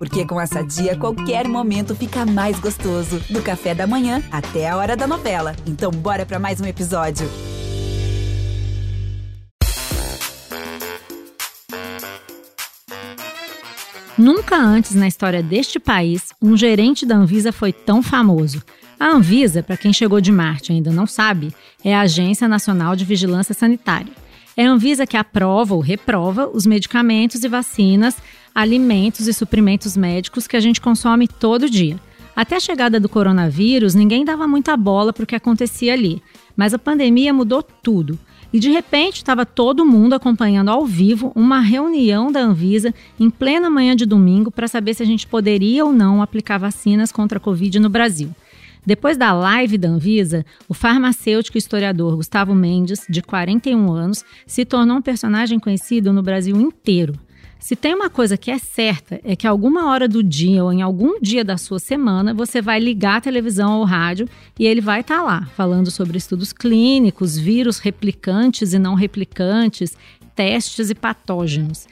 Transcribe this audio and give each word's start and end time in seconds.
Porque 0.00 0.24
com 0.24 0.40
essa 0.40 0.62
dia, 0.62 0.96
qualquer 0.96 1.46
momento 1.46 1.94
fica 1.94 2.24
mais 2.24 2.58
gostoso. 2.58 3.20
Do 3.28 3.42
café 3.42 3.74
da 3.74 3.86
manhã 3.86 4.22
até 4.32 4.66
a 4.66 4.74
hora 4.78 4.96
da 4.96 5.06
novela. 5.06 5.54
Então, 5.66 5.90
bora 5.90 6.24
para 6.24 6.38
mais 6.38 6.58
um 6.58 6.64
episódio. 6.64 7.28
Nunca 14.16 14.56
antes 14.56 14.94
na 14.94 15.06
história 15.06 15.42
deste 15.42 15.78
país 15.78 16.32
um 16.40 16.56
gerente 16.56 17.04
da 17.04 17.16
Anvisa 17.16 17.52
foi 17.52 17.70
tão 17.70 18.02
famoso. 18.02 18.62
A 18.98 19.08
Anvisa, 19.08 19.62
para 19.62 19.76
quem 19.76 19.92
chegou 19.92 20.18
de 20.18 20.32
Marte 20.32 20.72
e 20.72 20.76
ainda 20.76 20.90
não 20.90 21.06
sabe, 21.06 21.54
é 21.84 21.94
a 21.94 22.00
Agência 22.00 22.48
Nacional 22.48 22.96
de 22.96 23.04
Vigilância 23.04 23.54
Sanitária. 23.54 24.19
É 24.60 24.66
a 24.66 24.70
Anvisa 24.72 25.06
que 25.06 25.16
aprova 25.16 25.74
ou 25.74 25.80
reprova 25.80 26.46
os 26.46 26.66
medicamentos 26.66 27.42
e 27.42 27.48
vacinas, 27.48 28.18
alimentos 28.54 29.26
e 29.26 29.32
suprimentos 29.32 29.96
médicos 29.96 30.46
que 30.46 30.54
a 30.54 30.60
gente 30.60 30.82
consome 30.82 31.26
todo 31.26 31.70
dia. 31.70 31.98
Até 32.36 32.56
a 32.56 32.60
chegada 32.60 33.00
do 33.00 33.08
coronavírus, 33.08 33.94
ninguém 33.94 34.22
dava 34.22 34.46
muita 34.46 34.76
bola 34.76 35.14
para 35.14 35.24
o 35.24 35.26
que 35.26 35.34
acontecia 35.34 35.94
ali. 35.94 36.22
Mas 36.54 36.74
a 36.74 36.78
pandemia 36.78 37.32
mudou 37.32 37.62
tudo. 37.62 38.18
E 38.52 38.60
de 38.60 38.70
repente 38.70 39.16
estava 39.16 39.46
todo 39.46 39.86
mundo 39.86 40.12
acompanhando 40.12 40.68
ao 40.68 40.84
vivo 40.84 41.32
uma 41.34 41.60
reunião 41.60 42.30
da 42.30 42.40
Anvisa 42.40 42.94
em 43.18 43.30
plena 43.30 43.70
manhã 43.70 43.96
de 43.96 44.04
domingo 44.04 44.50
para 44.50 44.68
saber 44.68 44.92
se 44.92 45.02
a 45.02 45.06
gente 45.06 45.26
poderia 45.26 45.86
ou 45.86 45.90
não 45.90 46.20
aplicar 46.20 46.58
vacinas 46.58 47.10
contra 47.10 47.38
a 47.38 47.40
Covid 47.40 47.80
no 47.80 47.88
Brasil. 47.88 48.28
Depois 48.84 49.16
da 49.16 49.32
live 49.32 49.76
da 49.76 49.88
Anvisa, 49.88 50.44
o 50.68 50.74
farmacêutico 50.74 51.58
historiador 51.58 52.16
Gustavo 52.16 52.54
Mendes, 52.54 53.04
de 53.08 53.22
41 53.22 53.92
anos, 53.92 54.24
se 54.46 54.64
tornou 54.64 54.96
um 54.96 55.02
personagem 55.02 55.58
conhecido 55.58 56.12
no 56.12 56.22
Brasil 56.22 56.56
inteiro. 56.60 57.14
Se 57.58 57.76
tem 57.76 57.94
uma 57.94 58.08
coisa 58.08 58.38
que 58.38 58.50
é 58.50 58.58
certa, 58.58 59.20
é 59.22 59.36
que 59.36 59.46
alguma 59.46 59.90
hora 59.90 60.08
do 60.08 60.22
dia 60.22 60.64
ou 60.64 60.72
em 60.72 60.80
algum 60.80 61.20
dia 61.20 61.44
da 61.44 61.58
sua 61.58 61.78
semana 61.78 62.32
você 62.32 62.62
vai 62.62 62.80
ligar 62.80 63.18
a 63.18 63.20
televisão 63.20 63.78
ou 63.78 63.84
rádio 63.84 64.26
e 64.58 64.66
ele 64.66 64.80
vai 64.80 65.02
estar 65.02 65.18
tá 65.18 65.22
lá 65.22 65.46
falando 65.54 65.90
sobre 65.90 66.16
estudos 66.16 66.54
clínicos, 66.54 67.36
vírus 67.36 67.78
replicantes 67.78 68.72
e 68.72 68.78
não 68.78 68.94
replicantes, 68.94 69.94
testes 70.34 70.88
e 70.88 70.94
patógenos 70.94 71.86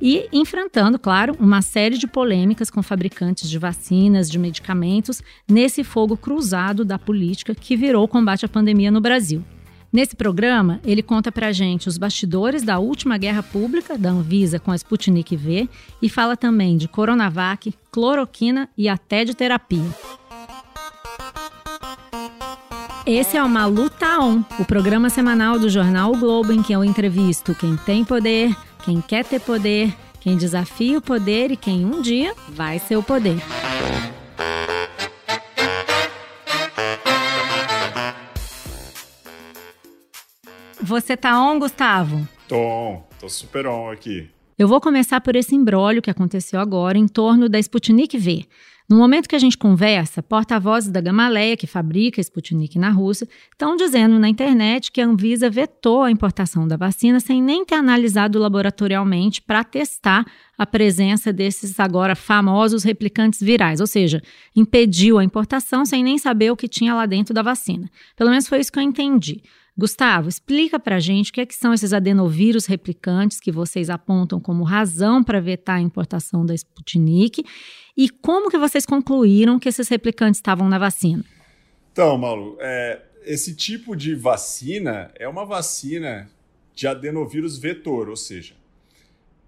e 0.00 0.28
enfrentando, 0.32 0.98
claro, 0.98 1.36
uma 1.38 1.62
série 1.62 1.98
de 1.98 2.06
polêmicas 2.06 2.70
com 2.70 2.82
fabricantes 2.82 3.48
de 3.48 3.58
vacinas, 3.58 4.30
de 4.30 4.38
medicamentos, 4.38 5.22
nesse 5.48 5.82
fogo 5.82 6.16
cruzado 6.16 6.84
da 6.84 6.98
política 6.98 7.54
que 7.54 7.76
virou 7.76 8.04
o 8.04 8.08
combate 8.08 8.44
à 8.44 8.48
pandemia 8.48 8.90
no 8.90 9.00
Brasil. 9.00 9.42
Nesse 9.92 10.14
programa, 10.14 10.80
ele 10.84 11.02
conta 11.02 11.32
pra 11.32 11.52
gente 11.52 11.88
os 11.88 11.96
bastidores 11.96 12.62
da 12.62 12.78
última 12.78 13.16
guerra 13.16 13.42
pública 13.42 13.96
da 13.96 14.10
Anvisa 14.10 14.58
com 14.58 14.70
a 14.70 14.76
Sputnik 14.76 15.34
V 15.34 15.68
e 16.02 16.08
fala 16.08 16.36
também 16.36 16.76
de 16.76 16.86
Coronavac, 16.86 17.72
cloroquina 17.90 18.68
e 18.76 18.88
até 18.88 19.24
de 19.24 19.34
terapia. 19.34 19.88
Esse 23.06 23.36
é 23.36 23.42
o 23.42 23.48
Malu 23.48 23.88
On, 24.20 24.42
o 24.58 24.64
programa 24.64 25.08
semanal 25.08 25.60
do 25.60 25.70
jornal 25.70 26.12
o 26.12 26.18
Globo 26.18 26.52
em 26.52 26.60
que 26.60 26.72
eu 26.72 26.82
entrevisto 26.82 27.54
quem 27.54 27.76
tem 27.76 28.04
poder, 28.04 28.54
quem 28.86 29.00
quer 29.00 29.24
ter 29.24 29.40
poder, 29.40 29.92
quem 30.20 30.36
desafia 30.36 30.98
o 30.98 31.02
poder 31.02 31.50
e 31.50 31.56
quem 31.56 31.84
um 31.84 32.00
dia 32.00 32.32
vai 32.48 32.78
ser 32.78 32.96
o 32.96 33.02
poder. 33.02 33.36
Você 40.80 41.16
tá 41.16 41.36
on, 41.36 41.58
Gustavo? 41.58 42.28
Tô 42.46 42.56
on, 42.56 43.02
tô 43.18 43.28
super 43.28 43.66
on 43.66 43.90
aqui. 43.90 44.30
Eu 44.58 44.66
vou 44.66 44.80
começar 44.80 45.20
por 45.20 45.36
esse 45.36 45.54
embrólio 45.54 46.00
que 46.00 46.08
aconteceu 46.08 46.58
agora 46.58 46.96
em 46.96 47.06
torno 47.06 47.46
da 47.46 47.58
Sputnik 47.58 48.16
V. 48.16 48.46
No 48.88 48.96
momento 48.96 49.28
que 49.28 49.36
a 49.36 49.38
gente 49.38 49.58
conversa, 49.58 50.22
porta-vozes 50.22 50.90
da 50.90 50.98
Gamaleia, 50.98 51.58
que 51.58 51.66
fabrica 51.66 52.22
Sputnik 52.22 52.78
na 52.78 52.88
Rússia, 52.88 53.28
estão 53.52 53.76
dizendo 53.76 54.18
na 54.18 54.30
internet 54.30 54.90
que 54.90 55.02
a 55.02 55.06
Anvisa 55.06 55.50
vetou 55.50 56.04
a 56.04 56.10
importação 56.10 56.66
da 56.66 56.74
vacina 56.74 57.20
sem 57.20 57.42
nem 57.42 57.66
ter 57.66 57.74
analisado 57.74 58.38
laboratorialmente 58.38 59.42
para 59.42 59.62
testar 59.62 60.24
a 60.56 60.64
presença 60.64 61.34
desses 61.34 61.78
agora 61.78 62.16
famosos 62.16 62.82
replicantes 62.82 63.40
virais, 63.40 63.78
ou 63.78 63.86
seja, 63.86 64.22
impediu 64.54 65.18
a 65.18 65.24
importação 65.24 65.84
sem 65.84 66.02
nem 66.02 66.16
saber 66.16 66.50
o 66.50 66.56
que 66.56 66.66
tinha 66.66 66.94
lá 66.94 67.04
dentro 67.04 67.34
da 67.34 67.42
vacina. 67.42 67.90
Pelo 68.16 68.30
menos 68.30 68.48
foi 68.48 68.60
isso 68.60 68.72
que 68.72 68.78
eu 68.78 68.82
entendi. 68.82 69.42
Gustavo, 69.78 70.28
explica 70.28 70.80
para 70.80 70.96
a 70.96 71.00
gente 71.00 71.30
o 71.30 71.34
que, 71.34 71.40
é 71.42 71.46
que 71.46 71.54
são 71.54 71.74
esses 71.74 71.92
adenovírus 71.92 72.64
replicantes 72.64 73.38
que 73.38 73.52
vocês 73.52 73.90
apontam 73.90 74.40
como 74.40 74.64
razão 74.64 75.22
para 75.22 75.38
vetar 75.38 75.76
a 75.76 75.82
importação 75.82 76.46
da 76.46 76.54
Sputnik 76.54 77.44
e 77.94 78.08
como 78.08 78.50
que 78.50 78.56
vocês 78.56 78.86
concluíram 78.86 79.58
que 79.58 79.68
esses 79.68 79.88
replicantes 79.88 80.38
estavam 80.38 80.66
na 80.66 80.78
vacina? 80.78 81.22
Então, 81.92 82.16
Malu, 82.16 82.56
é, 82.58 83.02
esse 83.24 83.54
tipo 83.54 83.94
de 83.94 84.14
vacina 84.14 85.10
é 85.14 85.28
uma 85.28 85.44
vacina 85.44 86.30
de 86.74 86.86
adenovírus 86.86 87.58
vetor, 87.58 88.08
ou 88.08 88.16
seja, 88.16 88.54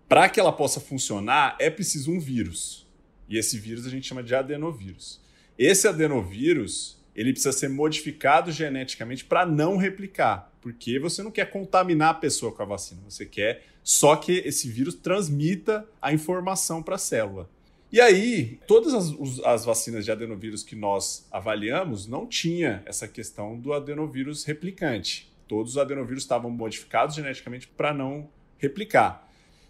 para 0.06 0.28
que 0.28 0.38
ela 0.40 0.52
possa 0.52 0.78
funcionar 0.78 1.56
é 1.58 1.70
preciso 1.70 2.10
um 2.10 2.20
vírus. 2.20 2.86
E 3.28 3.38
esse 3.38 3.58
vírus 3.58 3.86
a 3.86 3.90
gente 3.90 4.06
chama 4.06 4.22
de 4.22 4.34
adenovírus. 4.34 5.20
Esse 5.58 5.88
adenovírus 5.88 6.97
ele 7.18 7.32
precisa 7.32 7.50
ser 7.50 7.68
modificado 7.68 8.52
geneticamente 8.52 9.24
para 9.24 9.44
não 9.44 9.76
replicar, 9.76 10.52
porque 10.60 11.00
você 11.00 11.20
não 11.20 11.32
quer 11.32 11.50
contaminar 11.50 12.10
a 12.10 12.14
pessoa 12.14 12.52
com 12.52 12.62
a 12.62 12.66
vacina, 12.66 13.00
você 13.08 13.26
quer 13.26 13.64
só 13.82 14.14
que 14.14 14.32
esse 14.44 14.68
vírus 14.68 14.94
transmita 14.94 15.84
a 16.00 16.12
informação 16.12 16.80
para 16.82 16.94
a 16.94 16.98
célula. 16.98 17.50
E 17.90 18.00
aí, 18.00 18.60
todas 18.66 18.92
as, 18.92 19.40
as, 19.44 19.64
vacinas 19.64 20.04
de 20.04 20.12
adenovírus 20.12 20.62
que 20.62 20.76
nós 20.76 21.26
avaliamos 21.32 22.06
não 22.06 22.26
tinha 22.26 22.82
essa 22.84 23.08
questão 23.08 23.58
do 23.58 23.72
adenovírus 23.72 24.44
replicante. 24.44 25.32
Todos 25.48 25.72
os 25.72 25.78
adenovírus 25.78 26.22
estavam 26.22 26.50
modificados 26.50 27.16
geneticamente 27.16 27.66
para 27.66 27.94
não 27.94 28.28
replicar. 28.58 29.26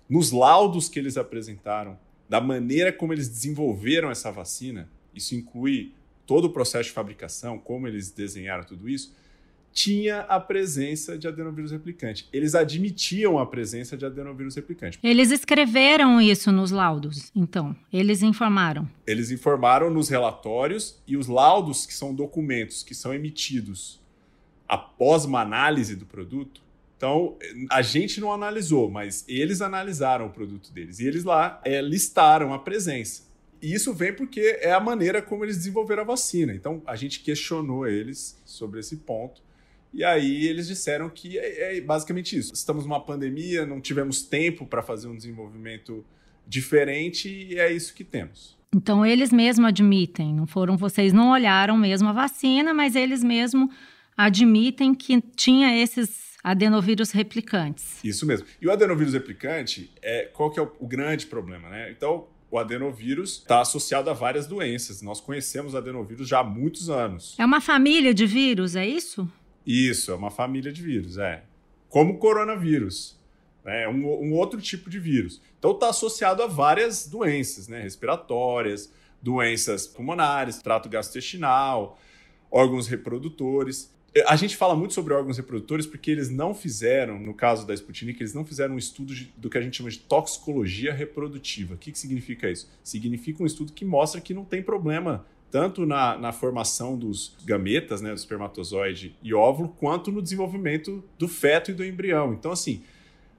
Nos 0.09 0.33
laudos 0.33 0.89
que 0.89 0.99
eles 0.99 1.17
apresentaram, 1.17 1.97
da 2.29 2.41
maneira 2.41 2.93
como 2.93 3.13
eles 3.13 3.29
desenvolveram 3.29 4.11
essa 4.11 4.33
vacina, 4.33 4.91
isso 5.15 5.35
inclui 5.35 5.95
todo 6.29 6.45
o 6.45 6.51
processo 6.51 6.91
de 6.91 6.95
fabricação, 6.95 7.59
como 7.59 7.89
eles 7.89 8.11
desenharam 8.11 8.63
tudo 8.63 8.87
isso, 8.87 9.17
tinha 9.73 10.21
a 10.21 10.39
presença 10.39 11.17
de 11.17 11.27
adenovírus 11.27 11.71
replicante. 11.71 12.29
Eles 12.31 12.55
admitiam 12.55 13.39
a 13.39 13.47
presença 13.47 13.97
de 13.97 14.05
adenovírus 14.05 14.55
replicante. 14.55 14.99
Eles 15.03 15.31
escreveram 15.31 16.21
isso 16.21 16.53
nos 16.53 16.71
laudos, 16.71 17.33
então. 17.35 17.75
Eles 17.91 18.23
informaram. 18.23 18.87
Eles 19.07 19.31
informaram 19.31 19.89
nos 19.89 20.11
relatórios 20.11 21.01
e 21.07 21.17
os 21.17 21.29
laudos, 21.29 21.87
que 21.87 21.95
são 21.95 22.15
documentos 22.15 22.83
que 22.83 22.95
são 22.95 23.15
emitidos 23.15 23.99
após 24.69 25.25
uma 25.25 25.41
análise 25.41 25.97
do 25.97 26.05
produto. 26.05 26.61
Então, 26.99 27.39
a 27.71 27.81
gente 27.81 28.21
não 28.21 28.33
analisou, 28.33 28.91
mas 28.91 29.25
eles 29.27 29.63
analisaram 29.63 30.27
o 30.27 30.31
produto 30.31 30.71
deles. 30.73 30.99
E 30.99 31.07
eles 31.07 31.25
lá 31.25 31.59
é, 31.65 31.81
listaram 31.81 32.53
a 32.53 32.59
presença. 32.59 33.28
E 33.61 33.75
isso 33.75 33.93
vem 33.93 34.15
porque 34.15 34.59
é 34.61 34.73
a 34.73 34.81
maneira 34.81 35.21
como 35.21 35.45
eles 35.45 35.57
desenvolveram 35.57 36.03
a 36.03 36.07
vacina. 36.07 36.53
Então, 36.53 36.83
a 36.87 36.97
gente 36.97 37.21
questionou 37.21 37.87
eles 37.87 38.41
sobre 38.45 38.81
esse 38.81 38.99
ponto. 38.99 39.43
E 39.93 40.05
aí 40.05 40.47
eles 40.47 40.67
disseram 40.67 41.09
que 41.09 41.39
é, 41.39 41.79
é 41.79 41.81
basicamente 41.81 42.37
isso. 42.37 42.53
Estamos 42.53 42.85
numa 42.85 43.01
pandemia, 43.01 43.65
não 43.65 43.81
tivemos 43.81 44.23
tempo 44.23 44.67
para 44.67 44.83
fazer 44.83 45.09
um 45.09 45.17
desenvolvimento 45.17 46.05
diferente 46.47 47.29
e 47.29 47.59
é 47.59 47.73
isso 47.73 47.95
que 47.95 48.05
temos. 48.05 48.57
Então 48.75 49.05
eles 49.05 49.33
mesmos 49.33 49.67
admitem, 49.67 50.35
não 50.35 50.47
foram 50.47 50.77
vocês 50.77 51.13
não 51.13 51.31
olharam 51.31 51.77
mesmo 51.77 52.09
a 52.09 52.13
vacina, 52.13 52.75
mas 52.75 52.95
eles 52.95 53.25
mesmos 53.25 53.75
admitem 54.17 54.95
que 54.95 55.21
tinha 55.35 55.75
esses 55.83 56.37
adenovírus 56.45 57.11
replicantes. 57.11 58.03
Isso 58.05 58.27
mesmo. 58.27 58.47
E 58.61 58.67
o 58.67 58.71
adenovírus 58.71 59.15
replicante 59.15 59.91
é 60.03 60.25
qual 60.27 60.51
que 60.51 60.61
é 60.61 60.63
o, 60.63 60.71
o 60.79 60.87
grande 60.87 61.27
problema, 61.27 61.69
né? 61.69 61.91
Então 61.91 62.27
o 62.51 62.59
adenovírus 62.59 63.39
está 63.39 63.61
associado 63.61 64.09
a 64.09 64.13
várias 64.13 64.47
doenças. 64.47 65.03
Nós 65.03 65.21
conhecemos 65.21 65.75
o 65.75 65.77
adenovírus 65.77 66.29
já 66.29 66.41
há 66.41 66.45
muitos 66.45 66.89
anos. 66.89 67.35
É 67.39 67.45
uma 67.45 67.61
família 67.61 68.15
de 68.15 68.27
vírus, 68.27 68.75
é 68.75 68.87
isso? 68.87 69.31
Isso, 69.67 70.11
é 70.11 70.15
uma 70.15 70.31
família 70.31 70.73
de 70.73 70.83
vírus, 70.83 71.19
é. 71.19 71.45
Como 71.89 72.15
o 72.15 72.19
coronavírus. 72.19 73.19
Né? 73.65 73.85
É 73.85 73.89
um, 73.89 74.07
um 74.07 74.33
outro 74.33 74.61
tipo 74.61 74.89
de 74.89 74.99
vírus. 74.99 75.43
Então 75.59 75.73
está 75.73 75.91
associado 75.91 76.43
a 76.43 76.47
várias 76.47 77.07
doenças, 77.07 77.69
né? 77.69 77.83
Respiratórias, 77.83 78.91
doenças 79.21 79.87
pulmonares, 79.87 80.63
trato 80.63 80.89
gastrointestinal, 80.89 81.99
órgãos 82.51 82.87
reprodutores. 82.87 83.93
A 84.27 84.37
gente 84.37 84.57
fala 84.57 84.75
muito 84.75 84.95
sobre 84.95 85.13
órgãos 85.13 85.37
reprodutores 85.37 85.87
porque 85.87 86.11
eles 86.11 86.31
não 86.31 86.55
fizeram, 86.55 87.19
no 87.19 87.35
caso 87.35 87.67
da 87.67 87.75
Sputnik, 87.75 88.21
eles 88.21 88.35
não 88.35 88.45
fizeram 88.45 88.75
um 88.75 88.79
estudo 88.79 89.15
de, 89.15 89.33
do 89.37 89.51
que 89.51 89.59
a 89.59 89.61
gente 89.61 89.77
chama 89.77 89.91
de 89.91 89.99
toxicologia 89.99 90.93
reprodutiva. 90.93 91.75
O 91.75 91.77
que, 91.79 91.93
que 91.93 91.99
significa 91.99 92.51
isso? 92.51 92.71
Significa 92.83 93.43
um 93.43 93.47
estudo 93.47 93.73
que 93.73 93.85
mostra 93.85 94.21
que 94.21 94.33
não 94.33 94.45
tem 94.45 94.63
problema 94.63 95.27
tanto 95.51 95.87
na, 95.87 96.17
na 96.19 96.33
formação 96.33 96.97
dos 96.97 97.35
gametas, 97.45 98.01
né, 98.01 98.11
do 98.11 98.17
espermatozoide 98.17 99.17
e 99.23 99.33
óvulo, 99.33 99.69
quanto 99.79 100.13
no 100.13 100.23
desenvolvimento 100.23 101.03
do 101.19 101.27
feto 101.27 101.71
e 101.71 101.75
do 101.75 101.85
embrião. 101.85 102.35
Então, 102.35 102.53
assim, 102.53 102.83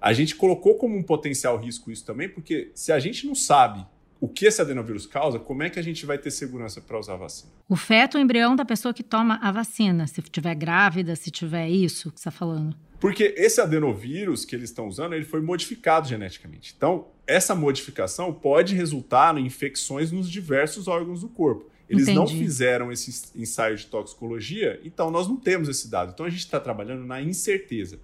a 0.02 0.14
gente 0.14 0.36
colocou 0.36 0.76
como 0.76 0.98
um 0.98 1.04
potencial 1.04 1.58
risco 1.58 1.92
isso 1.92 2.06
também, 2.06 2.30
porque 2.30 2.72
se 2.74 2.92
a 2.92 3.00
gente 3.00 3.28
não 3.28 3.36
sabe 3.36 3.86
o 4.20 4.28
que 4.28 4.46
esse 4.46 4.62
adenovírus 4.62 5.06
causa, 5.06 5.40
como 5.40 5.64
é 5.64 5.70
que 5.70 5.80
a 5.80 5.84
gente 5.84 6.06
vai 6.06 6.18
ter 6.18 6.32
segurança 6.32 6.82
para 6.82 7.00
usar 7.00 7.14
a 7.14 7.18
vacina? 7.18 7.52
O 7.68 7.76
feto 7.76 8.18
o 8.18 8.22
embrião 8.22 8.56
da 8.56 8.66
pessoa 8.66 8.94
que 8.94 9.04
toma 9.04 9.40
a 9.42 9.52
vacina, 9.52 10.08
se 10.08 10.20
estiver 10.20 10.56
grávida, 10.56 11.16
se 11.16 11.32
tiver 11.32 11.70
isso 11.70 12.12
que 12.12 12.20
você 12.20 12.30
está 12.30 12.32
falando. 12.32 12.76
Porque 13.00 13.34
esse 13.38 13.62
adenovírus 13.62 14.44
que 14.44 14.56
eles 14.56 14.70
estão 14.70 14.88
usando, 14.88 15.14
ele 15.14 15.24
foi 15.24 15.42
modificado 15.42 16.08
geneticamente. 16.08 16.74
Então, 16.76 17.08
essa 17.26 17.56
modificação 17.56 18.34
pode 18.34 18.76
resultar 18.76 19.38
em 19.38 19.46
infecções 19.46 20.12
nos 20.12 20.30
diversos 20.30 20.88
órgãos 20.88 21.22
do 21.22 21.30
corpo. 21.30 21.70
Eles 21.90 22.04
Entendi. 22.04 22.20
não 22.20 22.28
fizeram 22.28 22.92
esse 22.92 23.32
ensaio 23.36 23.76
de 23.76 23.88
toxicologia, 23.88 24.80
então 24.84 25.10
nós 25.10 25.28
não 25.28 25.36
temos 25.38 25.68
esse 25.68 25.90
dado. 25.90 26.12
Então 26.14 26.26
a 26.26 26.30
gente 26.30 26.42
está 26.42 26.60
trabalhando 26.60 27.04
na 27.04 27.20
incerteza. 27.20 28.00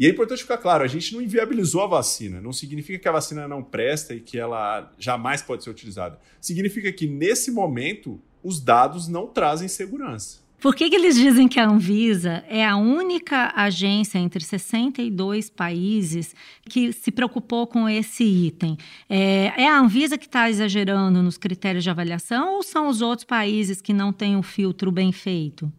E 0.00 0.06
é 0.06 0.08
importante 0.08 0.40
ficar 0.40 0.56
claro, 0.56 0.82
a 0.82 0.86
gente 0.86 1.12
não 1.12 1.20
inviabilizou 1.20 1.82
a 1.82 1.86
vacina. 1.86 2.40
Não 2.40 2.54
significa 2.54 2.98
que 2.98 3.06
a 3.06 3.12
vacina 3.12 3.46
não 3.46 3.62
presta 3.62 4.14
e 4.14 4.20
que 4.20 4.38
ela 4.38 4.90
jamais 4.98 5.42
pode 5.42 5.62
ser 5.62 5.68
utilizada. 5.68 6.18
Significa 6.40 6.90
que, 6.90 7.06
nesse 7.06 7.50
momento, 7.50 8.18
os 8.42 8.62
dados 8.62 9.08
não 9.08 9.26
trazem 9.26 9.68
segurança. 9.68 10.38
Por 10.58 10.74
que, 10.74 10.88
que, 10.88 10.96
eles 10.96 11.16
dizem 11.16 11.46
que 11.46 11.60
a 11.60 11.68
Anvisa 11.68 12.42
é 12.48 12.66
a 12.66 12.78
única 12.78 13.52
agência 13.54 14.18
entre 14.18 14.42
62 14.42 15.50
países 15.50 16.34
que 16.64 16.94
se 16.94 17.10
preocupou 17.10 17.66
com 17.66 17.86
esse 17.86 18.24
item? 18.24 18.78
É, 19.06 19.52
é 19.64 19.68
a 19.68 19.78
Anvisa 19.78 20.16
que 20.16 20.26
está 20.26 20.48
exagerando 20.48 21.22
nos 21.22 21.36
critérios 21.36 21.84
de 21.84 21.90
avaliação 21.90 22.54
ou 22.54 22.62
são 22.62 22.88
os 22.88 23.02
outros 23.02 23.26
países 23.26 23.82
que 23.82 23.92
não 23.92 24.14
têm 24.14 24.34
o 24.34 24.42
filtro 24.42 24.90
bem 24.90 25.12
feito? 25.12 25.70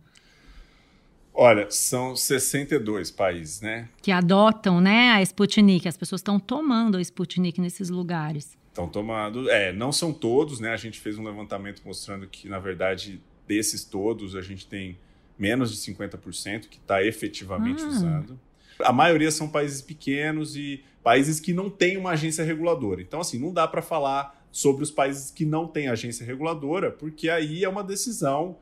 Olha, 1.33 1.69
são 1.71 2.15
62 2.15 3.09
países, 3.09 3.61
né? 3.61 3.87
Que 4.01 4.11
adotam 4.11 4.81
né, 4.81 5.11
a 5.11 5.21
Sputnik. 5.21 5.87
As 5.87 5.97
pessoas 5.97 6.19
estão 6.19 6.39
tomando 6.39 6.97
a 6.97 7.01
Sputnik 7.01 7.59
nesses 7.61 7.89
lugares. 7.89 8.57
Estão 8.67 8.87
tomando. 8.87 9.49
É, 9.49 9.71
não 9.71 9.91
são 9.91 10.11
todos, 10.13 10.59
né? 10.59 10.71
A 10.71 10.77
gente 10.77 10.99
fez 10.99 11.17
um 11.17 11.23
levantamento 11.23 11.81
mostrando 11.85 12.27
que, 12.27 12.49
na 12.49 12.59
verdade, 12.59 13.21
desses 13.47 13.83
todos, 13.83 14.35
a 14.35 14.41
gente 14.41 14.67
tem 14.67 14.97
menos 15.37 15.71
de 15.71 15.77
50% 15.93 16.67
que 16.69 16.77
está 16.77 17.03
efetivamente 17.03 17.81
ah. 17.83 17.87
usando. 17.87 18.39
A 18.79 18.93
maioria 18.93 19.31
são 19.31 19.47
países 19.47 19.81
pequenos 19.81 20.55
e 20.55 20.83
países 21.03 21.39
que 21.39 21.53
não 21.53 21.69
têm 21.69 21.97
uma 21.97 22.11
agência 22.11 22.43
reguladora. 22.43 23.01
Então, 23.01 23.19
assim, 23.19 23.39
não 23.39 23.53
dá 23.53 23.67
para 23.67 23.81
falar 23.81 24.39
sobre 24.51 24.83
os 24.83 24.91
países 24.91 25.31
que 25.31 25.45
não 25.45 25.67
têm 25.67 25.87
agência 25.87 26.25
reguladora, 26.25 26.91
porque 26.91 27.29
aí 27.29 27.63
é 27.63 27.69
uma 27.69 27.83
decisão 27.83 28.57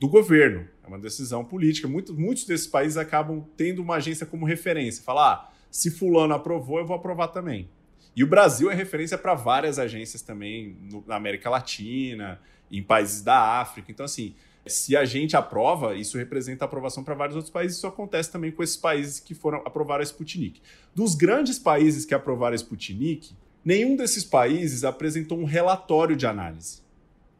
do 0.00 0.08
governo, 0.08 0.66
é 0.82 0.88
uma 0.88 0.98
decisão 0.98 1.44
política. 1.44 1.86
Muito, 1.86 2.14
muitos 2.14 2.44
desses 2.46 2.66
países 2.66 2.96
acabam 2.96 3.44
tendo 3.54 3.82
uma 3.82 3.96
agência 3.96 4.24
como 4.24 4.46
referência. 4.46 5.04
Falar, 5.04 5.32
ah, 5.32 5.52
se 5.70 5.90
fulano 5.90 6.32
aprovou, 6.32 6.78
eu 6.78 6.86
vou 6.86 6.96
aprovar 6.96 7.28
também. 7.28 7.68
E 8.16 8.24
o 8.24 8.26
Brasil 8.26 8.70
é 8.70 8.74
referência 8.74 9.18
para 9.18 9.34
várias 9.34 9.78
agências 9.78 10.22
também 10.22 10.74
no, 10.90 11.04
na 11.06 11.16
América 11.16 11.50
Latina, 11.50 12.40
em 12.70 12.82
países 12.82 13.20
da 13.20 13.60
África. 13.60 13.92
Então, 13.92 14.06
assim, 14.06 14.34
se 14.66 14.96
a 14.96 15.04
gente 15.04 15.36
aprova, 15.36 15.94
isso 15.94 16.16
representa 16.16 16.64
aprovação 16.64 17.04
para 17.04 17.14
vários 17.14 17.36
outros 17.36 17.52
países. 17.52 17.76
Isso 17.76 17.86
acontece 17.86 18.32
também 18.32 18.50
com 18.50 18.62
esses 18.62 18.78
países 18.78 19.20
que 19.20 19.34
foram 19.34 19.58
aprovar 19.66 20.00
a 20.00 20.02
Sputnik. 20.02 20.62
Dos 20.94 21.14
grandes 21.14 21.58
países 21.58 22.06
que 22.06 22.14
aprovaram 22.14 22.54
a 22.54 22.56
Sputnik, 22.56 23.34
nenhum 23.62 23.96
desses 23.96 24.24
países 24.24 24.82
apresentou 24.82 25.38
um 25.38 25.44
relatório 25.44 26.16
de 26.16 26.26
análise. 26.26 26.78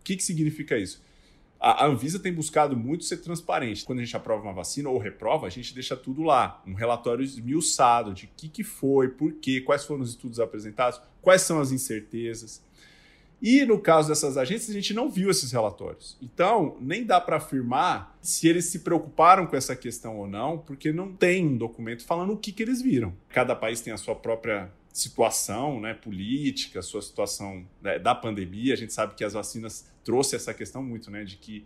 O 0.01 0.05
que, 0.05 0.17
que 0.17 0.23
significa 0.23 0.77
isso? 0.77 1.03
A 1.61 1.85
Anvisa 1.85 2.19
tem 2.19 2.33
buscado 2.33 2.75
muito 2.75 3.05
ser 3.05 3.19
transparente. 3.19 3.85
Quando 3.85 3.99
a 3.99 4.03
gente 4.03 4.17
aprova 4.17 4.43
uma 4.43 4.53
vacina 4.55 4.89
ou 4.89 4.97
reprova, 4.97 5.47
a 5.47 5.51
gente 5.51 5.75
deixa 5.75 5.95
tudo 5.95 6.23
lá, 6.23 6.63
um 6.67 6.73
relatório 6.73 7.23
esmiuçado 7.23 8.15
de 8.15 8.25
o 8.25 8.29
que, 8.35 8.49
que 8.49 8.65
foi, 8.65 9.09
por 9.09 9.33
quê, 9.35 9.61
quais 9.61 9.85
foram 9.85 10.03
os 10.03 10.11
estudos 10.11 10.41
apresentados, 10.41 10.99
quais 11.21 11.43
são 11.43 11.61
as 11.61 11.71
incertezas. 11.71 12.63
E 13.43 13.65
no 13.67 13.79
caso 13.79 14.09
dessas 14.09 14.39
agências, 14.39 14.71
a 14.71 14.73
gente 14.73 14.95
não 14.95 15.11
viu 15.11 15.31
esses 15.31 15.53
relatórios. 15.53 16.17
Então, 16.23 16.79
nem 16.81 17.05
dá 17.05 17.21
para 17.21 17.37
afirmar 17.37 18.19
se 18.23 18.49
eles 18.49 18.67
se 18.67 18.81
preocuparam 18.81 19.47
com 19.47 19.57
essa 19.57 19.77
questão 19.77 20.17
ou 20.19 20.27
não, 20.27 20.57
porque 20.57 20.93
não 20.93 21.13
tem 21.13 21.47
um 21.47 21.59
documento 21.59 22.05
falando 22.05 22.33
o 22.33 22.37
que, 22.39 22.53
que 22.53 22.63
eles 22.63 22.81
viram. 22.81 23.15
Cada 23.29 23.55
país 23.55 23.83
tem 23.83 23.93
a 23.93 23.99
sua 23.99 24.15
própria 24.15 24.71
situação 24.93 25.81
né, 25.81 25.95
política, 25.95 26.83
sua 26.83 27.01
situação 27.01 27.65
né, 27.81 27.99
da 27.99 28.15
pandemia. 28.15 28.75
A 28.75 28.77
gente 28.77 28.93
sabe 28.93 29.15
que 29.15 29.25
as 29.25 29.33
vacinas 29.33 29.87
trouxe 30.05 30.37
essa 30.37 30.53
questão 30.55 30.83
muito, 30.83 31.11
né, 31.11 31.25
de 31.25 31.37
que 31.37 31.65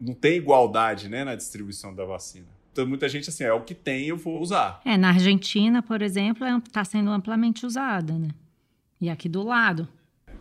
não 0.00 0.14
tem 0.14 0.36
igualdade 0.36 1.08
né, 1.08 1.24
na 1.24 1.34
distribuição 1.34 1.94
da 1.94 2.04
vacina. 2.04 2.46
Então, 2.72 2.86
muita 2.86 3.08
gente 3.08 3.28
assim, 3.28 3.44
é 3.44 3.52
o 3.52 3.60
que 3.60 3.74
tem, 3.74 4.06
eu 4.06 4.16
vou 4.16 4.40
usar. 4.40 4.80
É, 4.84 4.96
na 4.96 5.08
Argentina, 5.08 5.82
por 5.82 6.00
exemplo, 6.00 6.46
está 6.58 6.80
é, 6.80 6.84
sendo 6.84 7.10
amplamente 7.10 7.66
usada, 7.66 8.14
né? 8.14 8.28
E 9.00 9.10
aqui 9.10 9.28
do 9.28 9.42
lado. 9.42 9.86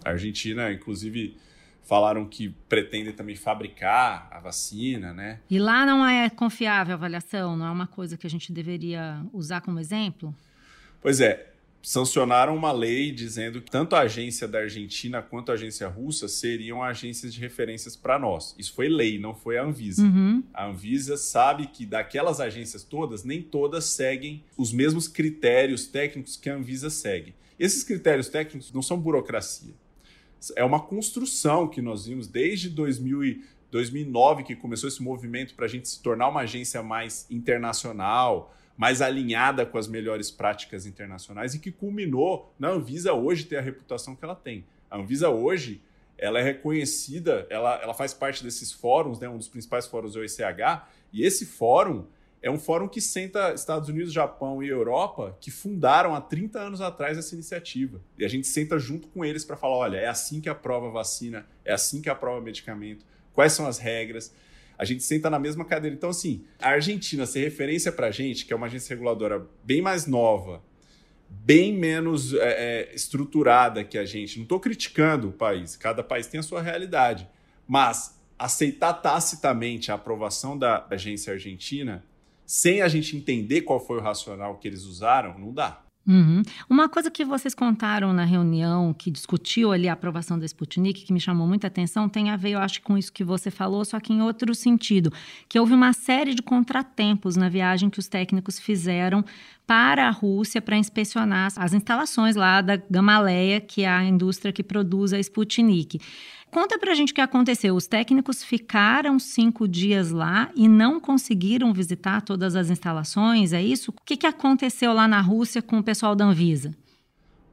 A 0.05 0.11
Argentina, 0.11 0.71
inclusive, 0.71 1.35
falaram 1.83 2.25
que 2.25 2.49
pretendem 2.69 3.11
também 3.11 3.35
fabricar 3.35 4.29
a 4.31 4.39
vacina, 4.39 5.13
né? 5.13 5.41
E 5.49 5.59
lá 5.59 5.85
não 5.85 6.05
é 6.07 6.29
confiável 6.29 6.93
a 6.93 6.95
avaliação, 6.95 7.57
não 7.57 7.65
é 7.65 7.71
uma 7.71 7.88
coisa 7.88 8.17
que 8.17 8.25
a 8.25 8.29
gente 8.29 8.53
deveria 8.53 9.21
usar 9.33 9.59
como 9.59 9.77
exemplo? 9.77 10.33
Pois 11.01 11.19
é, 11.19 11.50
sancionaram 11.81 12.56
uma 12.56 12.72
lei 12.72 13.12
dizendo 13.12 13.62
que 13.62 13.72
tanto 13.72 13.95
a 13.95 14.01
agência 14.01 14.48
da 14.48 14.60
Argentina 14.60 15.22
quanto 15.22 15.51
a 15.51 15.56
agência 15.56 15.88
russa 15.88 16.28
seriam 16.28 16.83
agências 16.83 17.33
de 17.33 17.39
referências 17.39 17.95
para 17.95 18.19
nós. 18.19 18.56
Isso 18.57 18.74
foi 18.74 18.88
lei, 18.88 19.18
não 19.18 19.33
foi 19.33 19.57
a 19.57 19.63
Anvisa. 19.63 20.04
Uhum. 20.04 20.44
A 20.54 20.68
Anvisa 20.68 21.18
sabe 21.18 21.68
que 21.68 21.86
daquelas 21.86 22.39
agências 22.39 22.83
todas, 22.83 23.24
nem 23.24 23.42
todas 23.42 23.86
seguem 23.86 24.44
os 24.57 24.72
mesmos 24.72 25.07
critérios 25.07 25.88
técnicos 25.88 26.38
que 26.38 26.50
a 26.50 26.56
Anvisa 26.56 26.89
segue. 26.89 27.33
Esses 27.60 27.84
critérios 27.84 28.30
técnicos 28.30 28.72
não 28.72 28.81
são 28.81 29.00
burocracia 29.00 29.74
é 30.56 30.63
uma 30.63 30.80
construção 30.80 31.68
que 31.68 31.81
nós 31.81 32.06
vimos 32.06 32.27
desde 32.27 32.69
2000 32.69 33.24
e 33.24 33.44
2009 33.69 34.44
que 34.44 34.56
começou 34.56 34.89
esse 34.89 35.01
movimento 35.01 35.54
para 35.54 35.66
a 35.66 35.69
gente 35.69 35.88
se 35.88 36.01
tornar 36.01 36.27
uma 36.27 36.42
agência 36.42 36.84
mais 36.84 37.25
internacional, 37.30 38.54
mais 38.77 39.01
alinhada 39.01 39.65
com 39.65 39.77
as 39.77 39.88
melhores 39.88 40.31
práticas 40.31 40.85
internacionais 40.85 41.53
e 41.53 41.59
que 41.59 41.71
culminou 41.71 42.53
na 42.57 42.69
Anvisa 42.69 43.13
hoje 43.13 43.45
ter 43.45 43.57
a 43.57 43.62
reputação 43.62 44.15
que 44.15 44.23
ela 44.23 44.35
tem. 44.35 44.65
A 44.89 44.97
Anvisa 44.97 45.29
hoje 45.29 45.81
ela 46.18 46.39
é 46.39 46.44
reconhecida, 46.44 47.47
ela, 47.50 47.81
ela 47.81 47.94
faz 47.94 48.13
parte 48.13 48.44
desses 48.44 48.71
fóruns, 48.71 49.19
né, 49.19 49.27
um 49.27 49.38
dos 49.38 49.47
principais 49.47 49.88
fóruns 49.88 50.15
é 50.15 50.19
o 50.19 50.23
ECH, 50.23 50.83
e 51.12 51.25
esse 51.25 51.47
fórum 51.47 52.06
é 52.41 52.50
um 52.50 52.57
fórum 52.57 52.88
que 52.88 53.00
senta 53.00 53.53
Estados 53.53 53.88
Unidos, 53.88 54.12
Japão 54.12 54.63
e 54.63 54.68
Europa, 54.68 55.38
que 55.39 55.51
fundaram 55.51 56.15
há 56.15 56.21
30 56.21 56.59
anos 56.59 56.81
atrás 56.81 57.17
essa 57.17 57.35
iniciativa. 57.35 58.01
E 58.17 58.25
a 58.25 58.27
gente 58.27 58.47
senta 58.47 58.79
junto 58.79 59.07
com 59.09 59.24
eles 59.24 59.45
para 59.45 59.56
falar: 59.56 59.75
olha, 59.75 59.97
é 59.97 60.07
assim 60.07 60.41
que 60.41 60.50
aprova 60.50 60.89
vacina, 60.89 61.45
é 61.63 61.71
assim 61.71 62.01
que 62.01 62.09
aprova 62.09 62.41
medicamento, 62.41 63.05
quais 63.34 63.53
são 63.53 63.67
as 63.67 63.77
regras. 63.77 64.34
A 64.81 64.83
gente 64.83 65.03
senta 65.03 65.29
na 65.29 65.38
mesma 65.38 65.63
cadeira. 65.63 65.95
Então, 65.95 66.09
assim, 66.09 66.43
a 66.59 66.69
Argentina 66.69 67.27
ser 67.27 67.41
referência 67.41 67.91
para 67.91 68.07
a 68.07 68.11
gente, 68.11 68.47
que 68.47 68.51
é 68.51 68.55
uma 68.55 68.65
agência 68.65 68.95
reguladora 68.95 69.47
bem 69.63 69.79
mais 69.79 70.07
nova, 70.07 70.63
bem 71.29 71.71
menos 71.71 72.33
é, 72.33 72.39
é, 72.39 72.95
estruturada 72.95 73.83
que 73.83 73.95
a 73.95 74.05
gente. 74.05 74.38
Não 74.38 74.43
estou 74.43 74.59
criticando 74.59 75.29
o 75.29 75.31
país, 75.31 75.75
cada 75.75 76.01
país 76.01 76.25
tem 76.25 76.39
a 76.39 76.43
sua 76.43 76.63
realidade. 76.63 77.29
Mas 77.67 78.19
aceitar 78.39 78.93
tacitamente 78.93 79.91
a 79.91 79.93
aprovação 79.93 80.57
da 80.57 80.88
agência 80.89 81.31
argentina 81.31 82.03
sem 82.43 82.81
a 82.81 82.88
gente 82.88 83.15
entender 83.15 83.61
qual 83.61 83.79
foi 83.79 84.00
o 84.00 84.01
racional 84.01 84.57
que 84.57 84.67
eles 84.67 84.85
usaram, 84.85 85.38
não 85.38 85.53
dá. 85.53 85.83
Uhum. 86.08 86.41
Uma 86.67 86.89
coisa 86.89 87.12
que 87.12 87.24
vocês 87.24 87.53
contaram 87.53 88.12
na 88.12 88.25
reunião 88.25 88.93
que 88.93 89.12
discutiu 89.12 89.72
ali 89.72 89.88
a 89.88 89.93
aprovação 89.93 90.38
da 90.38 90.46
Sputnik, 90.46 91.05
que 91.05 91.13
me 91.13 91.20
chamou 91.20 91.48
muita 91.48 91.67
atenção, 91.67 92.10
tem 92.10 92.31
a 92.31 92.36
ver, 92.36 92.51
eu 92.51 92.60
acho, 92.60 92.81
com 92.81 92.98
isso 92.98 93.13
que 93.13 93.24
você 93.24 93.51
falou, 93.51 93.86
só 93.86 94.00
que 94.00 94.12
em 94.12 94.22
outro 94.22 94.53
sentido, 94.55 95.13
que 95.48 95.60
houve 95.60 95.74
uma 95.74 95.93
série 95.93 96.34
de 96.34 96.41
contratempos 96.41 97.36
na 97.36 97.50
viagem 97.50 97.89
que 97.89 98.00
os 98.00 98.08
técnicos 98.08 98.60
fizeram 98.60 99.24
para 99.65 100.08
a 100.08 100.12
Rússia 100.12 100.62
para 100.62 100.77
inspecionar 100.77 101.51
as 101.56 101.74
instalações 101.74 102.36
lá 102.36 102.62
da 102.62 102.75
Gamaleia, 102.75 103.62
que 103.62 103.84
é 103.84 103.88
a 103.88 104.03
indústria 104.03 104.51
que 104.51 104.63
produz 104.63 105.13
a 105.13 105.20
Sputnik. 105.20 106.00
Conta 106.51 106.77
pra 106.77 106.94
gente 106.94 107.13
o 107.13 107.15
que 107.15 107.22
aconteceu. 107.22 107.74
Os 107.75 107.88
técnicos 107.88 108.44
ficaram 108.44 109.18
cinco 109.18 109.68
dias 109.68 110.12
lá 110.12 110.51
e 110.53 110.68
não 110.68 111.00
conseguiram 111.00 111.74
visitar 111.74 112.22
todas 112.22 112.58
as 112.58 112.70
instalações, 112.70 113.53
é 113.53 113.62
isso? 113.63 113.91
O 113.91 114.03
que, 114.06 114.18
que 114.18 114.27
aconteceu 114.27 114.91
lá 114.91 115.08
na 115.08 115.22
Rússia 115.22 115.62
com 115.62 115.80
o 115.80 115.84
pessoal 115.84 116.13
da 116.13 116.25
Anvisa? 116.25 116.75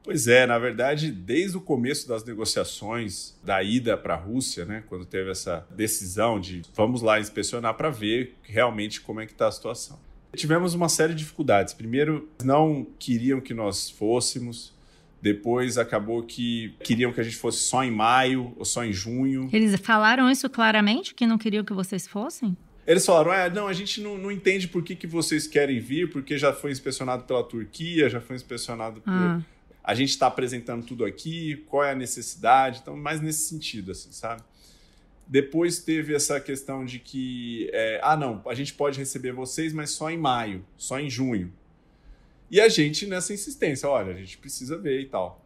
Pois 0.03 0.27
é, 0.27 0.45
na 0.45 0.57
verdade, 0.57 1.11
desde 1.11 1.55
o 1.55 1.61
começo 1.61 2.07
das 2.07 2.25
negociações 2.25 3.37
da 3.43 3.61
ida 3.63 3.97
para 3.97 4.15
a 4.15 4.17
Rússia, 4.17 4.65
né, 4.65 4.83
quando 4.87 5.05
teve 5.05 5.29
essa 5.29 5.65
decisão 5.69 6.39
de 6.39 6.63
vamos 6.73 7.01
lá 7.01 7.19
inspecionar 7.19 7.75
para 7.75 7.89
ver 7.89 8.35
realmente 8.41 8.99
como 8.99 9.21
é 9.21 9.25
que 9.25 9.33
está 9.33 9.47
a 9.47 9.51
situação. 9.51 9.99
Tivemos 10.35 10.73
uma 10.73 10.89
série 10.89 11.13
de 11.13 11.19
dificuldades. 11.19 11.73
Primeiro, 11.73 12.29
não 12.43 12.85
queriam 12.97 13.41
que 13.41 13.53
nós 13.53 13.89
fôssemos. 13.89 14.73
Depois 15.21 15.77
acabou 15.77 16.23
que 16.23 16.73
queriam 16.83 17.11
que 17.11 17.19
a 17.19 17.23
gente 17.23 17.35
fosse 17.35 17.59
só 17.59 17.83
em 17.83 17.91
maio 17.91 18.53
ou 18.57 18.63
só 18.63 18.85
em 18.85 18.93
junho. 18.93 19.49
Eles 19.51 19.75
falaram 19.81 20.29
isso 20.29 20.49
claramente, 20.49 21.13
que 21.13 21.27
não 21.27 21.37
queriam 21.37 21.63
que 21.63 21.73
vocês 21.73 22.07
fossem? 22.07 22.55
Eles 22.87 23.05
falaram: 23.05 23.31
ah, 23.31 23.49
não, 23.49 23.67
a 23.67 23.73
gente 23.73 24.01
não, 24.01 24.17
não 24.17 24.31
entende 24.31 24.67
por 24.67 24.81
que, 24.81 24.95
que 24.95 25.05
vocês 25.05 25.45
querem 25.45 25.79
vir, 25.79 26.09
porque 26.09 26.37
já 26.37 26.53
foi 26.53 26.71
inspecionado 26.71 27.23
pela 27.23 27.43
Turquia, 27.43 28.09
já 28.09 28.21
foi 28.21 28.35
inspecionado 28.35 29.01
por. 29.01 29.11
Ah. 29.11 29.41
a 29.83 29.93
gente 29.93 30.09
está 30.09 30.27
apresentando 30.27 30.85
tudo 30.85 31.03
aqui, 31.03 31.63
qual 31.67 31.83
é 31.83 31.91
a 31.91 31.95
necessidade, 31.95 32.79
então 32.81 32.95
mais 32.95 33.19
nesse 33.21 33.47
sentido, 33.49 33.91
assim, 33.91 34.11
sabe? 34.11 34.41
Depois 35.29 35.77
teve 35.79 36.15
essa 36.15 36.39
questão 36.41 36.83
de 36.83 36.97
que, 36.97 37.69
é, 37.71 37.99
ah, 38.01 38.17
não, 38.17 38.41
a 38.47 38.55
gente 38.55 38.73
pode 38.73 38.97
receber 38.97 39.31
vocês, 39.31 39.71
mas 39.71 39.91
só 39.91 40.09
em 40.09 40.17
maio, 40.17 40.65
só 40.75 40.99
em 40.99 41.07
junho. 41.07 41.53
E 42.49 42.59
a 42.59 42.67
gente 42.67 43.05
nessa 43.05 43.31
insistência, 43.31 43.87
olha, 43.87 44.11
a 44.11 44.17
gente 44.17 44.39
precisa 44.39 44.75
ver 44.75 45.01
e 45.01 45.05
tal. 45.05 45.45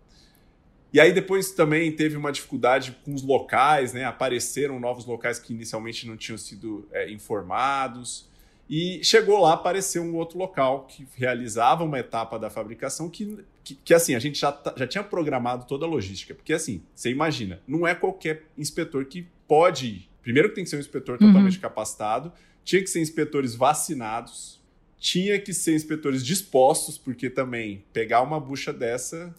E 0.93 1.01
aí 1.01 1.11
depois 1.11 1.51
também 1.51 1.91
teve 1.91 2.15
uma 2.15 2.31
dificuldade 2.31 2.97
com 3.03 3.13
os 3.13 3.23
locais, 3.23 3.91
né? 3.91 4.05
Apareceram 4.05 4.79
novos 4.79 5.05
locais 5.05 5.37
que 5.37 5.51
inicialmente 5.51 6.07
não 6.07 6.15
tinham 6.15 6.37
sido 6.37 6.87
é, 6.93 7.11
informados. 7.11 8.29
E 8.69 9.03
chegou 9.03 9.41
lá, 9.41 9.53
apareceu 9.53 10.01
um 10.01 10.15
outro 10.15 10.37
local 10.37 10.85
que 10.85 11.05
realizava 11.17 11.83
uma 11.83 11.99
etapa 11.99 12.39
da 12.39 12.49
fabricação 12.49 13.09
que, 13.09 13.43
que, 13.63 13.75
que, 13.75 13.93
assim, 13.93 14.15
a 14.15 14.19
gente 14.19 14.39
já, 14.39 14.57
já 14.77 14.87
tinha 14.87 15.03
programado 15.03 15.65
toda 15.65 15.85
a 15.85 15.89
logística. 15.89 16.33
Porque 16.33 16.53
assim, 16.53 16.81
você 16.95 17.09
imagina, 17.09 17.61
não 17.67 17.85
é 17.85 17.93
qualquer 17.93 18.43
inspetor 18.57 19.03
que 19.05 19.27
pode 19.53 19.85
ir. 19.85 20.09
Primeiro 20.23 20.49
que 20.49 20.55
tem 20.55 20.63
que 20.63 20.69
ser 20.71 20.77
um 20.77 20.79
inspetor 20.79 21.19
uhum. 21.21 21.27
totalmente 21.27 21.59
capacitado, 21.59 22.33
tinha 22.63 22.81
que 22.81 22.89
ser 22.89 23.01
inspetores 23.01 23.53
vacinados, 23.53 24.59
tinha 24.97 25.39
que 25.39 25.53
ser 25.53 25.75
inspetores 25.75 26.25
dispostos, 26.25 26.97
porque 26.97 27.29
também 27.29 27.83
pegar 27.93 28.21
uma 28.23 28.39
bucha 28.39 28.73
dessa 28.73 29.31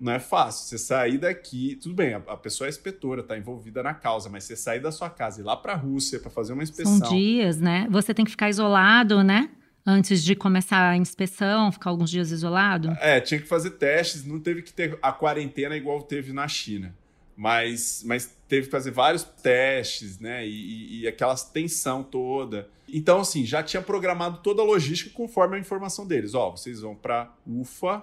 não 0.00 0.12
é 0.12 0.18
fácil. 0.18 0.66
Você 0.66 0.78
sair 0.78 1.16
daqui, 1.16 1.78
tudo 1.80 1.94
bem, 1.94 2.14
a, 2.14 2.16
a 2.16 2.36
pessoa 2.36 2.66
é 2.66 2.70
inspetora, 2.70 3.20
está 3.20 3.38
envolvida 3.38 3.84
na 3.84 3.94
causa, 3.94 4.28
mas 4.28 4.42
você 4.42 4.56
sair 4.56 4.80
da 4.80 4.90
sua 4.90 5.08
casa 5.08 5.40
e 5.40 5.44
ir 5.44 5.46
lá 5.46 5.56
para 5.56 5.74
a 5.74 5.76
Rússia 5.76 6.18
para 6.18 6.30
fazer 6.30 6.54
uma 6.54 6.64
inspeção. 6.64 6.98
São 6.98 7.08
dias, 7.10 7.60
né? 7.60 7.86
Você 7.88 8.12
tem 8.12 8.24
que 8.24 8.32
ficar 8.32 8.50
isolado, 8.50 9.22
né? 9.22 9.48
Antes 9.86 10.24
de 10.24 10.34
começar 10.34 10.90
a 10.90 10.96
inspeção, 10.96 11.70
ficar 11.70 11.90
alguns 11.90 12.10
dias 12.10 12.32
isolado? 12.32 12.96
É, 13.00 13.20
tinha 13.20 13.40
que 13.40 13.46
fazer 13.46 13.70
testes, 13.70 14.24
não 14.24 14.40
teve 14.40 14.62
que 14.62 14.72
ter 14.72 14.98
a 15.00 15.12
quarentena 15.12 15.76
igual 15.76 16.02
teve 16.02 16.32
na 16.32 16.48
China. 16.48 16.92
Mas, 17.36 18.02
mas 18.04 18.36
teve 18.48 18.66
que 18.66 18.70
fazer 18.70 18.90
vários 18.90 19.24
testes, 19.24 20.18
né? 20.18 20.46
E, 20.46 20.50
e, 20.50 21.00
e 21.00 21.08
aquela 21.08 21.34
tensão 21.36 22.02
toda. 22.02 22.68
Então, 22.88 23.20
assim, 23.20 23.44
já 23.44 23.62
tinha 23.62 23.82
programado 23.82 24.40
toda 24.42 24.60
a 24.60 24.64
logística 24.64 25.10
conforme 25.14 25.56
a 25.56 25.58
informação 25.58 26.06
deles. 26.06 26.34
Ó, 26.34 26.50
vocês 26.50 26.80
vão 26.80 26.94
para 26.94 27.34
Ufa, 27.46 28.02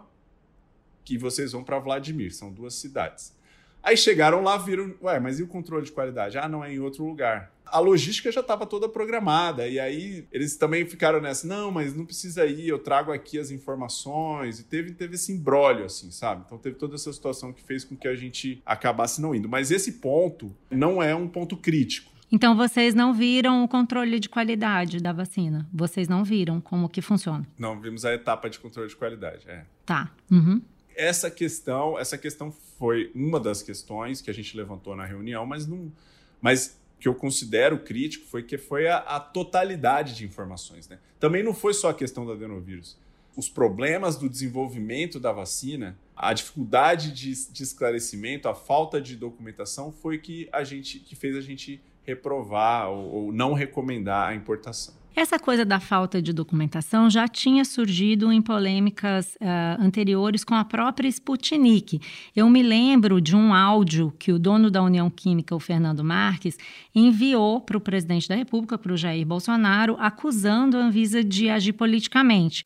que 1.06 1.18
vocês 1.18 1.52
vão 1.52 1.64
para 1.64 1.80
Vladimir, 1.80 2.34
são 2.34 2.52
duas 2.52 2.74
cidades. 2.74 3.34
Aí 3.82 3.96
chegaram 3.96 4.42
lá, 4.44 4.58
viram, 4.58 4.94
ué, 5.02 5.20
mas 5.20 5.40
e 5.40 5.44
o 5.44 5.48
controle 5.48 5.86
de 5.86 5.92
qualidade? 5.92 6.38
Ah, 6.38 6.48
não, 6.48 6.64
é 6.64 6.74
em 6.74 6.80
outro 6.80 7.06
lugar. 7.06 7.52
A 7.66 7.80
logística 7.80 8.32
já 8.32 8.42
estava 8.42 8.66
toda 8.66 8.90
programada, 8.90 9.68
e 9.68 9.80
aí 9.80 10.26
eles 10.32 10.56
também 10.58 10.86
ficaram 10.86 11.22
nessa, 11.22 11.48
não, 11.48 11.72
mas 11.72 11.96
não 11.96 12.04
precisa 12.04 12.46
ir, 12.46 12.68
eu 12.68 12.80
trago 12.80 13.12
aqui 13.12 13.38
as 13.38 13.52
informações, 13.52 14.60
e 14.60 14.64
teve, 14.64 14.92
teve 14.92 15.16
esse 15.16 15.32
embrólio, 15.32 15.86
assim, 15.86 16.10
sabe? 16.10 16.44
Então 16.46 16.58
teve 16.58 16.78
toda 16.78 16.96
essa 16.96 17.14
situação 17.14 17.54
que 17.54 17.62
fez 17.62 17.84
com 17.84 17.96
que 17.96 18.08
a 18.08 18.16
gente 18.16 18.62
acabasse 18.66 19.22
não 19.22 19.36
indo. 19.36 19.48
Mas 19.48 19.70
esse 19.70 19.94
ponto 19.94 20.54
não 20.70 21.02
é 21.02 21.16
um 21.16 21.28
ponto 21.28 21.56
crítico. 21.56 22.12
Então 22.32 22.56
vocês 22.56 22.94
não 22.94 23.14
viram 23.14 23.64
o 23.64 23.68
controle 23.68 24.20
de 24.20 24.30
qualidade 24.30 25.00
da 25.00 25.12
vacina? 25.12 25.68
Vocês 25.74 26.08
não 26.08 26.24
viram 26.24 26.60
como 26.60 26.90
que 26.90 27.02
funciona? 27.02 27.48
Não, 27.58 27.80
vimos 27.80 28.04
a 28.04 28.14
etapa 28.14 28.50
de 28.50 28.60
controle 28.60 28.90
de 28.90 28.96
qualidade, 28.96 29.48
é. 29.48 29.64
Tá. 29.86 30.12
Uhum 30.30 30.62
essa 31.00 31.32
questão, 31.32 31.98
essa 31.98 32.18
questão 32.18 32.52
foi 32.78 33.10
uma 33.16 33.40
das 33.40 33.64
questões 33.64 34.22
que 34.22 34.30
a 34.30 34.34
gente 34.34 34.56
levantou 34.58 34.96
na 34.98 35.06
reunião, 35.06 35.46
mas 35.46 35.66
não, 35.66 35.90
mas 36.42 36.78
que 37.00 37.08
eu 37.08 37.16
considero 37.16 37.80
crítico 37.80 38.26
foi 38.26 38.44
que 38.44 38.58
foi 38.58 38.90
a, 38.90 38.98
a 38.98 39.20
totalidade 39.20 40.14
de 40.14 40.26
informações, 40.26 40.90
né? 40.90 41.00
Também 41.18 41.42
não 41.42 41.54
foi 41.54 41.74
só 41.74 41.90
a 41.90 41.94
questão 41.94 42.26
do 42.26 42.34
adenovírus. 42.34 42.98
Os 43.34 43.48
problemas 43.48 44.18
do 44.18 44.28
desenvolvimento 44.28 45.22
da 45.22 45.32
vacina, 45.32 45.98
a 46.14 46.34
dificuldade 46.34 47.14
de, 47.14 47.50
de 47.50 47.64
esclarecimento, 47.64 48.50
a 48.50 48.54
falta 48.54 49.00
de 49.00 49.16
documentação 49.16 49.94
foi 49.94 50.18
que 50.18 50.50
a 50.52 50.66
gente 50.66 51.00
que 51.00 51.16
fez 51.16 51.38
a 51.38 51.42
gente 51.42 51.82
reprovar 52.04 52.90
ou, 52.90 53.14
ou 53.14 53.32
não 53.32 53.54
recomendar 53.54 54.30
a 54.30 54.36
importação. 54.36 54.99
Essa 55.20 55.38
coisa 55.38 55.66
da 55.66 55.82
falta 55.82 56.22
de 56.22 56.32
documentação 56.32 57.10
já 57.10 57.28
tinha 57.28 57.66
surgido 57.66 58.32
em 58.32 58.42
polêmicas 58.42 59.36
uh, 59.36 59.84
anteriores 59.84 60.46
com 60.46 60.56
a 60.56 60.64
própria 60.64 61.10
Sputnik. 61.10 62.00
Eu 62.34 62.50
me 62.50 62.64
lembro 62.64 63.20
de 63.20 63.36
um 63.36 63.54
áudio 63.54 64.14
que 64.18 64.32
o 64.32 64.40
dono 64.40 64.72
da 64.72 64.82
União 64.82 65.10
Química, 65.10 65.54
o 65.54 65.60
Fernando 65.60 66.06
Marques, 66.06 66.58
enviou 66.96 67.60
para 67.60 67.76
o 67.76 67.82
presidente 67.82 68.30
da 68.30 68.36
República, 68.36 68.78
para 68.78 68.94
o 68.94 68.96
Jair 68.96 69.28
Bolsonaro, 69.28 69.98
acusando 70.00 70.78
a 70.78 70.86
Anvisa 70.86 71.22
de 71.22 71.50
agir 71.50 71.74
politicamente. 71.74 72.64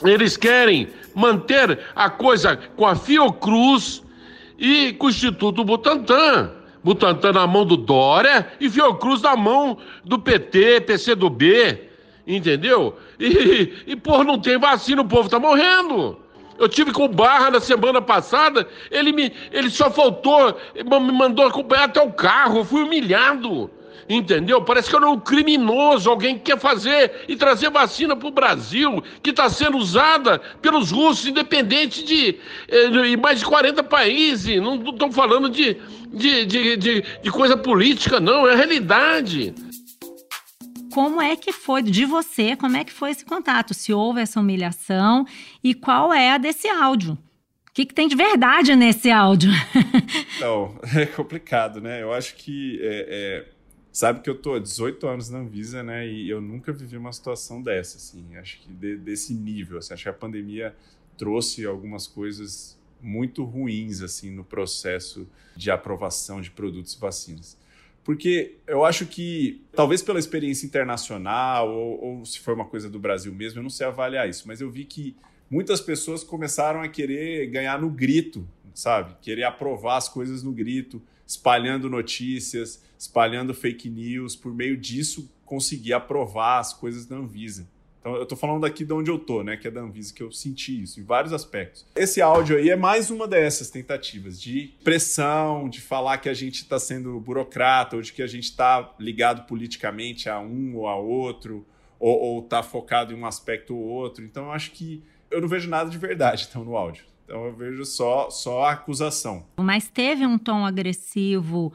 Eles 0.00 0.36
querem 0.36 0.86
manter 1.12 1.76
a 1.92 2.08
coisa 2.08 2.56
com 2.56 2.86
a 2.86 2.94
Fiocruz 2.94 4.00
e 4.56 4.92
com 4.92 5.06
o 5.06 5.10
Instituto 5.10 5.64
Butantan. 5.64 6.61
Butantan 6.84 7.32
na 7.32 7.46
mão 7.46 7.64
do 7.64 7.76
Dória 7.76 8.46
e 8.60 8.68
Fiocruz 8.68 9.22
na 9.22 9.36
mão 9.36 9.78
do 10.04 10.18
PT, 10.18 10.80
PCdoB, 10.82 11.78
entendeu? 12.26 12.96
E, 13.18 13.72
e 13.86 13.96
pô, 13.96 14.24
não 14.24 14.38
tem 14.38 14.58
vacina, 14.58 15.02
o 15.02 15.08
povo 15.08 15.28
tá 15.28 15.38
morrendo. 15.38 16.18
Eu 16.58 16.68
tive 16.68 16.92
com 16.92 17.04
o 17.04 17.08
Barra 17.08 17.50
na 17.50 17.60
semana 17.60 18.00
passada, 18.00 18.68
ele 18.90 19.12
me, 19.12 19.32
ele 19.50 19.70
só 19.70 19.90
faltou, 19.90 20.56
me 20.74 21.12
mandou 21.12 21.46
acompanhar 21.46 21.84
até 21.84 22.00
o 22.00 22.12
carro, 22.12 22.64
fui 22.64 22.82
humilhado. 22.82 23.70
Entendeu? 24.08 24.62
Parece 24.62 24.88
que 24.88 24.96
eu 24.96 25.00
não 25.00 25.12
um 25.12 25.20
criminoso, 25.20 26.10
alguém 26.10 26.36
que 26.36 26.52
quer 26.52 26.58
fazer 26.58 27.24
e 27.28 27.36
trazer 27.36 27.70
vacina 27.70 28.16
para 28.16 28.28
o 28.28 28.32
Brasil, 28.32 29.02
que 29.22 29.30
está 29.30 29.48
sendo 29.48 29.76
usada 29.76 30.38
pelos 30.60 30.90
russos, 30.90 31.26
independente 31.26 32.04
de 32.04 32.38
eh, 32.68 33.16
mais 33.16 33.38
de 33.38 33.44
40 33.44 33.82
países. 33.82 34.60
Não 34.60 34.74
estou 34.76 35.10
falando 35.12 35.48
de, 35.48 35.76
de, 36.12 36.44
de, 36.46 36.76
de, 36.76 37.04
de 37.22 37.30
coisa 37.30 37.56
política, 37.56 38.18
não, 38.18 38.46
é 38.46 38.54
a 38.54 38.56
realidade 38.56 39.54
como 40.92 41.22
é 41.22 41.34
que 41.36 41.52
foi 41.52 41.82
de 41.82 42.04
você, 42.04 42.54
como 42.54 42.76
é 42.76 42.84
que 42.84 42.92
foi 42.92 43.10
esse 43.10 43.24
contato, 43.24 43.72
se 43.72 43.94
houve 43.94 44.20
essa 44.20 44.38
humilhação 44.38 45.26
e 45.64 45.72
qual 45.74 46.12
é 46.12 46.32
a 46.32 46.38
desse 46.38 46.68
áudio. 46.68 47.14
O 47.14 47.74
que, 47.74 47.86
que 47.86 47.94
tem 47.94 48.06
de 48.06 48.14
verdade 48.14 48.76
nesse 48.76 49.10
áudio? 49.10 49.50
Não, 50.38 50.78
é 50.94 51.06
complicado, 51.06 51.80
né? 51.80 52.02
Eu 52.02 52.12
acho 52.12 52.34
que 52.34 52.78
é, 52.82 53.06
é, 53.08 53.51
sabe 53.92 54.20
que 54.20 54.30
eu 54.30 54.34
tô 54.34 54.54
há 54.54 54.58
18 54.58 55.06
anos 55.06 55.28
na 55.28 55.38
Anvisa, 55.38 55.82
né? 55.82 56.08
E 56.08 56.28
eu 56.28 56.40
nunca 56.40 56.72
vivi 56.72 56.96
uma 56.96 57.12
situação 57.12 57.62
dessa, 57.62 57.98
assim. 57.98 58.36
Acho 58.36 58.60
que 58.60 58.72
de, 58.72 58.96
desse 58.96 59.34
nível, 59.34 59.78
assim. 59.78 59.92
Acho 59.92 60.04
que 60.04 60.08
a 60.08 60.14
pandemia 60.14 60.74
trouxe 61.16 61.66
algumas 61.66 62.06
coisas 62.06 62.78
muito 63.00 63.44
ruins, 63.44 64.00
assim, 64.00 64.30
no 64.30 64.44
processo 64.44 65.28
de 65.54 65.70
aprovação 65.70 66.40
de 66.40 66.50
produtos 66.50 66.94
e 66.94 66.98
vacinas. 66.98 67.58
Porque 68.02 68.56
eu 68.66 68.84
acho 68.84 69.06
que, 69.06 69.62
talvez 69.72 70.02
pela 70.02 70.18
experiência 70.18 70.66
internacional, 70.66 71.70
ou, 71.70 72.04
ou 72.04 72.24
se 72.24 72.40
for 72.40 72.54
uma 72.54 72.64
coisa 72.64 72.88
do 72.88 72.98
Brasil 72.98 73.32
mesmo, 73.32 73.58
eu 73.58 73.62
não 73.62 73.70
sei 73.70 73.86
avaliar 73.86 74.28
isso, 74.28 74.48
mas 74.48 74.60
eu 74.60 74.70
vi 74.70 74.84
que 74.84 75.14
muitas 75.50 75.80
pessoas 75.80 76.24
começaram 76.24 76.80
a 76.80 76.88
querer 76.88 77.46
ganhar 77.46 77.80
no 77.80 77.90
grito, 77.90 78.48
sabe? 78.74 79.14
Querer 79.20 79.44
aprovar 79.44 79.98
as 79.98 80.08
coisas 80.08 80.42
no 80.42 80.50
grito, 80.50 81.00
espalhando 81.32 81.88
notícias, 81.88 82.82
espalhando 82.98 83.54
fake 83.54 83.88
news, 83.88 84.36
por 84.36 84.54
meio 84.54 84.76
disso 84.76 85.30
conseguir 85.44 85.92
aprovar 85.92 86.58
as 86.58 86.72
coisas 86.72 87.06
da 87.06 87.16
Anvisa. 87.16 87.66
Então, 88.00 88.16
eu 88.16 88.24
estou 88.24 88.36
falando 88.36 88.62
daqui 88.62 88.84
de 88.84 88.92
onde 88.92 89.10
eu 89.10 89.18
tô, 89.18 89.42
né? 89.44 89.56
Que 89.56 89.68
é 89.68 89.70
da 89.70 89.80
Anvisa, 89.80 90.12
que 90.12 90.22
eu 90.22 90.32
senti 90.32 90.82
isso 90.82 90.98
em 90.98 91.04
vários 91.04 91.32
aspectos. 91.32 91.86
Esse 91.94 92.20
áudio 92.20 92.56
aí 92.56 92.68
é 92.68 92.76
mais 92.76 93.10
uma 93.10 93.28
dessas 93.28 93.70
tentativas 93.70 94.40
de 94.40 94.74
pressão, 94.82 95.68
de 95.68 95.80
falar 95.80 96.18
que 96.18 96.28
a 96.28 96.34
gente 96.34 96.56
está 96.56 96.80
sendo 96.80 97.18
burocrata, 97.20 97.96
ou 97.96 98.02
de 98.02 98.12
que 98.12 98.22
a 98.22 98.26
gente 98.26 98.44
está 98.44 98.92
ligado 98.98 99.46
politicamente 99.46 100.28
a 100.28 100.40
um 100.40 100.76
ou 100.76 100.88
a 100.88 100.96
outro, 100.96 101.64
ou 101.98 102.40
está 102.40 102.62
focado 102.62 103.14
em 103.14 103.16
um 103.16 103.24
aspecto 103.24 103.74
ou 103.74 103.84
outro. 103.84 104.24
Então, 104.24 104.46
eu 104.46 104.52
acho 104.52 104.72
que 104.72 105.02
eu 105.30 105.40
não 105.40 105.48
vejo 105.48 105.68
nada 105.68 105.88
de 105.88 105.96
verdade 105.96 106.46
então, 106.50 106.64
no 106.64 106.76
áudio. 106.76 107.04
Então, 107.24 107.46
eu 107.46 107.54
vejo 107.54 107.84
só, 107.84 108.30
só 108.30 108.64
a 108.64 108.72
acusação. 108.72 109.46
Mas 109.56 109.88
teve 109.88 110.26
um 110.26 110.38
tom 110.38 110.64
agressivo 110.66 111.72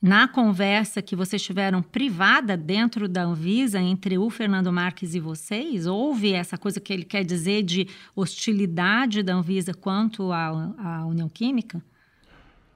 na 0.00 0.26
conversa 0.26 1.02
que 1.02 1.14
vocês 1.14 1.42
tiveram 1.42 1.82
privada 1.82 2.56
dentro 2.56 3.06
da 3.06 3.22
Anvisa 3.22 3.78
entre 3.78 4.16
o 4.16 4.30
Fernando 4.30 4.72
Marques 4.72 5.14
e 5.14 5.20
vocês? 5.20 5.86
Houve 5.86 6.32
essa 6.32 6.56
coisa 6.56 6.80
que 6.80 6.92
ele 6.92 7.04
quer 7.04 7.22
dizer 7.22 7.62
de 7.62 7.86
hostilidade 8.16 9.22
da 9.22 9.34
Anvisa 9.34 9.74
quanto 9.74 10.32
à, 10.32 10.46
à 10.78 11.06
União 11.06 11.28
Química? 11.28 11.82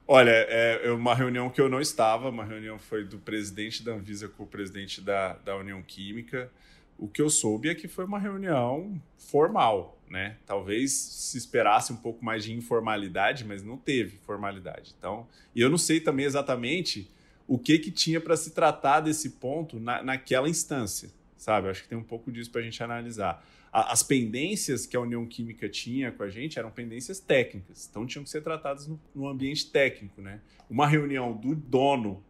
Olha, 0.07 0.29
é, 0.29 0.81
é 0.83 0.91
uma 0.91 1.15
reunião 1.15 1.49
que 1.49 1.59
eu 1.59 1.67
não 1.67 1.81
estava, 1.81 2.29
uma 2.29 2.45
reunião 2.45 2.77
foi 2.77 3.03
do 3.03 3.17
presidente 3.17 3.83
da 3.83 3.93
Anvisa 3.93 4.27
com 4.27 4.43
o 4.43 4.47
presidente 4.47 5.01
da, 5.01 5.33
da 5.33 5.57
União 5.57 5.81
Química. 5.81 6.51
O 6.97 7.07
que 7.07 7.21
eu 7.21 7.29
soube 7.29 7.69
é 7.69 7.75
que 7.75 7.87
foi 7.87 8.05
uma 8.05 8.19
reunião 8.19 9.01
formal, 9.17 9.99
né? 10.09 10.37
Talvez 10.45 10.91
se 10.93 11.37
esperasse 11.37 11.91
um 11.91 11.97
pouco 11.97 12.23
mais 12.23 12.43
de 12.43 12.53
informalidade, 12.53 13.43
mas 13.43 13.61
não 13.61 13.77
teve 13.77 14.17
formalidade. 14.17 14.95
Então, 14.97 15.27
e 15.53 15.61
eu 15.61 15.69
não 15.69 15.77
sei 15.77 15.99
também 15.99 16.25
exatamente 16.25 17.11
o 17.47 17.59
que 17.59 17.77
que 17.77 17.91
tinha 17.91 18.19
para 18.21 18.37
se 18.37 18.51
tratar 18.51 19.01
desse 19.01 19.31
ponto 19.31 19.79
na, 19.79 20.01
naquela 20.01 20.49
instância. 20.49 21.09
sabe? 21.37 21.69
Acho 21.69 21.83
que 21.83 21.89
tem 21.89 21.97
um 21.97 22.03
pouco 22.03 22.31
disso 22.31 22.49
para 22.49 22.61
a 22.61 22.63
gente 22.63 22.81
analisar. 22.81 23.45
A, 23.71 23.91
as 23.91 24.01
pendências 24.01 24.85
que 24.85 24.95
a 24.95 25.01
União 25.01 25.25
Química 25.25 25.67
tinha 25.67 26.11
com 26.11 26.23
a 26.23 26.29
gente 26.29 26.57
eram 26.57 26.71
pendências 26.71 27.19
técnicas, 27.19 27.87
então 27.89 28.05
tinham 28.05 28.23
que 28.23 28.29
ser 28.29 28.41
tratadas 28.41 28.87
no, 28.87 28.99
no 29.13 29.27
ambiente 29.27 29.69
técnico, 29.69 30.21
né? 30.21 30.39
Uma 30.69 30.87
reunião 30.87 31.33
do 31.33 31.53
dono 31.53 32.23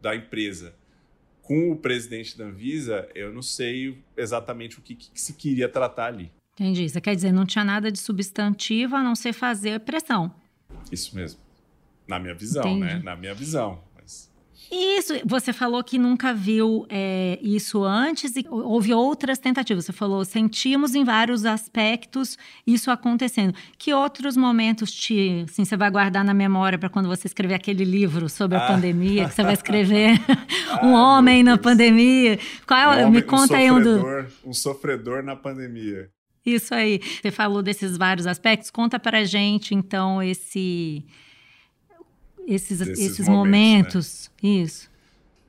da 0.00 0.14
empresa 0.14 0.74
com 1.44 1.70
o 1.70 1.76
presidente 1.76 2.36
da 2.36 2.46
Anvisa, 2.46 3.08
eu 3.14 3.32
não 3.32 3.42
sei 3.42 4.02
exatamente 4.16 4.78
o 4.78 4.82
que, 4.82 4.94
que 4.94 5.08
se 5.20 5.34
queria 5.34 5.68
tratar 5.68 6.06
ali. 6.06 6.32
Entendi. 6.54 6.88
Você 6.88 7.00
quer 7.00 7.14
dizer, 7.14 7.32
não 7.32 7.44
tinha 7.44 7.64
nada 7.64 7.92
de 7.92 7.98
substantivo 7.98 8.96
a 8.96 9.02
não 9.02 9.14
ser 9.14 9.32
fazer 9.32 9.80
pressão. 9.80 10.34
Isso 10.90 11.14
mesmo. 11.14 11.40
Na 12.08 12.18
minha 12.18 12.34
visão, 12.34 12.62
né? 12.64 12.70
Entendi. 12.70 12.94
né? 12.94 13.02
Na 13.02 13.16
minha 13.16 13.34
visão. 13.34 13.82
Isso, 14.70 15.14
você 15.24 15.52
falou 15.52 15.82
que 15.82 15.98
nunca 15.98 16.32
viu 16.32 16.86
é, 16.88 17.38
isso 17.42 17.84
antes 17.84 18.36
e 18.36 18.44
houve 18.48 18.92
outras 18.92 19.38
tentativas. 19.38 19.84
Você 19.84 19.92
falou, 19.92 20.24
sentimos 20.24 20.94
em 20.94 21.04
vários 21.04 21.44
aspectos 21.44 22.38
isso 22.66 22.90
acontecendo. 22.90 23.54
Que 23.76 23.92
outros 23.92 24.36
momentos 24.36 24.90
te, 24.92 25.44
assim, 25.48 25.64
você 25.64 25.76
vai 25.76 25.90
guardar 25.90 26.24
na 26.24 26.34
memória 26.34 26.78
para 26.78 26.88
quando 26.88 27.08
você 27.08 27.26
escrever 27.26 27.54
aquele 27.54 27.84
livro 27.84 28.28
sobre 28.28 28.56
a 28.56 28.64
ah. 28.64 28.66
pandemia, 28.66 29.28
que 29.28 29.34
você 29.34 29.42
vai 29.42 29.54
escrever 29.54 30.20
ah, 30.70 30.86
um 30.86 30.92
homem 30.92 31.42
na 31.42 31.58
pandemia? 31.58 32.38
Qual 32.66 32.80
é, 32.80 32.86
um 32.86 33.08
homem, 33.08 33.20
me 33.20 33.22
conta 33.22 33.54
um 33.54 33.56
aí 33.56 33.70
um 33.70 33.82
do... 33.82 34.26
Um 34.44 34.52
sofredor 34.52 35.22
na 35.22 35.36
pandemia. 35.36 36.08
Isso 36.44 36.74
aí. 36.74 37.00
Você 37.22 37.30
falou 37.30 37.62
desses 37.62 37.96
vários 37.96 38.26
aspectos. 38.26 38.70
Conta 38.70 38.98
para 38.98 39.24
gente, 39.24 39.74
então, 39.74 40.22
esse 40.22 41.04
esses, 42.46 42.80
esses 42.80 43.28
momentos. 43.28 43.28
momentos. 43.28 44.30
Né? 44.42 44.48
Isso. 44.50 44.90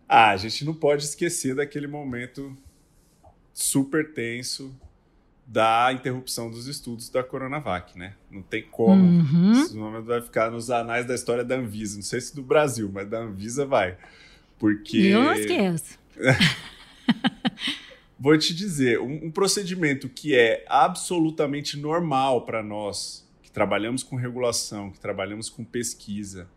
Ah, 0.08 0.30
a 0.32 0.38
gente 0.38 0.64
não 0.64 0.74
pode 0.74 1.04
esquecer 1.04 1.56
daquele 1.56 1.88
momento 1.88 2.56
super 3.54 4.14
tenso 4.14 4.76
da 5.48 5.92
interrupção 5.94 6.50
dos 6.50 6.68
estudos 6.68 7.10
da 7.10 7.24
Coronavac, 7.24 7.98
né? 7.98 8.16
Não 8.32 8.42
tem 8.42 8.64
como. 8.64 9.04
Uhum. 9.04 9.52
Esse 9.52 9.76
momento 9.76 10.06
vai 10.06 10.22
ficar 10.22 10.50
nos 10.50 10.72
anais 10.72 11.06
da 11.06 11.14
história 11.14 11.44
da 11.44 11.56
Anvisa. 11.56 11.96
Não 11.96 12.04
sei 12.04 12.20
se 12.20 12.36
do 12.36 12.42
Brasil, 12.42 12.90
mas 12.92 13.08
da 13.08 13.20
Anvisa 13.20 13.66
vai. 13.66 13.98
Porque. 14.58 14.98
Eu 14.98 15.24
não 15.24 15.34
esqueço. 15.34 16.00
Vou 18.18 18.36
te 18.38 18.56
dizer, 18.56 19.00
um, 19.00 19.26
um 19.26 19.32
procedimento 19.32 20.10
que 20.10 20.34
é 20.34 20.66
absolutamente 20.68 21.78
normal 21.78 22.44
para 22.44 22.64
nós, 22.64 23.28
que 23.44 23.52
trabalhamos 23.52 24.02
com 24.02 24.16
regulação, 24.16 24.90
que 24.90 25.00
trabalhamos 25.00 25.50
com 25.50 25.64
pesquisa, 25.64 26.48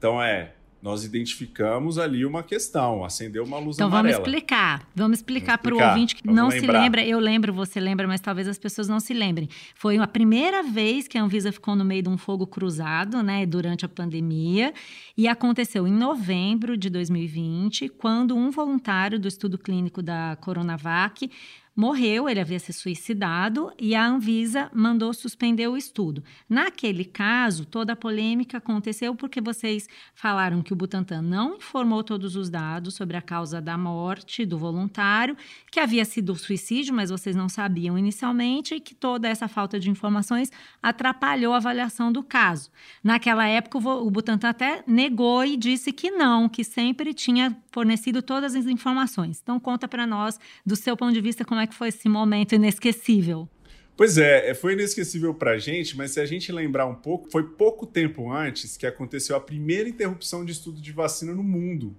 então 0.00 0.20
é, 0.22 0.54
nós 0.82 1.04
identificamos 1.04 1.98
ali 1.98 2.24
uma 2.24 2.42
questão, 2.42 3.04
acendeu 3.04 3.44
uma 3.44 3.58
luz 3.58 3.76
então, 3.76 3.88
amarela. 3.88 4.14
Então 4.14 4.22
vamos 4.22 4.34
explicar. 4.34 4.88
Vamos 4.96 5.18
explicar 5.18 5.58
para 5.58 5.74
o 5.74 5.78
ouvinte 5.78 6.16
que 6.16 6.26
não 6.26 6.48
lembrar. 6.48 6.60
se 6.60 6.66
lembra. 6.66 7.04
Eu 7.04 7.18
lembro, 7.18 7.52
você 7.52 7.78
lembra, 7.78 8.08
mas 8.08 8.18
talvez 8.18 8.48
as 8.48 8.58
pessoas 8.58 8.88
não 8.88 8.98
se 8.98 9.12
lembrem. 9.12 9.46
Foi 9.74 9.98
a 9.98 10.06
primeira 10.06 10.62
vez 10.62 11.06
que 11.06 11.18
a 11.18 11.22
Anvisa 11.22 11.52
ficou 11.52 11.76
no 11.76 11.84
meio 11.84 12.02
de 12.02 12.08
um 12.08 12.16
fogo 12.16 12.46
cruzado, 12.46 13.22
né, 13.22 13.44
durante 13.44 13.84
a 13.84 13.90
pandemia, 13.90 14.72
e 15.18 15.28
aconteceu 15.28 15.86
em 15.86 15.92
novembro 15.92 16.78
de 16.78 16.88
2020, 16.88 17.90
quando 17.90 18.34
um 18.34 18.50
voluntário 18.50 19.20
do 19.20 19.28
estudo 19.28 19.58
clínico 19.58 20.00
da 20.00 20.38
Coronavac 20.40 21.30
morreu, 21.74 22.28
ele 22.28 22.40
havia 22.40 22.58
se 22.58 22.72
suicidado 22.72 23.72
e 23.78 23.94
a 23.94 24.06
Anvisa 24.06 24.70
mandou 24.74 25.12
suspender 25.14 25.68
o 25.68 25.76
estudo. 25.76 26.22
Naquele 26.48 27.04
caso, 27.04 27.64
toda 27.64 27.92
a 27.92 27.96
polêmica 27.96 28.58
aconteceu 28.58 29.14
porque 29.14 29.40
vocês 29.40 29.88
falaram 30.14 30.62
que 30.62 30.72
o 30.72 30.76
Butantan 30.76 31.22
não 31.22 31.56
informou 31.56 32.02
todos 32.02 32.36
os 32.36 32.50
dados 32.50 32.94
sobre 32.94 33.16
a 33.16 33.22
causa 33.22 33.60
da 33.60 33.78
morte 33.78 34.44
do 34.44 34.58
voluntário, 34.58 35.36
que 35.70 35.80
havia 35.80 36.04
sido 36.04 36.34
suicídio, 36.36 36.94
mas 36.94 37.10
vocês 37.10 37.36
não 37.36 37.48
sabiam 37.48 37.98
inicialmente 37.98 38.74
e 38.74 38.80
que 38.80 38.94
toda 38.94 39.28
essa 39.28 39.48
falta 39.48 39.78
de 39.78 39.90
informações 39.90 40.50
atrapalhou 40.82 41.54
a 41.54 41.58
avaliação 41.58 42.12
do 42.12 42.22
caso. 42.22 42.70
Naquela 43.02 43.46
época, 43.46 43.78
o 43.78 44.10
Butantan 44.10 44.50
até 44.50 44.82
negou 44.86 45.44
e 45.44 45.56
disse 45.56 45.92
que 45.92 46.10
não, 46.10 46.48
que 46.48 46.64
sempre 46.64 47.14
tinha 47.14 47.56
fornecido 47.70 48.22
todas 48.22 48.54
as 48.54 48.66
informações. 48.66 49.40
Então, 49.42 49.60
conta 49.60 49.86
para 49.86 50.06
nós, 50.06 50.38
do 50.64 50.74
seu 50.76 50.96
ponto 50.96 51.12
de 51.12 51.20
vista, 51.20 51.44
como 51.44 51.59
é 51.60 51.66
que 51.66 51.74
foi 51.74 51.88
esse 51.88 52.08
momento 52.08 52.54
inesquecível? 52.54 53.48
Pois 53.96 54.16
é, 54.16 54.50
é 54.50 54.54
foi 54.54 54.72
inesquecível 54.72 55.34
para 55.34 55.52
a 55.52 55.58
gente, 55.58 55.96
mas 55.96 56.12
se 56.12 56.20
a 56.20 56.24
gente 56.24 56.50
lembrar 56.50 56.86
um 56.86 56.94
pouco, 56.94 57.30
foi 57.30 57.42
pouco 57.42 57.86
tempo 57.86 58.32
antes 58.32 58.76
que 58.76 58.86
aconteceu 58.86 59.36
a 59.36 59.40
primeira 59.40 59.88
interrupção 59.88 60.44
de 60.44 60.52
estudo 60.52 60.80
de 60.80 60.90
vacina 60.90 61.34
no 61.34 61.42
mundo, 61.42 61.94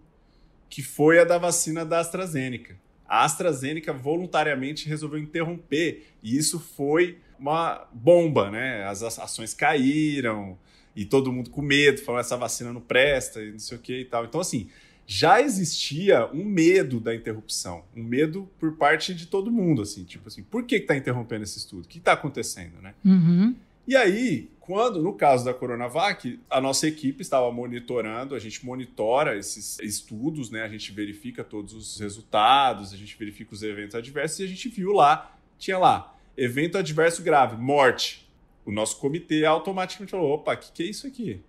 que 0.69 0.81
foi 0.81 1.19
a 1.19 1.23
da 1.23 1.37
vacina 1.37 1.85
da 1.85 1.99
AstraZeneca. 1.99 2.75
A 3.07 3.23
AstraZeneca 3.23 3.93
voluntariamente 3.93 4.87
resolveu 4.87 5.19
interromper, 5.19 6.07
e 6.23 6.35
isso 6.35 6.59
foi 6.59 7.19
uma 7.37 7.87
bomba, 7.93 8.49
né? 8.49 8.83
As 8.85 9.03
ações 9.03 9.53
caíram, 9.53 10.57
e 10.95 11.05
todo 11.05 11.31
mundo 11.31 11.49
com 11.49 11.61
medo, 11.61 12.01
falando 12.01 12.21
essa 12.21 12.37
vacina 12.37 12.73
não 12.73 12.81
presta, 12.81 13.41
e 13.41 13.51
não 13.51 13.59
sei 13.59 13.77
o 13.77 13.81
que 13.81 13.99
e 13.99 14.05
tal. 14.05 14.25
Então, 14.25 14.41
assim, 14.41 14.69
já 15.13 15.41
existia 15.41 16.25
um 16.33 16.45
medo 16.45 16.97
da 16.97 17.13
interrupção, 17.13 17.83
um 17.93 18.01
medo 18.01 18.49
por 18.57 18.77
parte 18.77 19.13
de 19.13 19.27
todo 19.27 19.51
mundo, 19.51 19.81
assim, 19.81 20.05
tipo 20.05 20.29
assim, 20.29 20.41
por 20.41 20.63
que 20.63 20.77
está 20.77 20.95
interrompendo 20.95 21.43
esse 21.43 21.57
estudo? 21.57 21.83
O 21.83 21.87
que 21.89 21.97
está 21.97 22.13
acontecendo, 22.13 22.81
né? 22.81 22.95
Uhum. 23.03 23.53
E 23.85 23.93
aí, 23.93 24.49
quando, 24.61 25.03
no 25.03 25.13
caso 25.13 25.43
da 25.43 25.53
Coronavac, 25.53 26.39
a 26.49 26.61
nossa 26.61 26.87
equipe 26.87 27.21
estava 27.21 27.51
monitorando, 27.51 28.33
a 28.33 28.39
gente 28.39 28.65
monitora 28.65 29.37
esses 29.37 29.77
estudos, 29.79 30.49
né? 30.49 30.61
A 30.61 30.69
gente 30.69 30.93
verifica 30.93 31.43
todos 31.43 31.73
os 31.73 31.99
resultados, 31.99 32.93
a 32.93 32.95
gente 32.95 33.17
verifica 33.17 33.53
os 33.53 33.61
eventos 33.63 33.95
adversos 33.95 34.39
e 34.39 34.43
a 34.45 34.47
gente 34.47 34.69
viu 34.69 34.93
lá, 34.93 35.37
tinha 35.59 35.77
lá, 35.77 36.17
evento 36.37 36.77
adverso 36.77 37.21
grave, 37.21 37.57
morte. 37.57 38.31
O 38.65 38.71
nosso 38.71 38.97
comitê 38.97 39.43
automaticamente 39.43 40.11
falou: 40.11 40.35
opa, 40.35 40.53
o 40.53 40.57
que, 40.57 40.71
que 40.71 40.83
é 40.83 40.85
isso 40.85 41.05
aqui? 41.05 41.41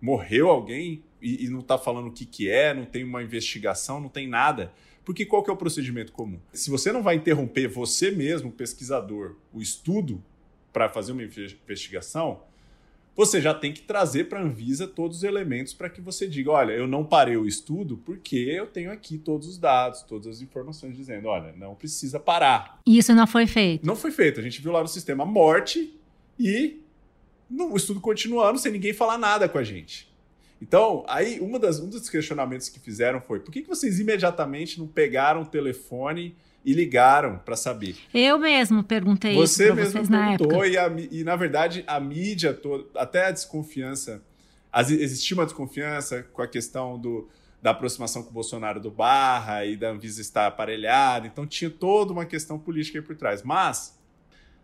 Morreu 0.00 0.48
alguém? 0.48 1.02
E, 1.20 1.44
e 1.44 1.48
não 1.48 1.60
está 1.60 1.78
falando 1.78 2.08
o 2.08 2.12
que, 2.12 2.24
que 2.24 2.50
é, 2.50 2.72
não 2.72 2.84
tem 2.84 3.04
uma 3.04 3.22
investigação, 3.22 4.00
não 4.00 4.08
tem 4.08 4.28
nada. 4.28 4.72
Porque 5.04 5.24
qual 5.24 5.42
que 5.42 5.50
é 5.50 5.52
o 5.52 5.56
procedimento 5.56 6.12
comum? 6.12 6.38
Se 6.52 6.70
você 6.70 6.92
não 6.92 7.02
vai 7.02 7.16
interromper 7.16 7.68
você 7.68 8.10
mesmo, 8.10 8.52
pesquisador, 8.52 9.36
o 9.52 9.60
estudo 9.60 10.22
para 10.72 10.88
fazer 10.88 11.12
uma 11.12 11.22
investigação, 11.22 12.42
você 13.16 13.40
já 13.40 13.52
tem 13.52 13.72
que 13.72 13.82
trazer 13.82 14.28
para 14.28 14.38
a 14.38 14.42
Anvisa 14.42 14.86
todos 14.86 15.18
os 15.18 15.24
elementos 15.24 15.74
para 15.74 15.90
que 15.90 16.00
você 16.00 16.28
diga, 16.28 16.52
olha, 16.52 16.72
eu 16.72 16.86
não 16.86 17.04
parei 17.04 17.36
o 17.36 17.46
estudo 17.46 17.96
porque 17.98 18.36
eu 18.36 18.66
tenho 18.66 18.90
aqui 18.90 19.18
todos 19.18 19.48
os 19.48 19.58
dados, 19.58 20.02
todas 20.02 20.26
as 20.26 20.40
informações 20.40 20.96
dizendo, 20.96 21.28
olha, 21.28 21.52
não 21.56 21.74
precisa 21.74 22.20
parar. 22.20 22.80
Isso 22.86 23.14
não 23.14 23.26
foi 23.26 23.46
feito. 23.46 23.86
Não 23.86 23.96
foi 23.96 24.10
feito. 24.10 24.40
A 24.40 24.42
gente 24.42 24.62
viu 24.62 24.72
lá 24.72 24.80
no 24.80 24.88
sistema 24.88 25.24
morte 25.24 25.98
e 26.38 26.80
o 27.50 27.76
estudo 27.76 28.00
continuando 28.00 28.58
sem 28.58 28.72
ninguém 28.72 28.92
falar 28.92 29.18
nada 29.18 29.48
com 29.48 29.58
a 29.58 29.64
gente. 29.64 30.09
Então, 30.60 31.04
aí 31.08 31.40
uma 31.40 31.58
das, 31.58 31.80
um 31.80 31.88
dos 31.88 32.08
questionamentos 32.10 32.68
que 32.68 32.78
fizeram 32.78 33.20
foi: 33.20 33.40
por 33.40 33.50
que, 33.50 33.62
que 33.62 33.68
vocês 33.68 33.98
imediatamente 33.98 34.78
não 34.78 34.86
pegaram 34.86 35.42
o 35.42 35.46
telefone 35.46 36.36
e 36.64 36.74
ligaram 36.74 37.38
para 37.38 37.56
saber? 37.56 37.96
Eu 38.12 38.38
mesmo 38.38 38.84
perguntei 38.84 39.34
Você 39.34 39.64
isso 39.64 39.74
para 39.74 39.84
vocês 39.84 40.08
na 40.08 40.34
época. 40.34 40.68
E, 40.68 40.76
a, 40.76 40.88
e, 41.10 41.24
na 41.24 41.34
verdade, 41.34 41.82
a 41.86 41.98
mídia 41.98 42.52
toda, 42.52 42.84
até 42.94 43.26
a 43.26 43.30
desconfiança, 43.30 44.22
as, 44.70 44.90
existia 44.90 45.34
uma 45.34 45.46
desconfiança 45.46 46.22
com 46.24 46.42
a 46.42 46.46
questão 46.46 46.98
do, 46.98 47.28
da 47.62 47.70
aproximação 47.70 48.22
com 48.22 48.28
o 48.30 48.34
Bolsonaro 48.34 48.78
do 48.78 48.90
Barra 48.90 49.64
e 49.64 49.76
da 49.76 49.90
Anvisa 49.90 50.20
estar 50.20 50.46
aparelhada, 50.46 51.26
então 51.26 51.46
tinha 51.46 51.70
toda 51.70 52.12
uma 52.12 52.26
questão 52.26 52.58
política 52.58 52.98
aí 52.98 53.04
por 53.04 53.16
trás. 53.16 53.42
Mas 53.42 53.98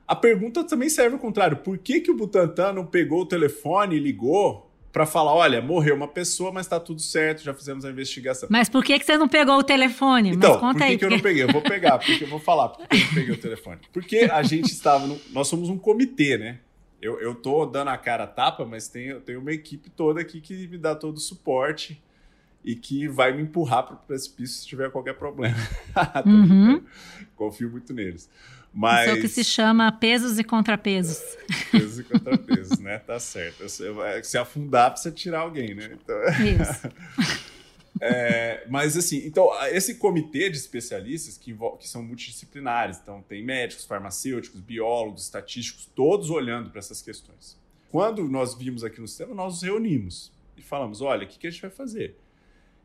a 0.06 0.14
pergunta 0.14 0.62
também 0.62 0.90
serve 0.90 1.14
ao 1.14 1.20
contrário: 1.20 1.56
por 1.56 1.78
que, 1.78 2.00
que 2.00 2.10
o 2.10 2.16
Butantan 2.16 2.74
não 2.74 2.84
pegou 2.84 3.22
o 3.22 3.26
telefone 3.26 3.96
e 3.96 3.98
ligou 3.98 4.65
para 4.96 5.04
falar, 5.04 5.34
olha, 5.34 5.60
morreu 5.60 5.94
uma 5.94 6.08
pessoa, 6.08 6.50
mas 6.50 6.64
está 6.64 6.80
tudo 6.80 7.02
certo, 7.02 7.42
já 7.42 7.52
fizemos 7.52 7.84
a 7.84 7.90
investigação. 7.90 8.48
Mas 8.50 8.66
por 8.66 8.82
que, 8.82 8.98
que 8.98 9.04
você 9.04 9.18
não 9.18 9.28
pegou 9.28 9.58
o 9.58 9.62
telefone? 9.62 10.30
Então, 10.30 10.52
mas 10.52 10.60
conta 10.60 10.72
por 10.72 10.78
que, 10.78 10.84
aí, 10.84 10.96
que 10.96 11.04
eu 11.04 11.10
não 11.10 11.20
peguei? 11.20 11.42
Eu 11.42 11.52
vou 11.52 11.60
pegar, 11.60 11.98
porque 12.00 12.24
eu 12.24 12.28
vou 12.28 12.40
falar 12.40 12.70
porque 12.70 12.96
eu 12.96 13.00
não 13.00 13.12
peguei 13.12 13.34
o 13.34 13.36
telefone. 13.36 13.78
Porque 13.92 14.16
a 14.20 14.42
gente 14.42 14.72
estava, 14.72 15.06
no, 15.06 15.20
nós 15.34 15.48
somos 15.48 15.68
um 15.68 15.76
comitê, 15.76 16.38
né? 16.38 16.60
Eu, 17.02 17.20
eu 17.20 17.34
tô 17.34 17.66
dando 17.66 17.88
a 17.88 17.98
cara 17.98 18.24
a 18.24 18.26
tapa, 18.26 18.64
mas 18.64 18.88
tem, 18.88 19.20
tem 19.20 19.36
uma 19.36 19.52
equipe 19.52 19.90
toda 19.90 20.18
aqui 20.22 20.40
que 20.40 20.66
me 20.66 20.78
dá 20.78 20.94
todo 20.94 21.18
o 21.18 21.20
suporte 21.20 22.02
e 22.64 22.74
que 22.74 23.06
vai 23.06 23.34
me 23.34 23.42
empurrar 23.42 23.82
para 23.82 23.96
o 23.96 23.98
precipício 23.98 24.62
se 24.62 24.66
tiver 24.66 24.90
qualquer 24.90 25.16
problema. 25.18 25.58
uhum. 26.24 26.82
Confio 27.36 27.70
muito 27.70 27.92
neles. 27.92 28.30
Mas... 28.76 29.06
Isso 29.06 29.16
é 29.16 29.18
o 29.18 29.22
que 29.22 29.28
se 29.28 29.42
chama 29.42 29.90
pesos 29.90 30.38
e 30.38 30.44
contrapesos. 30.44 31.18
pesos 31.72 31.98
e 31.98 32.04
contrapesos, 32.04 32.78
né? 32.78 32.98
Tá 32.98 33.18
certo. 33.18 33.64
É 34.04 34.22
se 34.22 34.36
afundar, 34.36 34.90
precisa 34.90 35.14
tirar 35.14 35.40
alguém, 35.40 35.74
né? 35.74 35.96
Então... 35.98 36.16
Isso. 36.44 36.88
É, 37.98 38.66
mas 38.68 38.94
assim, 38.94 39.22
então 39.24 39.48
esse 39.68 39.94
comitê 39.94 40.50
de 40.50 40.58
especialistas 40.58 41.38
que, 41.38 41.56
que 41.78 41.88
são 41.88 42.02
multidisciplinares, 42.02 42.98
então 43.02 43.22
tem 43.22 43.42
médicos, 43.42 43.86
farmacêuticos, 43.86 44.60
biólogos, 44.60 45.22
estatísticos, 45.22 45.88
todos 45.94 46.28
olhando 46.28 46.68
para 46.68 46.78
essas 46.78 47.00
questões. 47.00 47.58
Quando 47.90 48.28
nós 48.28 48.54
vimos 48.54 48.84
aqui 48.84 49.00
no 49.00 49.08
sistema, 49.08 49.34
nós 49.34 49.54
nos 49.54 49.62
reunimos 49.62 50.30
e 50.54 50.60
falamos: 50.60 51.00
olha, 51.00 51.24
o 51.24 51.26
que, 51.26 51.38
que 51.38 51.46
a 51.46 51.50
gente 51.50 51.62
vai 51.62 51.70
fazer? 51.70 52.14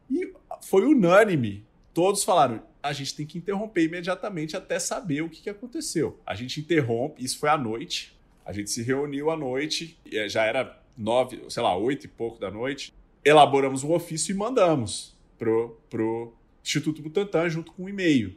E 0.10 0.32
foi 0.62 0.86
unânime. 0.86 1.65
Todos 1.93 2.23
falaram: 2.23 2.63
a 2.82 2.94
gente 2.94 3.15
tem 3.15 3.26
que 3.26 3.38
interromper 3.38 3.84
imediatamente 3.84 4.58
até 4.58 4.80
saber 4.80 5.22
o 5.22 5.30
que, 5.30 5.41
que 5.41 5.50
aconteceu. 5.50 6.20
A 6.26 6.34
gente 6.36 6.60
interrompe, 6.60 7.24
isso 7.24 7.39
foi 7.39 7.50
à 7.50 7.58
noite, 7.58 8.17
a 8.46 8.52
gente 8.52 8.70
se 8.70 8.82
reuniu 8.82 9.30
à 9.30 9.38
noite, 9.38 9.98
eh, 10.12 10.28
já 10.28 10.44
era 10.44 10.82
nove, 10.98 11.41
sei 11.50 11.62
lá, 11.62 11.76
oito 11.78 12.06
e 12.06 12.10
pouco 12.10 12.39
da 12.39 12.50
noite, 12.50 12.94
elaboramos 13.24 13.84
um 13.84 13.91
ofício 13.94 14.34
e 14.34 14.36
mandamos 14.36 15.15
pro, 15.38 15.78
pro 15.89 16.34
Instituto 16.63 17.02
Butantan 17.02 17.50
junto 17.50 17.72
com 17.72 17.84
um 17.84 17.89
e-mail. 17.89 18.36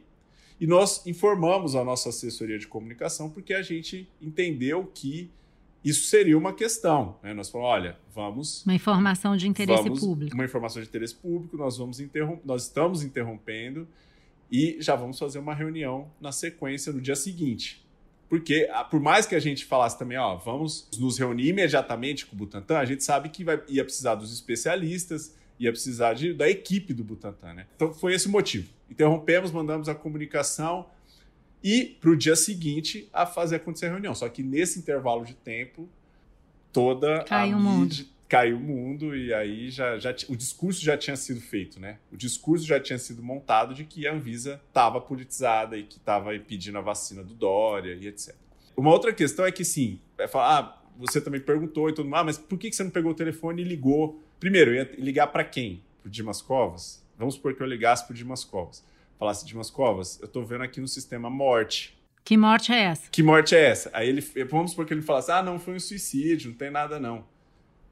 E 0.59 0.65
nós 0.65 1.05
informamos 1.05 1.75
a 1.75 1.83
nossa 1.83 2.09
assessoria 2.09 2.57
de 2.57 2.67
comunicação 2.67 3.29
porque 3.29 3.53
a 3.53 3.61
gente 3.61 4.09
entendeu 4.21 4.89
que 4.93 5.29
isso 5.83 6.07
seria 6.07 6.37
uma 6.37 6.53
questão. 6.53 7.17
Né? 7.21 7.33
Nós 7.33 7.49
falamos, 7.49 7.71
olha, 7.71 7.97
vamos. 8.13 8.63
Uma 8.65 8.73
informação 8.73 9.35
de 9.35 9.47
interesse 9.47 9.83
vamos, 9.83 9.99
público. 9.99 10.33
Uma 10.33 10.45
informação 10.45 10.81
de 10.81 10.87
interesse 10.87 11.13
público, 11.13 11.57
nós 11.57 11.77
vamos 11.77 11.99
interrom 11.99 12.39
nós 12.43 12.63
estamos 12.63 13.03
interrompendo 13.03 13.87
e 14.51 14.77
já 14.79 14.95
vamos 14.95 15.17
fazer 15.17 15.39
uma 15.39 15.53
reunião 15.53 16.11
na 16.19 16.31
sequência 16.31 16.93
no 16.93 17.01
dia 17.01 17.15
seguinte. 17.15 17.85
Porque, 18.27 18.67
por 18.89 18.99
mais 18.99 19.25
que 19.25 19.35
a 19.35 19.39
gente 19.39 19.65
falasse 19.65 19.97
também, 19.97 20.17
ó, 20.17 20.35
vamos 20.35 20.89
nos 20.97 21.17
reunir 21.17 21.49
imediatamente 21.49 22.25
com 22.25 22.35
o 22.35 22.39
Butantan, 22.39 22.77
a 22.77 22.85
gente 22.85 23.03
sabe 23.03 23.29
que 23.29 23.43
vai, 23.43 23.61
ia 23.67 23.83
precisar 23.83 24.15
dos 24.15 24.33
especialistas, 24.33 25.35
ia 25.59 25.71
precisar 25.71 26.13
de, 26.13 26.33
da 26.33 26.49
equipe 26.49 26.93
do 26.93 27.03
Butantan, 27.03 27.53
né? 27.53 27.67
Então 27.75 27.93
foi 27.93 28.13
esse 28.13 28.27
o 28.27 28.31
motivo. 28.31 28.69
Interrompemos, 28.89 29.51
mandamos 29.51 29.87
a 29.87 29.95
comunicação 29.95 30.87
e 31.63 31.97
para 31.99 32.09
o 32.09 32.15
dia 32.15 32.35
seguinte 32.35 33.07
a 33.13 33.25
fazer 33.25 33.57
acontecer 33.57 33.87
a 33.87 33.89
reunião. 33.89 34.13
Só 34.13 34.27
que 34.27 34.43
nesse 34.43 34.79
intervalo 34.79 35.23
de 35.23 35.33
tempo, 35.33 35.87
toda 36.71 37.23
caiu 37.23 37.57
a 37.57 37.59
o 37.59 37.79
mídia. 37.79 38.05
Caiu 38.27 38.57
o 38.57 38.59
mundo 38.59 39.15
e 39.15 39.33
aí 39.33 39.69
já, 39.69 39.97
já 39.97 40.15
o 40.29 40.35
discurso 40.35 40.83
já 40.83 40.97
tinha 40.97 41.15
sido 41.15 41.41
feito, 41.41 41.79
né? 41.79 41.99
O 42.11 42.17
discurso 42.17 42.65
já 42.65 42.79
tinha 42.79 42.97
sido 42.97 43.21
montado 43.21 43.73
de 43.73 43.85
que 43.85 44.07
a 44.07 44.13
Anvisa 44.13 44.61
estava 44.67 44.99
politizada 44.99 45.77
e 45.77 45.83
que 45.83 45.97
estava 45.97 46.37
pedindo 46.39 46.77
a 46.77 46.81
vacina 46.81 47.23
do 47.23 47.33
Dória 47.33 47.93
e 47.93 48.07
etc. 48.07 48.35
Uma 48.75 48.91
outra 48.91 49.13
questão 49.13 49.45
é 49.45 49.51
que 49.51 49.63
sim, 49.63 49.99
é 50.17 50.27
falar, 50.27 50.59
ah, 50.59 50.81
você 50.97 51.21
também 51.21 51.39
perguntou 51.39 51.89
e 51.89 51.93
tudo 51.93 52.09
mais, 52.09 52.21
ah, 52.21 52.25
mas 52.25 52.37
por 52.37 52.57
que 52.57 52.71
você 52.71 52.83
não 52.83 52.91
pegou 52.91 53.11
o 53.11 53.15
telefone 53.15 53.61
e 53.61 53.65
ligou 53.65 54.21
Primeiro, 54.39 54.71
eu 54.71 54.75
ia 54.75 54.95
ligar 54.97 55.27
para 55.27 55.43
quem? 55.43 55.81
Pro 56.01 56.11
Dimas 56.11 56.41
Covas? 56.41 57.03
Vamos 57.17 57.35
supor 57.35 57.55
que 57.55 57.63
eu 57.63 57.67
ligasse 57.67 58.05
pro 58.05 58.13
Dimas 58.13 58.43
Covas. 58.43 58.83
Falasse, 59.17 59.45
Dimas 59.45 59.69
Covas, 59.69 60.19
eu 60.21 60.27
tô 60.27 60.43
vendo 60.43 60.63
aqui 60.63 60.81
no 60.81 60.87
sistema 60.87 61.29
morte. 61.29 61.97
Que 62.23 62.35
morte 62.35 62.73
é 62.73 62.79
essa? 62.79 63.09
Que 63.09 63.23
morte 63.23 63.55
é 63.55 63.69
essa? 63.69 63.89
Aí 63.93 64.09
ele, 64.09 64.21
vamos 64.49 64.71
supor 64.71 64.85
que 64.85 64.93
ele 64.93 65.01
falasse, 65.01 65.31
ah, 65.31 65.41
não, 65.41 65.57
foi 65.57 65.75
um 65.75 65.79
suicídio, 65.79 66.51
não 66.51 66.57
tem 66.57 66.69
nada 66.69 66.99
não. 66.99 67.25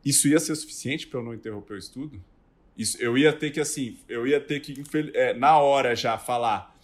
Isso 0.04 0.28
ia 0.28 0.40
ser 0.40 0.56
suficiente 0.56 1.08
para 1.08 1.20
eu 1.20 1.24
não 1.24 1.34
interromper 1.34 1.74
o 1.74 1.78
estudo? 1.78 2.22
Isso, 2.78 2.98
eu 3.02 3.18
ia 3.18 3.32
ter 3.32 3.52
que, 3.52 3.60
assim, 3.60 3.98
eu 4.10 4.26
ia 4.26 4.40
ter 4.40 4.60
que, 4.60 4.84
é, 5.14 5.34
na 5.34 5.58
hora 5.60 5.96
já, 5.96 6.18
falar, 6.18 6.76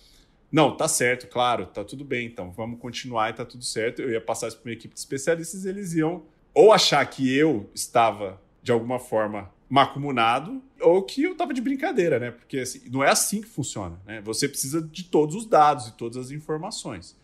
não, 0.51 0.75
tá 0.75 0.88
certo, 0.88 1.27
claro, 1.27 1.65
tá 1.67 1.84
tudo 1.84 2.03
bem, 2.03 2.27
então 2.27 2.51
vamos 2.51 2.79
continuar 2.79 3.29
e 3.29 3.34
tá 3.34 3.45
tudo 3.45 3.63
certo. 3.63 4.01
Eu 4.01 4.12
ia 4.12 4.21
passar 4.21 4.47
isso 4.47 4.58
para 4.58 4.69
uma 4.69 4.73
equipe 4.73 4.93
de 4.93 4.99
especialistas 4.99 5.65
e 5.65 5.69
eles 5.69 5.93
iam 5.93 6.23
ou 6.53 6.71
achar 6.73 7.05
que 7.05 7.36
eu 7.36 7.69
estava 7.73 8.41
de 8.62 8.71
alguma 8.71 8.99
forma 8.99 9.51
macumunado 9.69 10.62
ou 10.82 11.03
que 11.03 11.23
eu 11.23 11.36
tava 11.36 11.53
de 11.53 11.62
brincadeira, 11.62 12.19
né? 12.19 12.32
Porque 12.32 12.58
assim, 12.58 12.82
não 12.89 13.03
é 13.03 13.10
assim 13.10 13.41
que 13.41 13.47
funciona, 13.47 13.99
né? 14.05 14.21
Você 14.21 14.49
precisa 14.49 14.82
de 14.82 15.03
todos 15.03 15.36
os 15.36 15.45
dados 15.45 15.88
e 15.88 15.93
todas 15.93 16.17
as 16.17 16.32
informações. 16.32 17.15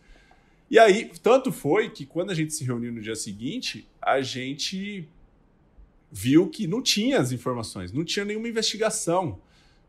E 0.70 0.78
aí, 0.78 1.10
tanto 1.22 1.52
foi 1.52 1.90
que 1.90 2.06
quando 2.06 2.30
a 2.30 2.34
gente 2.34 2.52
se 2.54 2.64
reuniu 2.64 2.92
no 2.92 3.00
dia 3.00 3.14
seguinte, 3.14 3.88
a 4.00 4.20
gente 4.20 5.08
viu 6.16 6.48
que 6.48 6.66
não 6.66 6.80
tinha 6.80 7.20
as 7.20 7.30
informações, 7.30 7.92
não 7.92 8.02
tinha 8.02 8.24
nenhuma 8.24 8.48
investigação, 8.48 9.38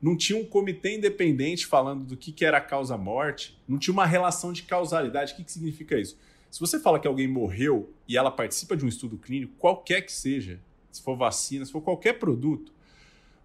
não 0.02 0.14
tinha 0.14 0.38
um 0.38 0.44
comitê 0.44 0.98
independente 0.98 1.66
falando 1.66 2.04
do 2.04 2.18
que, 2.18 2.34
que 2.34 2.44
era 2.44 2.58
a 2.58 2.62
causa-morte, 2.62 3.58
não 3.66 3.78
tinha 3.80 3.94
uma 3.94 4.06
relação 4.06 4.52
de 4.52 4.64
causalidade. 4.64 5.32
O 5.32 5.36
que, 5.38 5.46
que 5.46 5.52
significa 5.54 5.98
isso? 5.98 6.18
Se 6.52 6.60
você 6.60 6.82
fala 6.82 7.00
que 7.00 7.08
alguém 7.08 7.30
morreu 7.30 7.94
e 8.06 8.18
ela 8.18 8.30
participa 8.30 8.76
de 8.76 8.84
um 8.84 8.90
estudo 8.90 9.18
clínico, 9.18 9.54
qualquer 9.58 10.02
que 10.02 10.12
seja, 10.12 10.60
se 10.92 11.02
for 11.02 11.16
vacina, 11.16 11.66
se 11.66 11.72
for 11.72 11.80
qualquer 11.82 12.20
produto, 12.20 12.74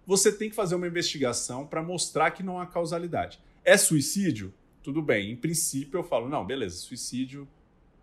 você 0.04 0.32
tem 0.32 0.50
que 0.50 0.56
fazer 0.56 0.74
uma 0.74 0.88
investigação 0.88 1.64
para 1.64 1.84
mostrar 1.84 2.32
que 2.32 2.42
não 2.42 2.58
há 2.58 2.66
causalidade. 2.66 3.38
É 3.64 3.76
suicídio? 3.76 4.52
Tudo 4.82 5.00
bem. 5.00 5.30
Em 5.30 5.36
princípio, 5.36 6.00
eu 6.00 6.04
falo, 6.04 6.28
não, 6.28 6.44
beleza, 6.44 6.74
suicídio. 6.78 7.46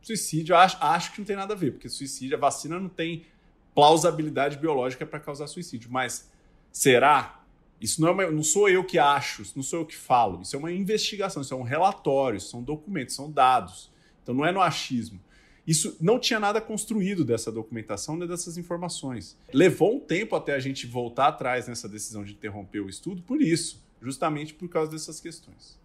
Suicídio, 0.02 0.56
acho, 0.56 0.78
acho 0.80 1.12
que 1.12 1.20
não 1.20 1.26
tem 1.26 1.36
nada 1.36 1.54
a 1.54 1.58
ver, 1.58 1.74
porque 1.74 1.90
suicídio, 1.90 2.38
a 2.38 2.40
vacina 2.40 2.80
não 2.80 2.88
tem 2.88 3.26
plausibilidade 3.74 4.58
biológica 4.58 5.06
para 5.06 5.20
causar 5.20 5.48
suicídio. 5.48 5.90
Mas 5.92 6.30
será? 6.72 7.44
Isso 7.80 8.02
não, 8.02 8.10
é 8.10 8.12
uma, 8.12 8.32
não 8.32 8.44
sou 8.44 8.68
eu 8.68 8.84
que 8.84 9.00
acho, 9.00 9.44
não 9.56 9.64
sou 9.64 9.80
eu 9.80 9.86
que 9.86 9.96
falo. 9.96 10.42
Isso 10.42 10.56
é 10.56 10.60
uma 10.60 10.72
investigação, 10.72 11.42
isso 11.42 11.54
é 11.54 11.58
um 11.58 11.64
relatório, 11.64 12.38
isso 12.38 12.50
são 12.50 12.62
documentos, 12.62 13.16
são 13.16 13.32
dados. 13.32 13.90
Então 14.22 14.36
não 14.36 14.46
é 14.46 14.52
no 14.52 14.62
achismo. 14.62 15.20
Isso 15.66 15.96
não 16.02 16.20
tinha 16.20 16.40
nada 16.40 16.60
construído 16.60 17.24
dessa 17.24 17.52
documentação 17.52 18.18
nem 18.18 18.28
dessas 18.28 18.58
informações. 18.58 19.38
Levou 19.54 19.96
um 19.96 20.00
tempo 20.00 20.36
até 20.36 20.54
a 20.56 20.60
gente 20.60 20.88
voltar 20.88 21.28
atrás 21.28 21.68
nessa 21.68 21.88
decisão 21.88 22.24
de 22.24 22.34
interromper 22.34 22.80
o 22.80 22.90
estudo 22.90 23.22
por 23.22 23.42
isso, 23.42 23.82
justamente 24.02 24.54
por 24.54 24.68
causa 24.68 24.92
dessas 24.92 25.20
questões. 25.20 25.80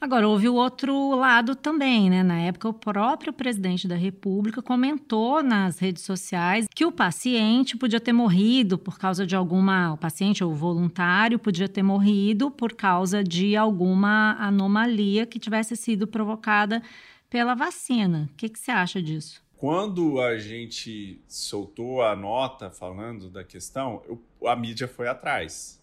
Agora, 0.00 0.28
houve 0.28 0.48
o 0.48 0.54
outro 0.54 1.14
lado 1.14 1.54
também, 1.54 2.08
né? 2.08 2.22
Na 2.22 2.40
época, 2.40 2.68
o 2.68 2.72
próprio 2.72 3.32
presidente 3.32 3.86
da 3.86 3.96
República 3.96 4.62
comentou 4.62 5.42
nas 5.42 5.78
redes 5.78 6.02
sociais 6.02 6.66
que 6.74 6.84
o 6.84 6.92
paciente 6.92 7.76
podia 7.76 8.00
ter 8.00 8.12
morrido 8.12 8.78
por 8.78 8.98
causa 8.98 9.26
de 9.26 9.36
alguma. 9.36 9.92
O 9.92 9.96
paciente 9.96 10.42
ou 10.42 10.52
o 10.52 10.54
voluntário 10.54 11.38
podia 11.38 11.68
ter 11.68 11.82
morrido 11.82 12.50
por 12.50 12.72
causa 12.72 13.22
de 13.22 13.56
alguma 13.56 14.36
anomalia 14.38 15.26
que 15.26 15.38
tivesse 15.38 15.76
sido 15.76 16.06
provocada 16.06 16.82
pela 17.28 17.54
vacina. 17.54 18.28
O 18.32 18.36
que, 18.36 18.48
que 18.48 18.58
você 18.58 18.70
acha 18.70 19.00
disso? 19.00 19.42
Quando 19.56 20.20
a 20.20 20.38
gente 20.38 21.20
soltou 21.28 22.02
a 22.02 22.16
nota 22.16 22.70
falando 22.70 23.28
da 23.28 23.44
questão, 23.44 24.02
eu, 24.08 24.48
a 24.48 24.56
mídia 24.56 24.88
foi 24.88 25.06
atrás. 25.06 25.79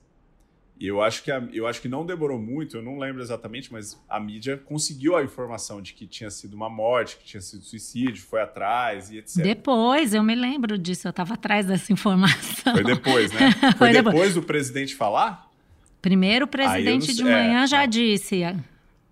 E 0.79 0.87
eu 0.87 1.01
acho, 1.01 1.23
que 1.23 1.31
a, 1.31 1.43
eu 1.51 1.65
acho 1.65 1.81
que 1.81 1.87
não 1.87 2.05
demorou 2.05 2.39
muito, 2.39 2.77
eu 2.77 2.83
não 2.83 2.99
lembro 2.99 3.21
exatamente, 3.21 3.73
mas 3.73 3.99
a 4.07 4.19
mídia 4.19 4.57
conseguiu 4.57 5.15
a 5.15 5.23
informação 5.23 5.81
de 5.81 5.93
que 5.93 6.05
tinha 6.05 6.29
sido 6.29 6.53
uma 6.53 6.69
morte, 6.69 7.17
que 7.17 7.25
tinha 7.25 7.41
sido 7.41 7.63
suicídio, 7.63 8.21
foi 8.21 8.41
atrás 8.41 9.09
e 9.09 9.17
etc. 9.17 9.41
Depois, 9.41 10.13
eu 10.13 10.21
me 10.21 10.35
lembro 10.35 10.77
disso, 10.77 11.07
eu 11.07 11.09
estava 11.09 11.33
atrás 11.33 11.65
dessa 11.65 11.91
informação. 11.93 12.73
Foi 12.73 12.83
depois, 12.83 13.31
né? 13.33 13.51
Foi, 13.57 13.71
foi 13.73 13.91
depois, 13.91 14.15
depois 14.15 14.33
do 14.35 14.43
presidente 14.43 14.95
falar? 14.95 15.51
Primeiro, 16.01 16.45
o 16.45 16.47
presidente 16.47 17.13
de 17.13 17.23
manhã 17.23 17.63
é, 17.63 17.67
já 17.67 17.83
é. 17.83 17.87
disse. 17.87 18.41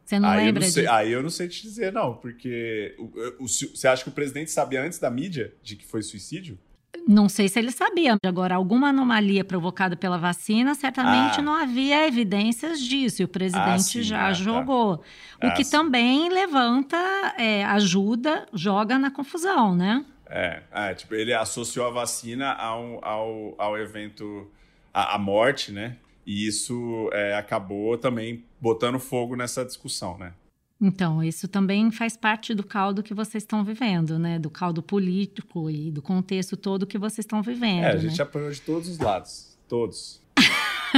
Você 0.05 0.19
não 0.19 0.29
aí 0.29 0.45
lembra 0.45 0.63
não 0.63 0.71
sei, 0.71 0.83
disso? 0.83 0.95
Aí 0.95 1.11
eu 1.11 1.23
não 1.23 1.29
sei 1.31 1.47
te 1.47 1.63
dizer, 1.63 1.91
não, 1.91 2.13
porque 2.13 2.95
o, 2.99 3.43
o, 3.43 3.47
você 3.47 3.87
acha 3.87 4.03
que 4.03 4.09
o 4.09 4.13
presidente 4.13 4.51
sabia 4.51 4.83
antes 4.83 4.99
da 4.99 5.09
mídia 5.09 5.53
de 5.63 5.75
que 5.75 5.85
foi 5.85 6.03
suicídio? 6.03 6.59
Não 7.07 7.29
sei 7.29 7.47
se 7.47 7.59
ele 7.59 7.71
sabia. 7.71 8.17
Agora, 8.25 8.55
alguma 8.55 8.89
anomalia 8.89 9.43
provocada 9.43 9.95
pela 9.95 10.17
vacina, 10.17 10.73
certamente 10.75 11.39
ah. 11.39 11.43
não 11.43 11.53
havia 11.53 12.07
evidências 12.07 12.79
disso. 12.79 13.21
E 13.21 13.25
o 13.25 13.27
presidente 13.27 13.67
ah, 13.67 13.79
sim, 13.79 14.01
já 14.01 14.27
ah, 14.27 14.33
jogou. 14.33 15.03
Tá. 15.39 15.47
O 15.47 15.53
que 15.53 15.63
sim. 15.63 15.71
também 15.71 16.29
levanta, 16.29 16.97
é, 17.37 17.63
ajuda, 17.65 18.45
joga 18.53 18.97
na 18.97 19.11
confusão, 19.11 19.75
né? 19.75 20.05
É, 20.27 20.63
é, 20.71 20.93
tipo, 20.93 21.13
ele 21.13 21.33
associou 21.33 21.87
a 21.87 21.91
vacina 21.91 22.51
ao, 22.51 23.03
ao, 23.05 23.55
ao 23.57 23.77
evento, 23.77 24.49
a, 24.93 25.15
a 25.15 25.19
morte, 25.19 25.71
né? 25.71 25.97
E 26.25 26.47
isso 26.47 27.09
é, 27.13 27.35
acabou 27.35 27.97
também 27.97 28.43
botando 28.59 28.97
fogo 28.99 29.35
nessa 29.35 29.63
discussão, 29.63 30.17
né? 30.17 30.33
Então, 30.79 31.23
isso 31.23 31.47
também 31.47 31.89
faz 31.89 32.17
parte 32.17 32.53
do 32.53 32.63
caldo 32.63 33.01
que 33.01 33.13
vocês 33.13 33.43
estão 33.43 33.63
vivendo, 33.63 34.19
né? 34.19 34.37
Do 34.37 34.49
caldo 34.49 34.83
político 34.83 35.69
e 35.69 35.89
do 35.89 36.01
contexto 36.01 36.57
todo 36.57 36.85
que 36.85 36.97
vocês 36.97 37.19
estão 37.19 37.41
vivendo. 37.41 37.85
É, 37.85 37.91
a 37.91 37.97
gente 37.97 38.17
né? 38.17 38.23
apoiou 38.23 38.51
de 38.51 38.61
todos 38.61 38.89
os 38.89 38.99
lados. 38.99 39.57
Todos. 39.69 40.21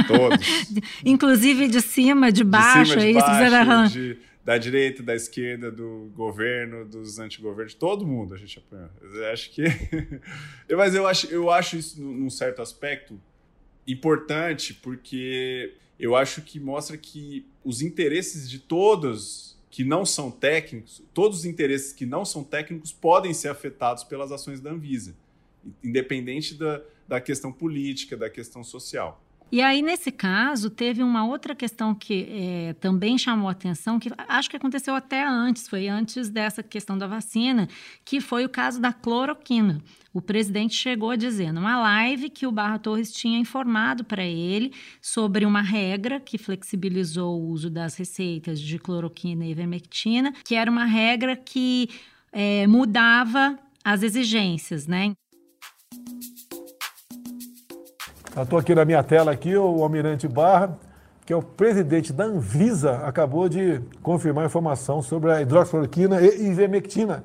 todos. 0.06 0.46
Inclusive 1.04 1.68
de 1.68 1.80
cima, 1.80 2.32
de 2.32 2.42
baixo, 2.42 2.96
de 2.96 3.00
cima, 3.00 3.00
de 3.00 3.06
é 3.06 3.10
isso 3.10 3.20
baixo, 3.20 3.38
que 3.38 3.50
você 3.50 3.66
tá 3.66 3.86
de, 3.86 4.18
da 4.44 4.58
direita, 4.58 5.02
da 5.02 5.14
esquerda, 5.14 5.70
do 5.70 6.10
governo, 6.14 6.84
dos 6.84 7.18
antigovernos, 7.20 7.74
todo 7.74 8.06
mundo 8.06 8.34
a 8.34 8.36
gente 8.36 8.58
apoiou. 8.58 8.88
Eu 9.00 9.32
acho 9.32 9.50
que. 9.50 9.62
Mas 10.76 10.94
eu 10.94 11.06
acho, 11.06 11.26
eu 11.28 11.50
acho 11.50 11.76
isso, 11.76 12.02
num 12.02 12.30
certo 12.30 12.60
aspecto, 12.60 13.20
importante 13.86 14.74
porque 14.74 15.74
eu 16.00 16.16
acho 16.16 16.42
que 16.42 16.58
mostra 16.58 16.96
que 16.96 17.46
os 17.64 17.80
interesses 17.80 18.50
de 18.50 18.58
todos 18.58 19.57
que 19.70 19.84
não 19.84 20.04
são 20.04 20.30
técnicos, 20.30 21.02
todos 21.12 21.40
os 21.40 21.44
interesses 21.44 21.92
que 21.92 22.06
não 22.06 22.24
são 22.24 22.42
técnicos 22.42 22.92
podem 22.92 23.34
ser 23.34 23.48
afetados 23.48 24.02
pelas 24.04 24.32
ações 24.32 24.60
da 24.60 24.70
Anvisa, 24.70 25.14
independente 25.84 26.54
da, 26.54 26.82
da 27.06 27.20
questão 27.20 27.52
política, 27.52 28.16
da 28.16 28.30
questão 28.30 28.64
social. 28.64 29.22
E 29.50 29.62
aí, 29.62 29.80
nesse 29.80 30.12
caso, 30.12 30.68
teve 30.68 31.02
uma 31.02 31.24
outra 31.24 31.54
questão 31.54 31.94
que 31.94 32.28
é, 32.30 32.74
também 32.74 33.16
chamou 33.16 33.48
atenção, 33.48 33.98
que 33.98 34.10
acho 34.28 34.50
que 34.50 34.56
aconteceu 34.56 34.94
até 34.94 35.26
antes, 35.26 35.66
foi 35.66 35.88
antes 35.88 36.28
dessa 36.28 36.62
questão 36.62 36.98
da 36.98 37.06
vacina, 37.06 37.66
que 38.04 38.20
foi 38.20 38.44
o 38.44 38.48
caso 38.48 38.78
da 38.78 38.92
cloroquina. 38.92 39.82
O 40.12 40.20
presidente 40.20 40.74
chegou 40.74 41.10
a 41.10 41.16
dizer 41.16 41.50
numa 41.50 41.80
live 41.80 42.28
que 42.28 42.46
o 42.46 42.52
Barra 42.52 42.78
Torres 42.78 43.10
tinha 43.10 43.38
informado 43.38 44.04
para 44.04 44.22
ele 44.22 44.72
sobre 45.00 45.46
uma 45.46 45.62
regra 45.62 46.20
que 46.20 46.36
flexibilizou 46.36 47.40
o 47.40 47.46
uso 47.48 47.70
das 47.70 47.96
receitas 47.96 48.60
de 48.60 48.78
cloroquina 48.78 49.46
e 49.46 49.50
ivermectina, 49.52 50.34
que 50.44 50.54
era 50.56 50.70
uma 50.70 50.84
regra 50.84 51.34
que 51.34 51.88
é, 52.30 52.66
mudava 52.66 53.58
as 53.82 54.02
exigências, 54.02 54.86
né? 54.86 55.14
Estou 58.42 58.56
aqui 58.56 58.72
na 58.72 58.84
minha 58.84 59.02
tela 59.02 59.32
aqui 59.32 59.56
o 59.56 59.82
Almirante 59.82 60.28
Barra, 60.28 60.78
que 61.26 61.32
é 61.32 61.36
o 61.36 61.42
presidente 61.42 62.12
da 62.12 62.24
Anvisa, 62.24 62.98
acabou 62.98 63.48
de 63.48 63.80
confirmar 64.00 64.46
informação 64.46 65.02
sobre 65.02 65.32
a 65.32 65.42
hidroxicloroquina 65.42 66.22
e 66.22 66.46
ivermectina, 66.46 67.24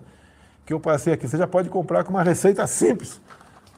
que 0.65 0.73
eu 0.73 0.79
passei 0.79 1.13
aqui. 1.13 1.27
Você 1.27 1.37
já 1.37 1.45
pode 1.45 1.69
comprar 1.69 2.03
com 2.03 2.09
uma 2.09 2.23
receita 2.23 2.65
simples. 2.65 3.21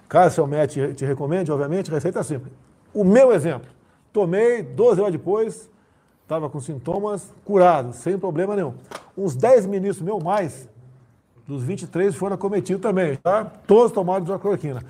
Caso 0.07 0.35
seu 0.35 0.47
médico 0.47 0.93
te 0.93 1.03
recomende, 1.03 1.51
obviamente, 1.51 1.91
receita 1.91 2.23
simples. 2.23 2.53
O 2.93 3.03
meu 3.03 3.33
exemplo, 3.33 3.69
tomei 4.13 4.63
12 4.63 5.01
horas 5.01 5.11
depois, 5.11 5.69
estava 6.21 6.49
com 6.49 6.61
sintomas 6.61 7.33
curados, 7.43 7.97
sem 7.97 8.17
problema 8.17 8.55
nenhum. 8.55 8.75
Uns 9.17 9.35
10 9.35 9.65
ministros, 9.65 10.05
meu 10.05 10.19
mais, 10.19 10.69
dos 11.45 11.63
23 11.63 12.15
foram 12.15 12.35
acometidos 12.35 12.81
também, 12.81 13.17
tá? 13.17 13.43
Todos 13.67 13.91
tomaram 13.91 14.23
hidroxicloroquina. 14.23 14.83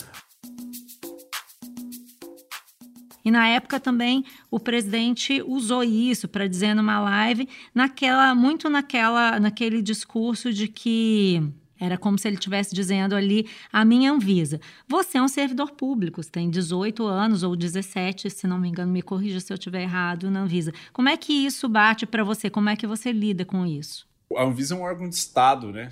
E 3.26 3.32
na 3.32 3.48
época 3.48 3.80
também 3.80 4.24
o 4.52 4.60
presidente 4.60 5.42
usou 5.42 5.84
isso 5.84 6.28
para 6.28 6.48
dizer 6.48 6.76
numa 6.76 7.00
live, 7.00 7.50
naquela 7.74 8.36
muito 8.36 8.70
naquela 8.70 9.40
naquele 9.40 9.82
discurso 9.82 10.54
de 10.54 10.68
que 10.68 11.42
era 11.80 11.98
como 11.98 12.18
se 12.18 12.28
ele 12.28 12.36
estivesse 12.36 12.74
dizendo 12.74 13.16
ali 13.16 13.50
a 13.74 13.84
minha 13.84 14.12
Anvisa. 14.12 14.62
Você 14.88 15.18
é 15.18 15.22
um 15.22 15.28
servidor 15.28 15.72
público, 15.72 16.22
você 16.22 16.30
tem 16.30 16.50
18 16.50 17.04
anos 17.06 17.42
ou 17.42 17.56
17, 17.56 18.30
se 18.30 18.48
não 18.48 18.60
me 18.60 18.70
engano, 18.70 18.92
me 18.92 19.02
corrija 19.02 19.40
se 19.40 19.52
eu 19.52 19.56
estiver 19.56 19.82
errado 19.82 20.30
na 20.30 20.42
Anvisa. 20.42 20.72
Como 20.94 21.10
é 21.10 21.18
que 21.18 21.34
isso 21.34 21.68
bate 21.68 22.06
para 22.06 22.24
você? 22.24 22.50
Como 22.50 22.70
é 22.70 22.76
que 22.76 22.88
você 22.88 23.12
lida 23.12 23.44
com 23.44 23.66
isso? 23.66 24.08
A 24.38 24.44
Anvisa 24.44 24.76
é 24.76 24.78
um 24.78 24.82
órgão 24.82 25.10
de 25.10 25.16
Estado, 25.16 25.72
né? 25.72 25.90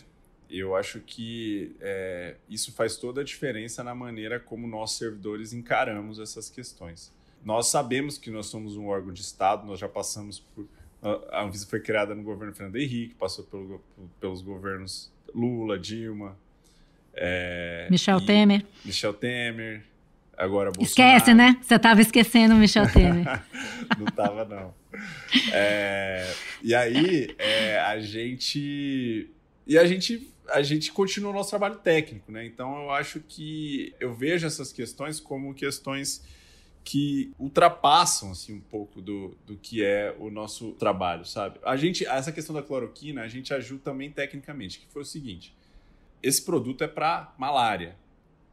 Eu 0.49 0.75
acho 0.75 0.99
que 0.99 1.75
é, 1.81 2.37
isso 2.47 2.71
faz 2.71 2.95
toda 2.95 3.21
a 3.21 3.23
diferença 3.23 3.83
na 3.83 3.95
maneira 3.95 4.39
como 4.39 4.67
nós, 4.67 4.91
servidores, 4.91 5.51
encaramos 5.51 6.19
essas 6.19 6.47
questões 6.49 7.11
nós 7.43 7.67
sabemos 7.67 8.17
que 8.17 8.29
nós 8.29 8.47
somos 8.47 8.77
um 8.77 8.87
órgão 8.87 9.13
de 9.13 9.21
Estado, 9.21 9.65
nós 9.65 9.79
já 9.79 9.89
passamos 9.89 10.39
por. 10.39 10.67
A 11.31 11.43
Anvisa 11.43 11.67
foi 11.67 11.81
criada 11.81 12.15
no 12.15 12.23
governo 12.23 12.53
Fernando 12.53 12.77
Henrique, 12.77 13.13
passou 13.15 13.43
pelo, 13.43 13.83
pelos 14.21 14.41
governos 14.41 15.11
Lula, 15.35 15.77
Dilma. 15.77 16.37
É, 17.13 17.87
Michel 17.91 18.25
Temer. 18.25 18.65
Michel 18.85 19.13
Temer. 19.13 19.83
Agora 20.37 20.71
Bolsonaro. 20.71 21.17
Esquece, 21.17 21.33
né? 21.33 21.59
Você 21.61 21.75
estava 21.75 22.01
esquecendo 22.01 22.55
o 22.55 22.57
Michel 22.57 22.89
Temer. 22.91 23.25
não 23.99 24.07
estava, 24.07 24.45
não. 24.45 24.73
É, 25.51 26.33
e 26.63 26.73
aí, 26.73 27.35
é, 27.37 27.79
a 27.79 27.99
gente. 27.99 29.29
E 29.67 29.77
a 29.77 29.85
gente 29.85 30.33
a 30.49 30.61
gente 30.61 30.91
continua 30.91 31.31
o 31.31 31.33
nosso 31.33 31.49
trabalho 31.49 31.75
técnico, 31.75 32.31
né? 32.31 32.45
Então 32.45 32.83
eu 32.83 32.91
acho 32.91 33.19
que 33.21 33.93
eu 33.99 34.13
vejo 34.13 34.45
essas 34.45 34.73
questões 34.73 35.19
como 35.19 35.53
questões 35.53 36.23
que 36.83 37.33
ultrapassam 37.39 38.31
assim 38.31 38.55
um 38.55 38.61
pouco 38.61 39.01
do, 39.01 39.37
do 39.45 39.55
que 39.55 39.83
é 39.83 40.15
o 40.19 40.29
nosso 40.29 40.73
trabalho, 40.73 41.25
sabe? 41.25 41.59
A 41.63 41.75
gente 41.77 42.05
essa 42.05 42.31
questão 42.31 42.53
da 42.53 42.61
cloroquina, 42.61 43.21
a 43.21 43.27
gente 43.27 43.53
ajuda 43.53 43.81
também 43.83 44.11
tecnicamente, 44.11 44.79
que 44.79 44.87
foi 44.87 45.01
o 45.01 45.05
seguinte: 45.05 45.55
esse 46.21 46.41
produto 46.41 46.83
é 46.83 46.87
para 46.87 47.33
malária. 47.37 47.95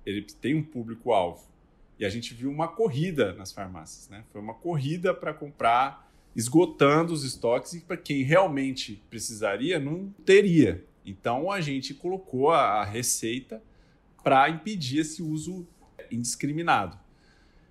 Ele 0.07 0.23
tem 0.23 0.55
um 0.55 0.63
público 0.63 1.13
alvo. 1.13 1.51
E 1.99 2.05
a 2.05 2.09
gente 2.09 2.33
viu 2.33 2.51
uma 2.51 2.67
corrida 2.67 3.35
nas 3.35 3.53
farmácias, 3.53 4.09
né? 4.09 4.25
Foi 4.33 4.41
uma 4.41 4.55
corrida 4.55 5.13
para 5.13 5.35
comprar, 5.35 6.11
esgotando 6.35 7.13
os 7.13 7.25
estoques 7.25 7.75
e 7.75 7.81
para 7.81 7.97
quem 7.97 8.23
realmente 8.23 9.03
precisaria 9.11 9.79
não 9.79 10.09
teria. 10.25 10.85
Então 11.05 11.51
a 11.51 11.61
gente 11.61 11.93
colocou 11.93 12.51
a, 12.51 12.81
a 12.81 12.85
receita 12.85 13.63
para 14.23 14.49
impedir 14.49 15.01
esse 15.01 15.23
uso 15.23 15.67
indiscriminado. 16.11 16.99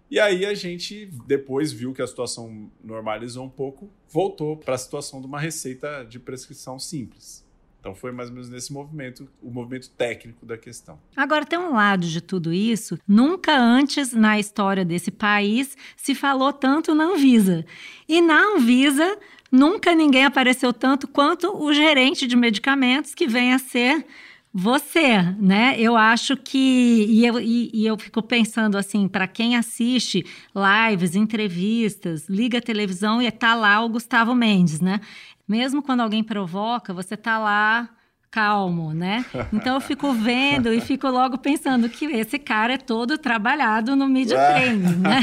E 0.09 0.19
aí 0.19 0.45
a 0.45 0.53
gente 0.53 1.05
depois 1.27 1.71
viu 1.71 1.93
que 1.93 2.01
a 2.01 2.07
situação 2.07 2.71
normalizou 2.83 3.45
um 3.45 3.49
pouco, 3.49 3.89
voltou 4.09 4.57
para 4.57 4.73
a 4.73 4.77
situação 4.77 5.21
de 5.21 5.27
uma 5.27 5.39
receita 5.39 6.03
de 6.03 6.19
prescrição 6.19 6.79
simples. 6.79 7.45
Então 7.79 7.95
foi 7.95 8.11
mais 8.11 8.29
ou 8.29 8.35
menos 8.35 8.49
nesse 8.49 8.73
movimento, 8.73 9.29
o 9.41 9.49
movimento 9.49 9.89
técnico 9.91 10.45
da 10.45 10.57
questão. 10.57 10.99
Agora 11.15 11.45
tem 11.45 11.57
um 11.57 11.73
lado 11.73 12.05
de 12.05 12.21
tudo 12.21 12.51
isso, 12.51 12.99
nunca 13.07 13.57
antes 13.57 14.11
na 14.11 14.37
história 14.37 14.83
desse 14.83 15.11
país 15.11 15.77
se 15.95 16.13
falou 16.13 16.51
tanto 16.51 16.93
na 16.93 17.05
Anvisa. 17.05 17.65
E 18.07 18.19
na 18.19 18.55
Anvisa 18.55 19.17
nunca 19.51 19.95
ninguém 19.95 20.25
apareceu 20.25 20.73
tanto 20.73 21.07
quanto 21.07 21.55
o 21.55 21.73
gerente 21.73 22.27
de 22.27 22.35
medicamentos 22.35 23.15
que 23.15 23.27
vem 23.27 23.53
a 23.53 23.59
ser 23.59 24.05
você, 24.53 25.21
né? 25.39 25.75
Eu 25.79 25.95
acho 25.95 26.35
que. 26.35 27.05
E 27.07 27.25
eu, 27.25 27.39
e, 27.39 27.69
e 27.73 27.85
eu 27.85 27.97
fico 27.97 28.21
pensando 28.21 28.77
assim, 28.77 29.07
para 29.07 29.27
quem 29.27 29.55
assiste 29.55 30.25
lives, 30.55 31.15
entrevistas, 31.15 32.27
liga 32.27 32.57
a 32.57 32.61
televisão 32.61 33.21
e 33.21 33.29
tá 33.31 33.53
lá 33.53 33.83
o 33.83 33.89
Gustavo 33.89 34.33
Mendes, 34.33 34.81
né? 34.81 34.99
Mesmo 35.47 35.81
quando 35.81 36.01
alguém 36.01 36.23
provoca, 36.23 36.93
você 36.93 37.15
tá 37.15 37.37
lá 37.37 37.89
calmo, 38.31 38.93
né? 38.93 39.25
Então 39.51 39.75
eu 39.75 39.81
fico 39.81 40.13
vendo 40.13 40.71
e 40.73 40.79
fico 40.79 41.07
logo 41.07 41.37
pensando 41.37 41.89
que 41.89 42.05
esse 42.05 42.37
cara 42.37 42.73
é 42.73 42.77
todo 42.77 43.17
trabalhado 43.17 43.95
no 43.95 44.07
media 44.07 44.37
training, 44.37 44.95
né? 44.97 45.21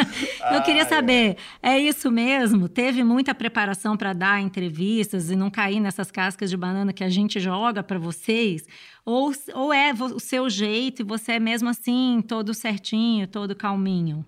eu 0.54 0.62
queria 0.62 0.86
saber, 0.86 1.36
é 1.62 1.78
isso 1.78 2.10
mesmo? 2.10 2.68
Teve 2.68 3.04
muita 3.04 3.34
preparação 3.34 3.96
para 3.96 4.12
dar 4.12 4.40
entrevistas 4.40 5.30
e 5.30 5.36
não 5.36 5.50
cair 5.50 5.80
nessas 5.80 6.10
cascas 6.10 6.48
de 6.48 6.56
banana 6.56 6.92
que 6.92 7.04
a 7.04 7.10
gente 7.10 7.38
joga 7.38 7.82
para 7.82 7.98
vocês? 7.98 8.66
Ou, 9.04 9.32
ou 9.54 9.72
é 9.72 9.92
o 9.92 10.18
seu 10.18 10.48
jeito 10.48 11.02
e 11.02 11.04
você 11.04 11.32
é 11.32 11.38
mesmo 11.38 11.68
assim, 11.68 12.22
todo 12.26 12.54
certinho, 12.54 13.26
todo 13.28 13.54
calminho? 13.54 14.24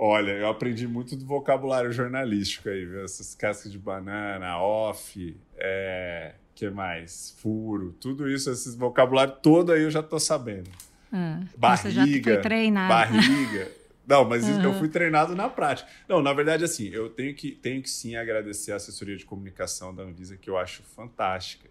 Olha, 0.00 0.30
eu 0.30 0.48
aprendi 0.48 0.86
muito 0.86 1.16
do 1.16 1.26
vocabulário 1.26 1.90
jornalístico 1.92 2.68
aí, 2.68 2.84
viu? 2.84 3.02
Essas 3.02 3.34
cascas 3.34 3.72
de 3.72 3.78
banana, 3.78 4.56
off, 4.60 5.36
é, 5.56 6.34
que 6.58 6.68
mais? 6.68 7.36
Furo, 7.38 7.92
tudo 8.00 8.28
isso, 8.28 8.50
esse 8.50 8.76
vocabulário 8.76 9.36
todo 9.40 9.70
aí 9.70 9.84
eu 9.84 9.90
já 9.92 10.02
tô 10.02 10.18
sabendo. 10.18 10.68
Ah, 11.12 11.40
barriga, 11.56 12.42
barriga. 12.88 13.70
Não, 14.04 14.24
mas 14.24 14.44
uhum. 14.44 14.64
eu 14.64 14.74
fui 14.74 14.88
treinado 14.88 15.36
na 15.36 15.48
prática. 15.48 15.88
Não, 16.08 16.20
na 16.20 16.32
verdade, 16.32 16.64
assim, 16.64 16.88
eu 16.88 17.10
tenho 17.10 17.32
que, 17.32 17.52
tenho 17.52 17.80
que 17.80 17.88
sim 17.88 18.16
agradecer 18.16 18.72
a 18.72 18.76
assessoria 18.76 19.16
de 19.16 19.24
comunicação 19.24 19.94
da 19.94 20.02
Anvisa, 20.02 20.36
que 20.36 20.50
eu 20.50 20.58
acho 20.58 20.82
fantástica. 20.82 21.68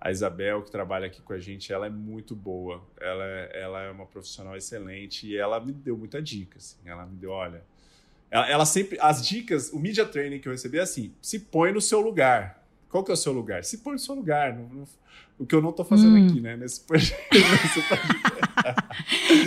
A 0.00 0.10
Isabel, 0.10 0.62
que 0.62 0.72
trabalha 0.72 1.06
aqui 1.06 1.22
com 1.22 1.32
a 1.32 1.38
gente, 1.38 1.72
ela 1.72 1.86
é 1.86 1.90
muito 1.90 2.34
boa. 2.34 2.82
Ela, 3.00 3.24
é, 3.24 3.62
ela 3.62 3.82
é 3.82 3.90
uma 3.92 4.06
profissional 4.06 4.56
excelente 4.56 5.28
e 5.28 5.36
ela 5.36 5.60
me 5.60 5.72
deu 5.72 5.96
muita 5.96 6.20
dica. 6.20 6.58
Assim. 6.58 6.78
Ela 6.84 7.06
me 7.06 7.14
deu, 7.14 7.30
olha. 7.30 7.62
Ela, 8.28 8.48
ela 8.48 8.66
sempre. 8.66 8.98
As 9.00 9.24
dicas, 9.24 9.70
o 9.70 9.78
media 9.78 10.04
training 10.04 10.40
que 10.40 10.48
eu 10.48 10.52
recebi 10.52 10.78
é 10.78 10.82
assim: 10.82 11.14
se 11.20 11.38
põe 11.38 11.70
no 11.70 11.80
seu 11.80 12.00
lugar 12.00 12.59
qual 12.90 13.04
que 13.04 13.10
é 13.10 13.14
o 13.14 13.16
seu 13.16 13.32
lugar? 13.32 13.64
Se 13.64 13.78
põe 13.78 13.92
no 13.94 13.98
seu 13.98 14.14
lugar. 14.14 14.58
O 15.38 15.46
que 15.46 15.54
eu 15.54 15.62
não 15.62 15.70
estou 15.70 15.86
fazendo 15.86 16.16
hum. 16.16 16.26
aqui, 16.26 16.40
né? 16.40 16.56
Nesse 16.56 16.82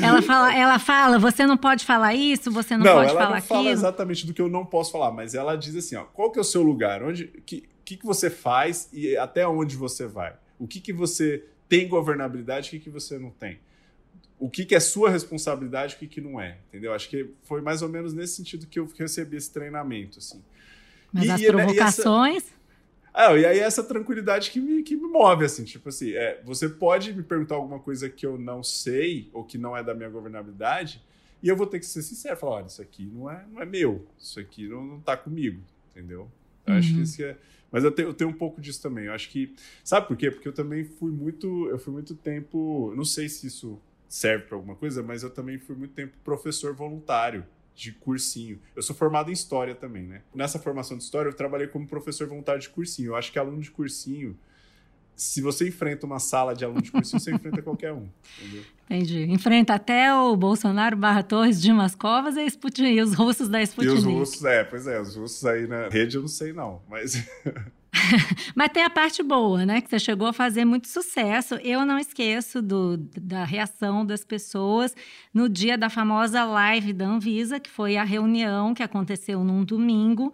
ela 0.02 0.22
fala, 0.24 0.56
ela 0.56 0.80
fala, 0.80 1.20
você 1.20 1.46
não 1.46 1.56
pode 1.56 1.86
falar 1.86 2.16
isso, 2.16 2.50
você 2.50 2.76
não, 2.76 2.86
não 2.86 2.94
pode 2.94 3.10
falar 3.10 3.24
aquilo. 3.24 3.30
Ela 3.30 3.36
não 3.36 3.42
fala 3.42 3.70
exatamente 3.70 4.26
do 4.26 4.34
que 4.34 4.42
eu 4.42 4.50
não 4.50 4.66
posso 4.66 4.92
falar, 4.92 5.12
mas 5.12 5.36
ela 5.36 5.56
diz 5.56 5.76
assim, 5.76 5.96
ó, 5.96 6.04
qual 6.06 6.32
que 6.32 6.40
é 6.40 6.42
o 6.42 6.46
seu 6.46 6.64
lugar? 6.64 7.04
Onde, 7.04 7.28
que, 7.46 7.70
que, 7.86 7.98
que 7.98 8.06
você 8.06 8.30
faz 8.30 8.90
e 8.92 9.16
até 9.18 9.48
onde 9.48 9.76
você 9.76 10.08
vai? 10.08 10.34
O 10.58 10.66
que, 10.68 10.80
que 10.80 10.92
você 10.92 11.46
tem 11.70 11.88
governabilidade, 11.88 12.70
o 12.70 12.72
que, 12.72 12.80
que 12.80 12.90
você 12.90 13.20
não 13.20 13.30
tem? 13.30 13.60
O 14.40 14.50
que, 14.50 14.66
que 14.66 14.74
é 14.74 14.80
sua 14.80 15.10
responsabilidade, 15.10 15.96
o 15.96 16.00
que, 16.00 16.08
que 16.08 16.22
não 16.22 16.42
é? 16.42 16.58
Entendeu? 16.70 16.94
Acho 16.94 17.08
que 17.08 17.30
foi 17.44 17.62
mais 17.62 17.82
ou 17.82 17.90
menos 17.90 18.14
nesse 18.14 18.36
sentido 18.36 18.66
que 18.66 18.80
eu 18.80 18.90
recebi 18.98 19.38
esse 19.38 19.52
treinamento, 19.52 20.18
assim. 20.18 20.42
Mas 21.12 21.26
e, 21.26 21.32
as 21.32 21.42
provocações... 21.42 22.36
E 22.36 22.38
essa, 22.38 22.63
ah, 23.14 23.38
e 23.38 23.46
aí 23.46 23.60
essa 23.60 23.84
tranquilidade 23.84 24.50
que 24.50 24.60
me, 24.60 24.82
que 24.82 24.96
me 24.96 25.08
move, 25.08 25.46
assim, 25.46 25.64
tipo 25.64 25.90
assim, 25.90 26.14
é, 26.14 26.42
você 26.44 26.68
pode 26.68 27.14
me 27.14 27.22
perguntar 27.22 27.56
alguma 27.56 27.80
coisa 27.80 28.10
que 28.10 28.26
eu 28.26 28.38
não 28.38 28.64
sei 28.64 29.30
ou 29.32 29.44
que 29.44 29.58
não 29.58 29.78
é 29.78 29.84
da 29.84 29.94
minha 29.94 30.10
governabilidade, 30.10 31.02
e 31.42 31.48
eu 31.48 31.56
vou 31.56 31.68
ter 31.68 31.80
que 31.80 31.86
ser 31.86 32.02
sincero, 32.02 32.38
falar, 32.38 32.56
olha, 32.56 32.66
isso 32.66 32.82
aqui 32.82 33.06
não 33.06 33.30
é, 33.30 33.46
não 33.52 33.62
é 33.62 33.66
meu, 33.66 34.06
isso 34.18 34.40
aqui 34.40 34.68
não, 34.68 34.84
não 34.84 35.00
tá 35.00 35.16
comigo, 35.16 35.62
entendeu? 35.92 36.32
Eu 36.66 36.74
uhum. 36.74 36.80
acho 36.80 36.90
que 36.90 36.98
uhum. 36.98 37.04
isso 37.04 37.24
é... 37.24 37.38
Mas 37.72 37.84
eu 37.84 37.92
tenho, 37.92 38.10
eu 38.10 38.14
tenho 38.14 38.30
um 38.30 38.34
pouco 38.34 38.62
disso 38.62 38.82
também, 38.82 39.06
eu 39.06 39.14
acho 39.14 39.30
que... 39.30 39.54
Sabe 39.84 40.08
por 40.08 40.16
quê? 40.16 40.30
Porque 40.32 40.48
eu 40.48 40.54
também 40.54 40.84
fui 40.84 41.12
muito... 41.12 41.68
Eu 41.70 41.80
fui 41.80 41.92
muito 41.92 42.14
tempo... 42.14 42.94
Não 42.96 43.04
sei 43.04 43.28
se 43.28 43.48
isso 43.48 43.82
serve 44.08 44.46
para 44.46 44.56
alguma 44.56 44.76
coisa, 44.76 45.02
mas 45.02 45.24
eu 45.24 45.30
também 45.32 45.58
fui 45.58 45.76
muito 45.76 45.94
tempo 45.96 46.14
professor 46.24 46.74
voluntário 46.76 47.44
de 47.76 47.92
cursinho. 47.92 48.60
Eu 48.76 48.82
sou 48.82 48.96
formado 48.96 49.30
em 49.30 49.34
história 49.34 49.74
também, 49.74 50.04
né? 50.04 50.22
Nessa 50.34 50.60
formação 50.60 50.98
de 50.98 51.04
história, 51.04 51.30
eu 51.30 51.34
trabalhei 51.34 51.68
como 51.68 51.88
professor 51.88 52.28
voluntário 52.28 52.62
de 52.62 52.70
cursinho. 52.70 53.10
Eu 53.10 53.16
acho 53.16 53.32
que 53.32 53.40
aluno 53.40 53.62
de 53.62 53.72
cursinho, 53.72 54.38
se 55.16 55.42
você 55.42 55.68
enfrenta 55.68 56.06
uma 56.06 56.20
sala 56.20 56.54
de 56.54 56.64
aluno 56.64 56.82
de 56.82 56.92
cursinho, 56.92 57.20
você 57.20 57.34
enfrenta 57.34 57.62
qualquer 57.64 57.94
um. 57.94 58.08
Entendeu? 58.40 58.64
Entendi. 58.86 59.24
Enfrenta 59.24 59.74
até 59.74 60.14
o 60.14 60.36
Bolsonaro 60.36 60.96
barra 60.96 61.24
Torres, 61.24 61.62
Dimas 61.62 61.96
Covas 61.96 62.38
e, 62.38 62.46
Sputnik, 62.46 62.96
e 62.96 63.02
os 63.02 63.14
russos 63.14 63.50
da 63.50 63.62
Sputnik. 63.62 63.96
E 63.96 63.98
os 63.98 64.04
russos, 64.04 64.46
é, 64.46 64.64
pois 64.64 64.88
é, 64.88 65.00
os 65.00 65.16
russos 65.16 65.46
aí 65.46 65.68
na 65.68 65.90
rede 65.90 66.18
eu 66.18 66.22
não 66.22 66.30
sei 66.30 66.54
não, 66.54 66.82
mas... 66.90 67.16
Mas 68.56 68.70
tem 68.72 68.84
a 68.84 68.90
parte 68.90 69.22
boa, 69.24 69.66
né? 69.66 69.82
Que 69.82 69.90
você 69.90 70.00
chegou 70.00 70.28
a 70.28 70.34
fazer 70.34 70.66
muito 70.66 70.88
sucesso. 70.88 71.56
Eu 71.56 71.86
não 71.86 71.98
esqueço 71.98 72.62
do, 72.62 72.98
da 72.98 73.44
reação 73.44 74.06
das 74.06 74.24
pessoas 74.24 74.96
no 75.34 75.50
dia 75.50 75.78
da 75.78 75.90
famosa 75.90 76.44
live 76.44 76.94
da 76.94 77.06
Anvisa, 77.06 77.60
que 77.60 77.70
foi 77.70 77.98
a 77.98 78.04
reunião 78.04 78.74
que 78.74 78.84
aconteceu 78.84 79.44
num 79.44 79.64
domingo 79.64 80.34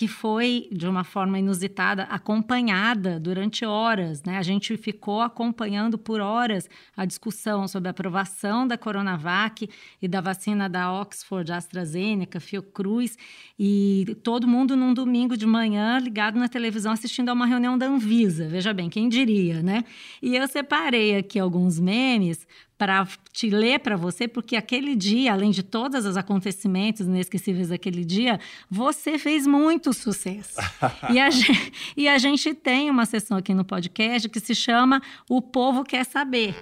que 0.00 0.08
foi, 0.08 0.66
de 0.72 0.88
uma 0.88 1.04
forma 1.04 1.38
inusitada, 1.38 2.04
acompanhada 2.04 3.20
durante 3.20 3.66
horas. 3.66 4.22
Né? 4.22 4.38
A 4.38 4.42
gente 4.42 4.74
ficou 4.78 5.20
acompanhando 5.20 5.98
por 5.98 6.22
horas 6.22 6.70
a 6.96 7.04
discussão 7.04 7.68
sobre 7.68 7.88
a 7.88 7.90
aprovação 7.90 8.66
da 8.66 8.78
Coronavac 8.78 9.68
e 10.00 10.08
da 10.08 10.22
vacina 10.22 10.70
da 10.70 10.90
Oxford, 10.90 11.52
AstraZeneca, 11.52 12.40
Fiocruz, 12.40 13.18
e 13.58 14.16
todo 14.22 14.48
mundo 14.48 14.74
num 14.74 14.94
domingo 14.94 15.36
de 15.36 15.44
manhã 15.44 15.98
ligado 15.98 16.38
na 16.38 16.48
televisão 16.48 16.92
assistindo 16.92 17.28
a 17.28 17.34
uma 17.34 17.44
reunião 17.44 17.76
da 17.76 17.84
Anvisa. 17.84 18.48
Veja 18.48 18.72
bem, 18.72 18.88
quem 18.88 19.06
diria, 19.06 19.62
né? 19.62 19.84
E 20.22 20.34
eu 20.34 20.48
separei 20.48 21.18
aqui 21.18 21.38
alguns 21.38 21.78
memes 21.78 22.48
para 22.80 23.06
te 23.30 23.50
ler 23.50 23.80
para 23.80 23.94
você, 23.94 24.26
porque 24.26 24.56
aquele 24.56 24.96
dia, 24.96 25.34
além 25.34 25.50
de 25.50 25.62
todos 25.62 26.06
os 26.06 26.16
acontecimentos 26.16 27.02
inesquecíveis 27.06 27.68
daquele 27.68 28.06
dia, 28.06 28.40
você 28.70 29.18
fez 29.18 29.46
muito 29.46 29.92
sucesso. 29.92 30.58
e, 31.12 31.20
a 31.20 31.28
gente, 31.28 31.72
e 31.94 32.08
a 32.08 32.16
gente 32.16 32.54
tem 32.54 32.88
uma 32.88 33.04
sessão 33.04 33.36
aqui 33.36 33.52
no 33.52 33.66
podcast 33.66 34.30
que 34.30 34.40
se 34.40 34.54
chama 34.54 35.02
O 35.28 35.42
Povo 35.42 35.84
Quer 35.84 36.06
Saber. 36.06 36.54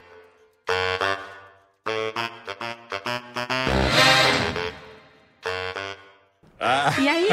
E 7.00 7.08
aí, 7.08 7.28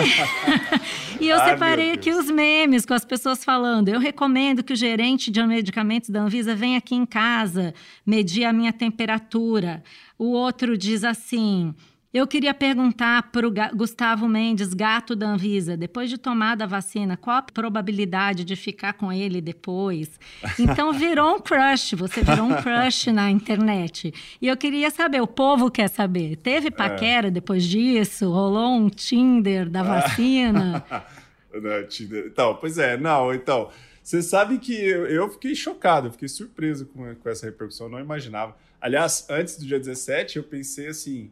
e 1.20 1.28
eu 1.28 1.40
separei 1.40 1.92
aqui 1.92 2.12
os 2.12 2.30
memes 2.30 2.86
com 2.86 2.94
as 2.94 3.04
pessoas 3.04 3.44
falando. 3.44 3.90
Eu 3.90 4.00
recomendo 4.00 4.64
que 4.64 4.74
o 4.74 4.76
gerente 4.76 5.32
de 5.32 5.42
medicamentos 5.46 6.10
da 6.10 6.22
Anvisa 6.22 6.56
venha 6.56 6.78
aqui 6.78 6.96
em 6.96 7.06
casa 7.06 7.74
medir 8.06 8.46
a 8.46 8.54
minha 8.54 8.72
temperatura. 8.72 9.84
O 10.18 10.32
outro 10.32 10.78
diz 10.78 11.04
assim: 11.04 11.74
eu 12.16 12.26
queria 12.26 12.54
perguntar 12.54 13.30
para 13.30 13.46
o 13.46 13.52
Gustavo 13.76 14.26
Mendes, 14.26 14.74
gato 14.74 15.18
da 15.18 15.28
Anvisa, 15.28 15.76
depois 15.76 16.10
de 16.10 16.18
tomar 16.18 16.62
a 16.62 16.66
vacina, 16.66 17.18
qual 17.18 17.36
a 17.36 17.42
probabilidade 17.42 18.46
de 18.46 18.56
ficar 18.56 18.94
com 18.94 19.12
ele 19.12 19.42
depois? 19.42 20.10
Então 20.58 20.94
virou 20.94 21.36
um 21.36 21.40
crush, 21.40 21.94
você 21.96 22.24
virou 22.24 22.46
um 22.46 22.56
crush 22.56 23.12
na 23.12 23.30
internet. 23.30 24.14
E 24.42 24.48
eu 24.48 24.56
queria 24.56 24.90
saber, 24.90 25.22
o 25.22 25.28
povo 25.28 25.70
quer 25.70 25.90
saber, 25.90 26.38
teve 26.38 26.72
paquera 26.72 27.28
é. 27.28 27.32
depois 27.32 27.66
disso? 27.66 28.32
Rolou 28.32 28.74
um 28.78 28.90
Tinder 28.90 29.70
da 29.70 29.84
vacina? 29.84 30.86
não, 31.54 31.88
Tinder. 31.88 32.28
Então, 32.28 32.56
pois 32.56 32.78
é, 32.78 32.96
não, 32.96 33.34
então. 33.34 33.70
Você 34.02 34.22
sabe 34.22 34.60
que 34.60 34.74
eu, 34.74 35.06
eu 35.08 35.30
fiquei 35.32 35.54
chocado, 35.54 36.08
eu 36.08 36.12
fiquei 36.12 36.30
surpreso 36.30 36.86
com, 36.86 37.14
com 37.16 37.30
essa 37.30 37.46
repercussão, 37.48 37.88
eu 37.88 37.92
não 37.92 38.00
imaginava. 38.00 38.56
Aliás, 38.80 39.26
antes 39.30 39.58
do 39.58 39.66
dia 39.66 39.80
17, 39.80 40.38
eu 40.38 40.44
pensei 40.44 40.88
assim 40.88 41.32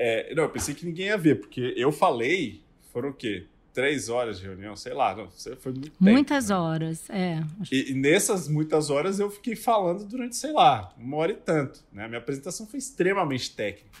é, 0.00 0.32
não, 0.32 0.44
eu 0.44 0.48
pensei 0.48 0.76
que 0.76 0.86
ninguém 0.86 1.06
ia 1.06 1.18
ver, 1.18 1.40
porque 1.40 1.74
eu 1.76 1.90
falei, 1.90 2.62
foram 2.92 3.08
o 3.08 3.12
quê? 3.12 3.46
Três 3.74 4.08
horas 4.08 4.38
de 4.38 4.46
reunião, 4.46 4.76
sei 4.76 4.94
lá, 4.94 5.14
não, 5.14 5.28
foi 5.28 5.72
muito 5.72 5.90
tempo, 5.90 5.96
Muitas 5.98 6.50
né? 6.50 6.56
horas, 6.56 7.10
é. 7.10 7.42
E, 7.70 7.90
e, 7.90 7.94
nessas 7.94 8.46
muitas 8.46 8.90
horas 8.90 9.18
eu 9.18 9.28
fiquei 9.28 9.56
falando 9.56 10.04
durante, 10.04 10.36
sei 10.36 10.52
lá, 10.52 10.94
uma 10.96 11.16
hora 11.16 11.32
e 11.32 11.34
tanto. 11.34 11.84
Né? 11.92 12.04
A 12.04 12.08
minha 12.08 12.20
apresentação 12.20 12.64
foi 12.64 12.78
extremamente 12.78 13.50
técnica. 13.50 13.98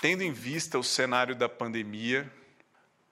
Tendo 0.00 0.24
em 0.24 0.32
vista 0.32 0.80
o 0.80 0.82
cenário 0.82 1.36
da 1.36 1.48
pandemia, 1.48 2.28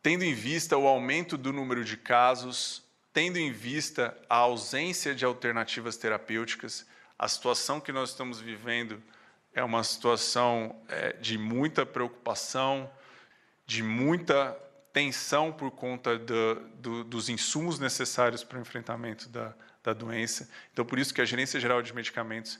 tendo 0.02 0.24
em 0.24 0.34
vista 0.34 0.76
o 0.76 0.88
aumento 0.88 1.36
do 1.36 1.52
número 1.52 1.84
de 1.84 1.96
casos, 1.96 2.82
tendo 3.12 3.38
em 3.38 3.52
vista 3.52 4.16
a 4.28 4.36
ausência 4.36 5.14
de 5.14 5.24
alternativas 5.24 5.96
terapêuticas, 5.96 6.84
a 7.16 7.28
situação 7.28 7.80
que 7.80 7.92
nós 7.92 8.10
estamos 8.10 8.40
vivendo 8.40 9.00
é 9.54 9.62
uma 9.62 9.82
situação 9.82 10.76
é, 10.88 11.12
de 11.14 11.36
muita 11.36 11.84
preocupação, 11.84 12.90
de 13.66 13.82
muita 13.82 14.56
tensão 14.92 15.52
por 15.52 15.70
conta 15.70 16.18
do, 16.18 16.54
do, 16.76 17.04
dos 17.04 17.28
insumos 17.28 17.78
necessários 17.78 18.42
para 18.42 18.58
o 18.58 18.60
enfrentamento 18.60 19.28
da, 19.28 19.54
da 19.82 19.92
doença. 19.92 20.48
Então, 20.72 20.84
por 20.84 20.98
isso 20.98 21.14
que 21.14 21.20
a 21.20 21.24
Gerência 21.24 21.60
Geral 21.60 21.82
de 21.82 21.94
Medicamentos 21.94 22.58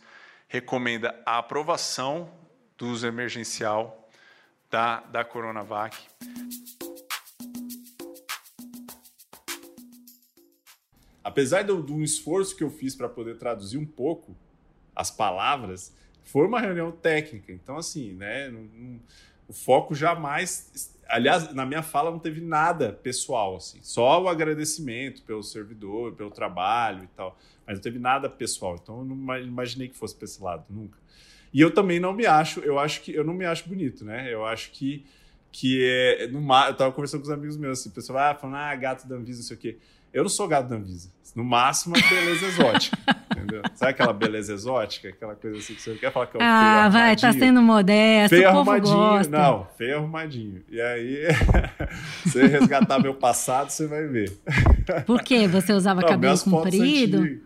recomenda 0.48 1.20
a 1.24 1.38
aprovação 1.38 2.32
do 2.76 2.88
uso 2.88 3.06
emergencial 3.06 4.08
da, 4.70 5.00
da 5.00 5.24
Coronavac. 5.24 5.96
Apesar 11.22 11.62
do, 11.62 11.82
do 11.82 12.02
esforço 12.02 12.56
que 12.56 12.64
eu 12.64 12.70
fiz 12.70 12.94
para 12.94 13.08
poder 13.08 13.36
traduzir 13.36 13.78
um 13.78 13.86
pouco 13.86 14.36
as 14.94 15.10
palavras, 15.10 15.94
foi 16.24 16.46
uma 16.46 16.60
reunião 16.60 16.90
técnica. 16.92 17.52
Então, 17.52 17.76
assim, 17.76 18.12
né, 18.14 18.48
não, 18.48 18.62
não, 18.62 19.00
o 19.48 19.52
foco 19.52 19.94
jamais. 19.94 20.96
Aliás, 21.08 21.52
na 21.52 21.66
minha 21.66 21.82
fala 21.82 22.10
não 22.10 22.18
teve 22.20 22.40
nada 22.40 22.92
pessoal, 22.92 23.56
assim, 23.56 23.80
só 23.82 24.22
o 24.22 24.28
agradecimento 24.28 25.22
pelo 25.22 25.42
servidor, 25.42 26.12
pelo 26.12 26.30
trabalho 26.30 27.02
e 27.02 27.08
tal, 27.08 27.36
mas 27.66 27.76
não 27.76 27.82
teve 27.82 27.98
nada 27.98 28.28
pessoal. 28.28 28.78
Então, 28.80 29.00
eu 29.00 29.04
não 29.04 29.38
imaginei 29.38 29.88
que 29.88 29.96
fosse 29.96 30.14
para 30.14 30.24
esse 30.24 30.40
lado, 30.42 30.64
nunca. 30.70 30.98
E 31.52 31.60
eu 31.60 31.72
também 31.72 31.98
não 31.98 32.12
me 32.12 32.26
acho, 32.26 32.60
eu 32.60 32.78
acho 32.78 33.02
que 33.02 33.12
eu 33.12 33.24
não 33.24 33.34
me 33.34 33.44
acho 33.44 33.68
bonito, 33.68 34.04
né? 34.04 34.32
Eu 34.32 34.44
acho 34.44 34.70
que 34.70 35.04
que 35.52 35.84
é 35.84 36.28
no 36.28 36.38
eu 36.40 36.74
tava 36.74 36.92
conversando 36.92 37.22
com 37.22 37.26
os 37.26 37.32
amigos 37.32 37.56
meus, 37.56 37.80
assim, 37.80 37.88
o 37.88 37.92
pessoal 37.92 38.18
ah, 38.18 38.34
falando, 38.34 38.56
ah, 38.56 38.74
gato 38.76 39.08
da 39.08 39.16
Anvisa, 39.16 39.40
não 39.40 39.46
sei 39.46 39.56
o 39.56 39.60
quê. 39.60 39.78
Eu 40.12 40.22
não 40.22 40.30
sou 40.30 40.48
gato 40.48 40.68
da 40.68 40.76
Anvisa. 40.76 41.10
No 41.34 41.44
máximo, 41.44 41.94
uma 41.94 42.08
beleza 42.08 42.46
exótica. 42.46 42.98
entendeu? 43.30 43.62
Sabe 43.74 43.92
aquela 43.92 44.12
beleza 44.12 44.52
exótica? 44.52 45.08
Aquela 45.08 45.34
coisa 45.34 45.58
assim 45.58 45.74
que 45.74 45.82
você 45.82 45.94
quer 45.94 46.12
falar 46.12 46.26
que 46.26 46.36
é 46.36 46.40
o 46.40 46.42
Ah, 46.42 46.88
vai, 46.88 47.16
tá 47.16 47.32
sendo 47.32 47.62
modesto. 47.62 48.36
Feio 48.36 48.48
arrumadinho. 48.48 48.96
Gosta. 48.96 49.38
Não, 49.38 49.66
feio 49.76 49.98
arrumadinho. 49.98 50.62
E 50.68 50.80
aí, 50.80 51.22
você 52.24 52.46
resgatar 52.46 52.98
meu 52.98 53.14
passado, 53.14 53.70
você 53.70 53.86
vai 53.86 54.06
ver. 54.06 54.36
Por 55.06 55.22
quê? 55.22 55.46
Você 55.46 55.72
usava 55.72 56.00
não, 56.00 56.08
cabelo 56.08 56.38
comprido? 56.40 57.40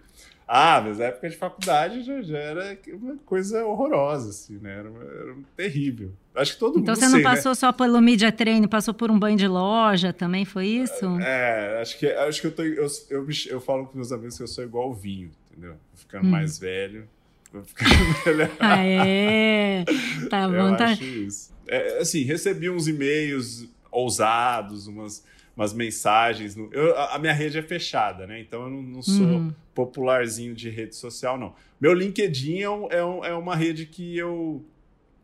Ah, 0.47 0.83
mas 0.85 0.99
na 0.99 1.07
época 1.07 1.29
de 1.29 1.37
faculdade 1.37 2.03
já, 2.03 2.21
já, 2.21 2.39
era 2.39 2.79
uma 2.93 3.17
coisa 3.25 3.65
horrorosa, 3.65 4.29
assim, 4.29 4.59
né? 4.59 4.79
Era, 4.79 4.89
era 4.89 5.37
terrível. 5.57 6.13
Acho 6.35 6.53
que 6.53 6.59
todo 6.59 6.79
então, 6.79 6.81
mundo 6.81 6.89
Então 6.91 6.97
você 6.97 7.05
não 7.05 7.11
sei, 7.13 7.23
né? 7.23 7.31
passou 7.31 7.51
né? 7.51 7.55
só 7.55 7.73
pelo 7.73 8.01
media 8.01 8.31
training, 8.31 8.69
passou 8.69 8.93
por 8.93 9.11
um 9.11 9.19
banho 9.19 9.39
de 9.39 9.49
loja 9.49 10.13
também, 10.13 10.45
foi 10.45 10.67
isso? 10.67 11.07
É, 11.21 11.81
acho 11.81 11.99
que, 11.99 12.07
acho 12.07 12.41
que 12.41 12.47
eu, 12.49 12.53
tô, 12.53 12.63
eu, 12.63 12.87
eu, 13.09 13.27
eu 13.49 13.61
falo 13.61 13.87
com 13.87 13.97
meus 13.97 14.13
amigos 14.13 14.37
que 14.37 14.43
eu 14.43 14.49
sou 14.49 14.65
igual 14.65 14.85
ao 14.85 14.95
vinho, 14.95 15.31
entendeu? 15.51 15.73
Vou 15.73 15.97
ficando 15.97 16.27
hum. 16.27 16.31
mais 16.31 16.59
velho, 16.59 17.09
vou 17.51 17.65
ficando 17.65 17.91
melhor. 18.27 18.51
Ah, 18.61 18.85
é? 18.85 19.85
Tá 20.29 20.47
bom, 20.47 20.55
eu 20.55 20.77
tá. 20.77 20.87
Acho 20.87 21.05
isso. 21.05 21.55
É, 21.67 21.99
assim, 22.01 22.23
recebi 22.23 22.69
uns 22.69 22.87
e-mails 22.87 23.67
ousados, 23.91 24.87
umas 24.87 25.25
umas 25.57 25.73
mensagens. 25.73 26.57
No... 26.57 26.69
Eu, 26.73 26.97
a 26.99 27.19
minha 27.19 27.33
rede 27.33 27.59
é 27.59 27.63
fechada, 27.63 28.27
né? 28.27 28.41
Então 28.41 28.63
eu 28.63 28.71
não, 28.71 28.83
não 28.83 29.03
sou 29.03 29.27
uhum. 29.27 29.53
popularzinho 29.75 30.55
de 30.55 30.69
rede 30.69 30.97
social, 30.97 31.39
não. 31.39 31.55
Meu 31.81 31.93
LinkedIn 31.93 32.61
é, 32.61 32.71
um, 32.71 32.89
é, 32.91 33.05
um, 33.05 33.25
é 33.25 33.35
uma 33.35 33.55
rede 33.55 33.87
que 33.87 34.17
eu 34.17 34.65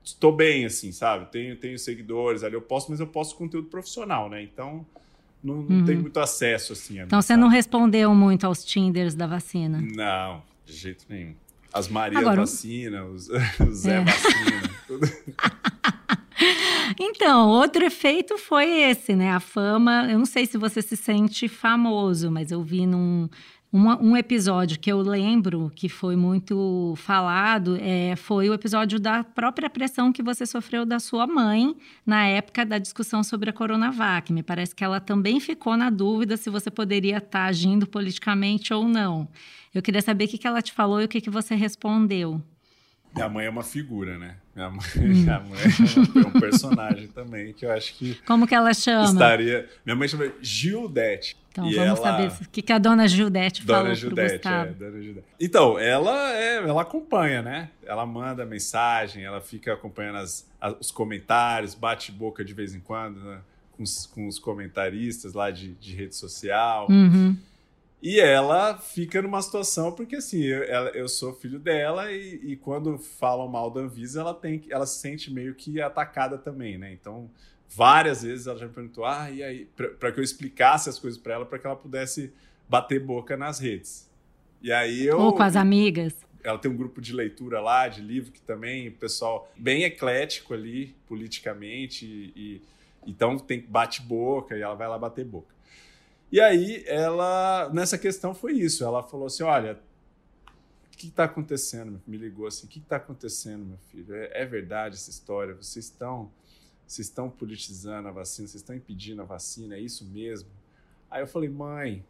estou 0.03 0.35
bem, 0.35 0.65
assim, 0.65 0.93
sabe? 0.93 1.31
Tenho, 1.31 1.57
tenho 1.57 1.79
seguidores 1.79 2.43
ali, 2.43 2.55
eu 2.55 2.63
posto, 2.63 2.91
mas 2.91 3.01
eu 3.01 3.07
posto 3.07 3.37
conteúdo 3.37 3.69
profissional, 3.69 4.29
né? 4.29 4.43
Então 4.43 4.87
não, 5.43 5.63
não 5.63 5.79
uhum. 5.79 5.85
tem 5.85 5.97
muito 5.97 6.21
acesso, 6.21 6.73
assim. 6.73 7.01
então 7.01 7.19
mim, 7.19 7.23
você 7.23 7.29
sabe? 7.29 7.41
não 7.41 7.49
respondeu 7.49 8.15
muito 8.15 8.47
aos 8.47 8.65
Tinders 8.65 9.15
da 9.15 9.27
vacina? 9.27 9.81
Não, 9.81 10.43
de 10.65 10.73
jeito 10.73 11.05
nenhum. 11.09 11.35
As 11.73 11.89
Maria 11.89 12.19
Agora, 12.19 12.41
vacina, 12.41 13.05
os, 13.05 13.29
os 13.61 13.79
Zé 13.79 13.97
é. 13.97 14.05
vacina, 14.05 14.71
tudo. 14.87 15.07
Então, 17.03 17.49
outro 17.49 17.83
efeito 17.83 18.37
foi 18.37 18.69
esse, 18.83 19.17
né? 19.17 19.33
A 19.33 19.41
fama. 19.41 20.07
Eu 20.11 20.19
não 20.19 20.27
sei 20.27 20.45
se 20.45 20.59
você 20.59 20.83
se 20.83 20.99
sente 20.99 21.49
famoso, 21.49 22.31
mas 22.31 22.53
eu 22.53 22.63
vi 22.63 22.87
num. 22.87 23.27
Um, 23.73 23.87
um 24.11 24.17
episódio 24.17 24.81
que 24.81 24.91
eu 24.91 25.01
lembro 25.01 25.71
que 25.77 25.89
foi 25.89 26.17
muito 26.17 26.93
falado 26.97 27.79
é, 27.81 28.17
foi 28.17 28.51
o 28.51 28.55
episódio 28.55 28.99
da 28.99 29.23
própria 29.23 29.71
pressão 29.71 30.13
que 30.13 30.25
você 30.25 30.45
sofreu 30.45 30.85
da 30.85 30.99
sua 30.99 31.25
mãe 31.25 31.77
na 32.05 32.27
época 32.27 32.67
da 32.67 32.79
discussão 32.79 33.23
sobre 33.23 33.49
a 33.49 33.53
Coronavac. 33.53 34.33
Me 34.33 34.43
parece 34.43 34.75
que 34.75 34.83
ela 34.83 35.01
também 35.01 35.39
ficou 35.39 35.77
na 35.77 35.89
dúvida 35.89 36.37
se 36.37 36.51
você 36.51 36.69
poderia 36.69 37.19
estar 37.19 37.45
agindo 37.45 37.87
politicamente 37.87 38.75
ou 38.75 38.89
não. 38.89 39.29
Eu 39.73 39.81
queria 39.81 40.03
saber 40.03 40.25
o 40.25 40.29
que 40.29 40.47
ela 40.47 40.61
te 40.61 40.73
falou 40.73 41.01
e 41.01 41.05
o 41.05 41.09
que 41.09 41.31
você 41.31 41.55
respondeu. 41.55 42.43
Minha 43.15 43.29
mãe 43.29 43.47
é 43.47 43.51
uma 43.51 43.63
figura, 43.63 44.19
né? 44.19 44.37
Minha 44.55 44.71
mãe, 44.71 44.87
hum. 44.97 45.01
minha 45.01 45.41
mãe 45.41 45.59
é 45.63 46.27
um 46.27 46.41
personagem 46.41 47.09
também 47.09 47.53
que 47.53 47.67
eu 47.67 47.73
acho 47.73 47.95
que. 47.95 48.15
Como 48.27 48.47
que 48.47 48.55
ela 48.55 48.73
chama? 48.73 49.05
Estaria. 49.05 49.69
Minha 49.85 49.97
mãe 49.97 50.09
chama 50.09 50.31
Gildete. 50.41 51.37
Então 51.51 51.65
vamos 51.65 51.79
ela... 51.79 51.97
saber 51.97 52.29
o 52.29 52.49
que, 52.49 52.63
que 52.63 52.73
a 52.73 52.79
dona 52.79 53.09
Gildete 53.09 53.65
dona 53.67 53.81
falou 53.81 53.95
Gildete, 53.95 54.35
Gustavo. 54.35 54.71
É, 54.71 54.73
dona 54.73 55.03
Gildete. 55.03 55.27
Então, 55.41 55.79
ela, 55.79 56.33
é, 56.33 56.57
ela 56.57 56.83
acompanha, 56.83 57.43
né? 57.43 57.71
Ela 57.85 58.07
manda 58.07 58.47
mensagem, 58.47 59.25
ela 59.25 59.41
fica 59.41 59.73
acompanhando 59.73 60.19
as, 60.19 60.49
as 60.61 60.75
os 60.81 60.91
comentários, 60.93 61.75
bate 61.75 62.13
boca 62.13 62.45
de 62.45 62.55
vez 62.55 62.75
em 62.75 62.81
quando 62.81 63.19
né? 63.19 63.41
com, 63.73 63.83
os, 63.83 64.07
com 64.07 64.29
os 64.29 64.39
comentaristas 64.39 65.33
lá 65.33 65.51
de, 65.51 65.73
de 65.75 65.95
rede 65.95 66.15
social. 66.15 66.87
Uhum. 66.89 67.37
E 68.03 68.19
ela 68.19 68.79
fica 68.79 69.21
numa 69.21 69.43
situação, 69.43 69.93
porque 69.93 70.17
assim, 70.17 70.43
eu, 70.43 70.63
eu 70.63 71.09
sou 71.09 71.35
filho 71.35 71.59
dela 71.59 72.11
e, 72.11 72.53
e, 72.53 72.57
quando 72.57 72.97
falam 72.99 73.47
mal 73.47 73.71
da 73.71 73.83
Anvisa, 73.83 74.21
ela 74.21 74.33
tem 74.33 74.65
ela 74.71 74.87
se 74.87 75.01
sente 75.01 75.31
meio 75.31 75.55
que 75.55 75.83
atacada 75.83 76.39
também, 76.39 76.79
né? 76.79 76.93
Então, 76.93 77.31
várias 77.69 78.23
vezes 78.23 78.47
ela 78.47 78.59
já 78.59 78.67
me 78.67 78.73
perguntou, 78.73 79.05
ah, 79.05 79.31
e 79.31 79.43
aí, 79.43 79.69
para 79.99 80.13
que 80.13 80.19
eu 80.19 80.25
explicasse 80.25 80.89
as 80.89 80.99
coisas 80.99 81.21
para 81.21 81.35
ela, 81.35 81.45
para 81.45 81.59
que 81.59 81.67
ela 81.67 81.77
pudesse 81.77 82.33
bater 82.67 83.01
boca 83.01 83.37
nas 83.37 83.59
redes. 83.59 84.09
E 84.63 84.73
aí 84.73 85.05
eu. 85.05 85.19
Ou 85.19 85.35
com 85.35 85.43
as 85.43 85.57
amigas. 85.57 86.15
Ela 86.43 86.59
tem 86.59 86.71
um 86.71 86.77
grupo 86.77 87.03
de 87.03 87.13
leitura 87.13 87.61
lá, 87.61 87.87
de 87.87 88.01
livro, 88.01 88.33
que 88.33 88.41
também, 88.41 88.89
o 88.89 88.93
pessoal 88.93 89.51
bem 89.59 89.85
eclético 89.85 90.55
ali, 90.55 90.97
politicamente, 91.07 92.07
e, 92.07 92.33
e 92.35 92.63
então 93.07 93.39
tem 93.39 93.61
bate-boca 93.61 94.57
e 94.57 94.63
ela 94.63 94.75
vai 94.75 94.89
lá 94.89 94.99
bater 94.99 95.25
boca. 95.25 95.55
E 96.33 96.41
aí, 96.41 96.85
ela, 96.87 97.71
nessa 97.73 97.99
questão 97.99 98.35
foi 98.35 98.53
isso. 98.53 98.85
Ela 98.85 99.03
falou 99.03 99.27
assim: 99.27 99.43
olha, 99.43 99.81
o 100.93 100.97
que 100.97 101.09
está 101.09 101.25
acontecendo? 101.25 102.01
Me 102.07 102.17
ligou 102.17 102.47
assim: 102.47 102.67
o 102.67 102.69
que 102.69 102.79
está 102.79 102.97
acontecendo, 102.97 103.65
meu 103.65 103.79
filho? 103.91 104.15
É, 104.15 104.43
é, 104.43 104.47
verdade 104.47 104.95
essa 104.95 105.11
história? 105.11 105.55
Vocês 105.55 105.87
estão, 105.87 106.31
vocês 106.87 107.09
estão 107.09 107.29
politizando 107.29 108.09
a 108.09 108.13
vacina? 108.13 108.47
Vocês 108.47 108.63
estão 108.63 108.77
impedindo 108.77 109.23
a 109.23 109.25
vacina? 109.25 109.75
É 109.75 109.81
isso 109.81 110.05
mesmo? 110.05 110.49
Aí 111.11 111.21
eu 111.21 111.27
falei: 111.27 111.49
mãe, 111.49 112.05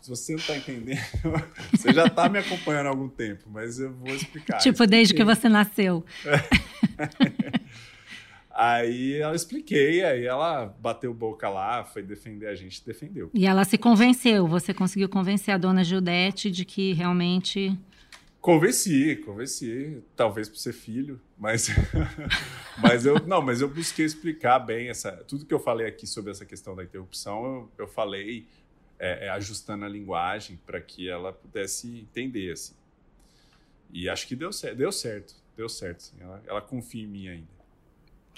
se 0.00 0.08
você 0.08 0.32
não 0.32 0.40
está 0.40 0.56
entendendo, 0.56 1.00
você 1.70 1.92
já 1.92 2.06
está 2.06 2.28
me 2.28 2.38
acompanhando 2.38 2.86
há 2.86 2.90
algum 2.90 3.08
tempo, 3.08 3.48
mas 3.50 3.78
eu 3.78 3.92
vou 3.92 4.08
explicar. 4.08 4.58
Tipo, 4.58 4.86
desde 4.86 5.14
que 5.14 5.22
você 5.22 5.48
nasceu. 5.48 6.04
Aí 8.62 9.14
eu 9.14 9.34
expliquei, 9.34 10.04
aí 10.04 10.26
ela 10.26 10.66
bateu 10.66 11.14
boca 11.14 11.48
lá, 11.48 11.82
foi 11.82 12.02
defender 12.02 12.46
a 12.46 12.54
gente, 12.54 12.84
defendeu. 12.84 13.30
E 13.32 13.46
ela 13.46 13.64
se 13.64 13.78
convenceu, 13.78 14.46
você 14.46 14.74
conseguiu 14.74 15.08
convencer 15.08 15.54
a 15.54 15.56
dona 15.56 15.82
Gildete 15.82 16.50
de 16.50 16.66
que 16.66 16.92
realmente. 16.92 17.74
Convenci, 18.38 19.16
convenci, 19.24 20.02
talvez 20.14 20.46
por 20.46 20.58
ser 20.58 20.74
filho, 20.74 21.18
mas, 21.38 21.68
mas 22.82 23.06
eu 23.06 23.18
não, 23.26 23.40
mas 23.40 23.62
eu 23.62 23.68
busquei 23.70 24.04
explicar 24.04 24.58
bem 24.58 24.90
essa, 24.90 25.10
tudo 25.26 25.46
que 25.46 25.54
eu 25.54 25.60
falei 25.60 25.86
aqui 25.86 26.06
sobre 26.06 26.30
essa 26.30 26.44
questão 26.44 26.76
da 26.76 26.84
interrupção, 26.84 27.42
eu, 27.46 27.70
eu 27.78 27.88
falei 27.88 28.46
é, 28.98 29.24
é, 29.24 29.30
ajustando 29.30 29.86
a 29.86 29.88
linguagem 29.88 30.60
para 30.66 30.78
que 30.82 31.08
ela 31.08 31.32
pudesse 31.32 31.88
entender 32.00 32.52
assim. 32.52 32.74
E 33.90 34.06
acho 34.06 34.28
que 34.28 34.36
deu 34.36 34.52
certo, 34.52 34.76
deu 34.76 34.92
certo, 34.92 35.34
deu 35.56 35.68
certo. 35.70 36.12
Ela, 36.20 36.42
ela 36.46 36.60
confia 36.60 37.02
em 37.02 37.06
mim 37.06 37.26
ainda. 37.26 37.59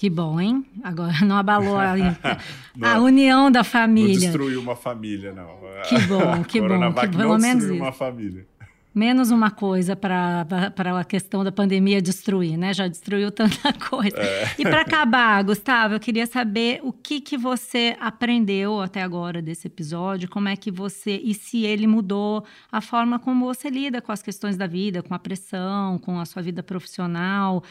Que 0.02 0.10
bom, 0.10 0.40
hein? 0.40 0.66
Agora 0.82 1.12
não 1.24 1.36
abalou 1.36 1.78
a, 1.78 1.94
não, 2.76 2.88
a 2.88 2.98
união 2.98 3.52
da 3.52 3.62
família. 3.62 4.14
Não 4.14 4.20
destruiu 4.20 4.60
uma 4.60 4.74
família, 4.74 5.32
não. 5.32 5.46
Que 5.88 5.96
bom, 6.08 6.42
que 6.42 6.60
bom. 6.60 6.92
Que 6.92 7.16
pelo 7.16 7.38
menos 7.38 7.62
isso. 7.62 7.72
uma 7.72 7.92
família. 7.92 8.44
Menos 8.92 9.30
uma 9.30 9.52
coisa 9.52 9.94
para 9.94 10.44
a 10.98 11.04
questão 11.04 11.44
da 11.44 11.52
pandemia 11.52 12.02
destruir, 12.02 12.56
né? 12.58 12.74
Já 12.74 12.88
destruiu 12.88 13.30
tanta 13.30 13.72
coisa. 13.88 14.18
É. 14.18 14.56
E 14.58 14.64
para 14.64 14.80
acabar, 14.80 15.44
Gustavo, 15.44 15.94
eu 15.94 16.00
queria 16.00 16.26
saber 16.26 16.80
o 16.82 16.92
que, 16.92 17.20
que 17.20 17.38
você 17.38 17.96
aprendeu 18.00 18.80
até 18.80 19.02
agora 19.02 19.40
desse 19.40 19.68
episódio, 19.68 20.28
como 20.28 20.48
é 20.48 20.56
que 20.56 20.72
você, 20.72 21.20
e 21.22 21.32
se 21.32 21.64
ele 21.64 21.86
mudou 21.86 22.44
a 22.72 22.80
forma 22.80 23.20
como 23.20 23.46
você 23.46 23.70
lida 23.70 24.02
com 24.02 24.10
as 24.10 24.20
questões 24.20 24.56
da 24.56 24.66
vida, 24.66 25.00
com 25.00 25.14
a 25.14 25.18
pressão, 25.18 25.96
com 25.96 26.18
a 26.18 26.24
sua 26.24 26.42
vida 26.42 26.60
profissional. 26.60 27.62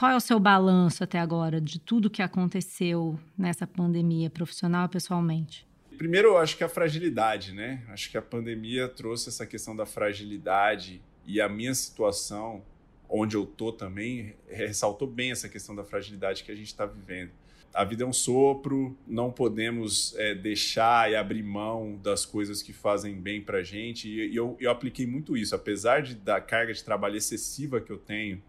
Qual 0.00 0.12
é 0.12 0.16
o 0.16 0.20
seu 0.20 0.40
balanço 0.40 1.04
até 1.04 1.18
agora 1.18 1.60
de 1.60 1.78
tudo 1.78 2.08
que 2.08 2.22
aconteceu 2.22 3.20
nessa 3.36 3.66
pandemia, 3.66 4.30
profissional 4.30 4.86
e 4.86 4.88
pessoalmente? 4.88 5.68
Primeiro, 5.98 6.28
eu 6.28 6.38
acho 6.38 6.56
que 6.56 6.64
a 6.64 6.70
fragilidade, 6.70 7.52
né? 7.52 7.84
Acho 7.86 8.10
que 8.10 8.16
a 8.16 8.22
pandemia 8.22 8.88
trouxe 8.88 9.28
essa 9.28 9.44
questão 9.44 9.76
da 9.76 9.84
fragilidade 9.84 11.02
e 11.26 11.38
a 11.38 11.50
minha 11.50 11.74
situação, 11.74 12.64
onde 13.10 13.36
eu 13.36 13.44
tô 13.44 13.70
também, 13.70 14.34
ressaltou 14.48 15.06
bem 15.06 15.32
essa 15.32 15.50
questão 15.50 15.76
da 15.76 15.84
fragilidade 15.84 16.44
que 16.44 16.50
a 16.50 16.54
gente 16.54 16.68
está 16.68 16.86
vivendo. 16.86 17.32
A 17.74 17.84
vida 17.84 18.02
é 18.02 18.06
um 18.06 18.12
sopro, 18.12 18.96
não 19.06 19.30
podemos 19.30 20.14
é, 20.16 20.34
deixar 20.34 21.10
e 21.10 21.14
abrir 21.14 21.42
mão 21.42 22.00
das 22.02 22.24
coisas 22.24 22.62
que 22.62 22.72
fazem 22.72 23.20
bem 23.20 23.42
para 23.42 23.62
gente. 23.62 24.08
E 24.08 24.34
eu, 24.34 24.56
eu 24.58 24.70
apliquei 24.70 25.06
muito 25.06 25.36
isso, 25.36 25.54
apesar 25.54 26.00
de, 26.00 26.14
da 26.14 26.40
carga 26.40 26.72
de 26.72 26.82
trabalho 26.82 27.18
excessiva 27.18 27.82
que 27.82 27.92
eu 27.92 27.98
tenho, 27.98 28.42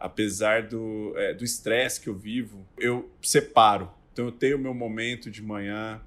apesar 0.00 0.62
do 0.62 1.12
é, 1.14 1.36
estresse 1.42 2.00
que 2.00 2.08
eu 2.08 2.14
vivo, 2.14 2.66
eu 2.78 3.10
separo. 3.20 3.90
Então 4.12 4.24
eu 4.24 4.32
tenho 4.32 4.58
meu 4.58 4.72
momento 4.72 5.30
de 5.30 5.42
manhã 5.42 6.00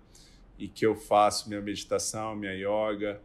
e 0.57 0.67
que 0.67 0.83
eu 0.83 0.95
faço 0.95 1.47
minha 1.47 1.61
meditação, 1.61 2.35
minha 2.35 2.53
yoga. 2.53 3.21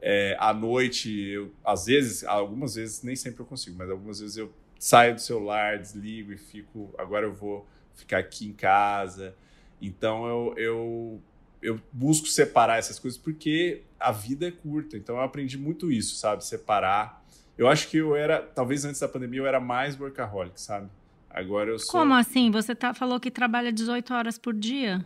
É, 0.00 0.36
à 0.38 0.52
noite, 0.52 1.10
eu, 1.10 1.52
às 1.64 1.86
vezes, 1.86 2.24
algumas 2.24 2.74
vezes, 2.74 3.02
nem 3.02 3.16
sempre 3.16 3.42
eu 3.42 3.46
consigo, 3.46 3.76
mas 3.78 3.88
algumas 3.88 4.20
vezes 4.20 4.36
eu 4.36 4.52
saio 4.78 5.14
do 5.14 5.20
celular, 5.20 5.78
desligo 5.78 6.32
e 6.32 6.36
fico. 6.36 6.92
Agora 6.98 7.24
eu 7.26 7.32
vou 7.32 7.66
ficar 7.94 8.18
aqui 8.18 8.46
em 8.46 8.52
casa. 8.52 9.36
Então 9.80 10.26
eu, 10.26 10.54
eu, 10.56 11.22
eu 11.62 11.80
busco 11.92 12.26
separar 12.26 12.78
essas 12.78 12.98
coisas 12.98 13.18
porque 13.18 13.82
a 13.98 14.10
vida 14.10 14.48
é 14.48 14.50
curta. 14.50 14.96
Então 14.96 15.16
eu 15.16 15.22
aprendi 15.22 15.56
muito 15.56 15.90
isso, 15.92 16.16
sabe? 16.16 16.44
Separar 16.44 17.24
eu 17.58 17.66
acho 17.66 17.88
que 17.88 17.96
eu 17.96 18.14
era, 18.14 18.40
talvez 18.40 18.84
antes 18.84 19.00
da 19.00 19.08
pandemia, 19.08 19.40
eu 19.40 19.46
era 19.46 19.58
mais 19.58 19.98
workaholic, 19.98 20.60
sabe? 20.60 20.88
Agora 21.28 21.70
eu 21.70 21.78
sou. 21.78 21.90
Como 21.90 22.14
assim? 22.14 22.50
Você 22.52 22.74
tá, 22.74 22.94
falou 22.94 23.18
que 23.18 23.30
trabalha 23.30 23.72
18 23.72 24.14
horas 24.14 24.38
por 24.38 24.54
dia? 24.54 25.04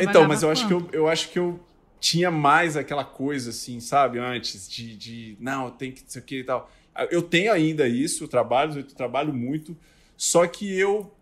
então, 0.00 0.26
mas 0.26 0.42
eu 0.42 0.50
acho, 0.50 0.66
que 0.66 0.72
eu, 0.72 0.88
eu 0.92 1.08
acho 1.08 1.30
que 1.30 1.38
eu 1.38 1.60
tinha 2.00 2.30
mais 2.30 2.76
aquela 2.76 3.04
coisa, 3.04 3.50
assim, 3.50 3.80
sabe? 3.80 4.18
Antes 4.18 4.68
de, 4.68 4.96
de 4.96 5.36
não, 5.40 5.70
tem 5.70 5.92
que 5.92 6.02
isso 6.06 6.18
aqui 6.18 6.40
e 6.40 6.44
tal. 6.44 6.70
Eu 7.10 7.22
tenho 7.22 7.52
ainda 7.52 7.86
isso, 7.86 8.24
eu 8.24 8.28
trabalho, 8.28 8.78
eu 8.78 8.84
trabalho 8.84 9.32
muito, 9.32 9.76
só 10.16 10.46
que 10.46 10.72
eu. 10.72 11.12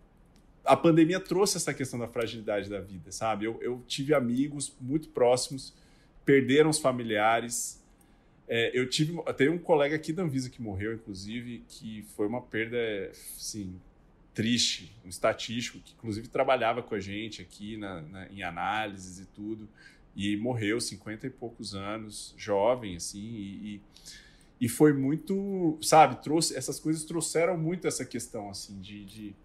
A 0.63 0.75
pandemia 0.75 1.19
trouxe 1.19 1.57
essa 1.57 1.73
questão 1.73 1.97
da 1.97 2.07
fragilidade 2.07 2.69
da 2.69 2.79
vida, 2.79 3.11
sabe? 3.11 3.45
Eu, 3.45 3.57
eu 3.61 3.83
tive 3.87 4.13
amigos 4.13 4.75
muito 4.81 5.09
próximos, 5.09 5.73
perderam 6.25 6.69
os 6.69 6.77
familiares, 6.77 7.76
é, 8.47 8.71
eu 8.73 8.89
tive. 8.89 9.21
Tem 9.35 9.49
um 9.49 9.57
colega 9.57 9.95
aqui 9.95 10.13
da 10.13 10.23
Anvisa 10.23 10.49
que 10.49 10.61
morreu, 10.61 10.93
inclusive, 10.93 11.65
que 11.67 12.03
foi 12.15 12.27
uma 12.27 12.41
perda, 12.41 12.77
assim, 13.11 13.79
triste, 14.33 14.95
um 15.03 15.09
estatístico, 15.09 15.79
que 15.79 15.93
inclusive 15.97 16.27
trabalhava 16.27 16.81
com 16.81 16.95
a 16.95 16.99
gente 16.99 17.41
aqui 17.41 17.75
na, 17.75 18.01
na, 18.03 18.27
em 18.27 18.43
análises 18.43 19.19
e 19.19 19.25
tudo, 19.25 19.67
e 20.15 20.37
morreu 20.37 20.79
50 20.79 21.27
e 21.27 21.29
poucos 21.29 21.75
anos, 21.75 22.33
jovem, 22.37 22.95
assim, 22.95 23.19
e, 23.19 23.65
e, 23.65 23.81
e, 24.61 24.69
foi 24.69 24.93
muito, 24.93 25.77
sabe, 25.81 26.21
trouxe, 26.23 26.55
essas 26.55 26.79
coisas 26.79 27.03
trouxeram 27.03 27.57
muito 27.57 27.87
essa 27.87 28.05
questão, 28.05 28.49
assim, 28.49 28.79
de, 28.79 29.05
de. 29.05 29.35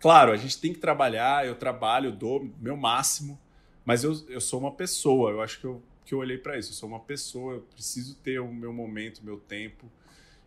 Claro, 0.00 0.32
a 0.32 0.36
gente 0.36 0.58
tem 0.58 0.72
que 0.72 0.78
trabalhar, 0.78 1.46
eu 1.46 1.54
trabalho, 1.54 2.10
dou 2.10 2.50
meu 2.60 2.76
máximo, 2.76 3.38
mas 3.84 4.02
eu, 4.02 4.14
eu 4.28 4.40
sou 4.40 4.60
uma 4.60 4.72
pessoa, 4.72 5.30
eu 5.30 5.42
acho 5.42 5.60
que 5.60 5.66
eu 5.66 5.82
que 6.08 6.14
eu 6.14 6.20
olhei 6.20 6.38
para 6.38 6.58
isso. 6.58 6.70
Eu 6.70 6.74
sou 6.74 6.88
uma 6.88 7.00
pessoa, 7.00 7.56
eu 7.56 7.60
preciso 7.60 8.14
ter 8.16 8.40
o 8.40 8.50
meu 8.50 8.72
momento, 8.72 9.18
o 9.18 9.24
meu 9.26 9.38
tempo. 9.38 9.92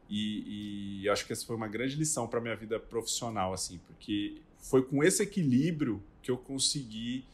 E, 0.09 1.03
e 1.03 1.09
acho 1.09 1.23
que 1.23 1.31
essa 1.31 1.45
foi 1.45 1.55
uma 1.55 1.67
grande 1.67 1.95
lição 1.95 2.27
para 2.27 2.41
minha 2.41 2.55
vida 2.55 2.79
profissional, 2.79 3.53
assim, 3.53 3.79
porque 3.85 4.41
foi 4.57 4.83
com 4.83 5.03
esse 5.03 5.21
equilíbrio 5.21 6.01
que 6.23 6.31
eu 6.31 6.37
consegui, 6.37 7.25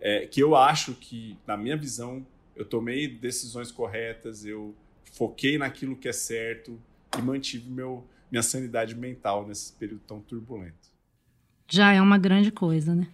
é, 0.00 0.26
que 0.26 0.42
eu 0.42 0.56
acho 0.56 0.94
que, 0.94 1.38
na 1.46 1.56
minha 1.56 1.76
visão, 1.76 2.26
eu 2.56 2.64
tomei 2.64 3.06
decisões 3.06 3.70
corretas, 3.70 4.44
eu 4.44 4.74
foquei 5.12 5.56
naquilo 5.56 5.94
que 5.94 6.08
é 6.08 6.12
certo 6.12 6.76
e 7.16 7.22
mantive 7.22 7.70
meu, 7.70 8.04
minha 8.32 8.42
sanidade 8.42 8.96
mental 8.96 9.46
nesse 9.46 9.72
período 9.74 10.02
tão 10.08 10.20
turbulento. 10.20 10.90
Já 11.68 11.92
é 11.92 12.02
uma 12.02 12.18
grande 12.18 12.50
coisa, 12.50 12.96
né? 12.96 13.06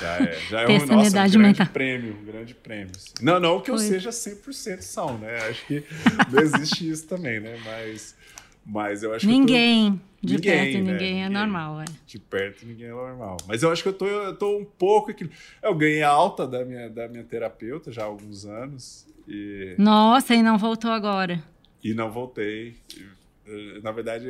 Já 0.00 0.16
é, 0.18 0.38
já 0.48 0.60
é 0.62 0.68
um, 0.68 0.86
nossa, 0.86 1.22
um 1.22 1.30
grande 1.30 1.64
prêmio, 1.66 2.16
um 2.20 2.24
grande 2.24 2.54
prêmio. 2.54 2.92
Assim. 2.94 3.12
Não, 3.22 3.40
não 3.40 3.60
que 3.60 3.70
eu 3.70 3.76
Foi. 3.76 3.86
seja 3.86 4.10
100% 4.10 4.82
são, 4.82 5.18
né? 5.18 5.36
Acho 5.48 5.66
que 5.66 5.84
não 6.30 6.40
existe 6.40 6.88
isso 6.88 7.06
também, 7.06 7.40
né? 7.40 7.58
Mas, 7.64 8.16
mas 8.64 9.02
eu 9.02 9.12
acho 9.14 9.26
ninguém, 9.26 9.92
que 9.92 9.98
tô... 9.98 10.26
de 10.26 10.34
ninguém, 10.34 10.52
perto 10.52 10.84
né? 10.84 10.92
ninguém 10.92 11.24
é 11.24 11.28
normal, 11.28 11.80
é. 11.80 11.84
De 12.06 12.18
perto 12.18 12.66
ninguém 12.66 12.86
é 12.86 12.92
normal. 12.92 13.36
Mas 13.46 13.62
eu 13.62 13.70
acho 13.72 13.82
que 13.82 13.88
eu 13.88 13.92
tô, 13.92 14.06
eu 14.06 14.36
tô 14.36 14.58
um 14.58 14.64
pouco 14.64 15.10
aqui. 15.10 15.28
Eu 15.62 15.74
ganhei 15.74 16.02
alta 16.02 16.46
da 16.46 16.64
minha, 16.64 16.88
da 16.88 17.08
minha 17.08 17.24
terapeuta 17.24 17.90
já 17.90 18.02
há 18.02 18.06
alguns 18.06 18.44
anos. 18.44 19.06
E... 19.26 19.74
Nossa, 19.78 20.34
e 20.34 20.42
não 20.42 20.58
voltou 20.58 20.90
agora. 20.90 21.42
E 21.82 21.94
não 21.94 22.10
voltei. 22.10 22.76
Na 23.82 23.92
verdade, 23.92 24.28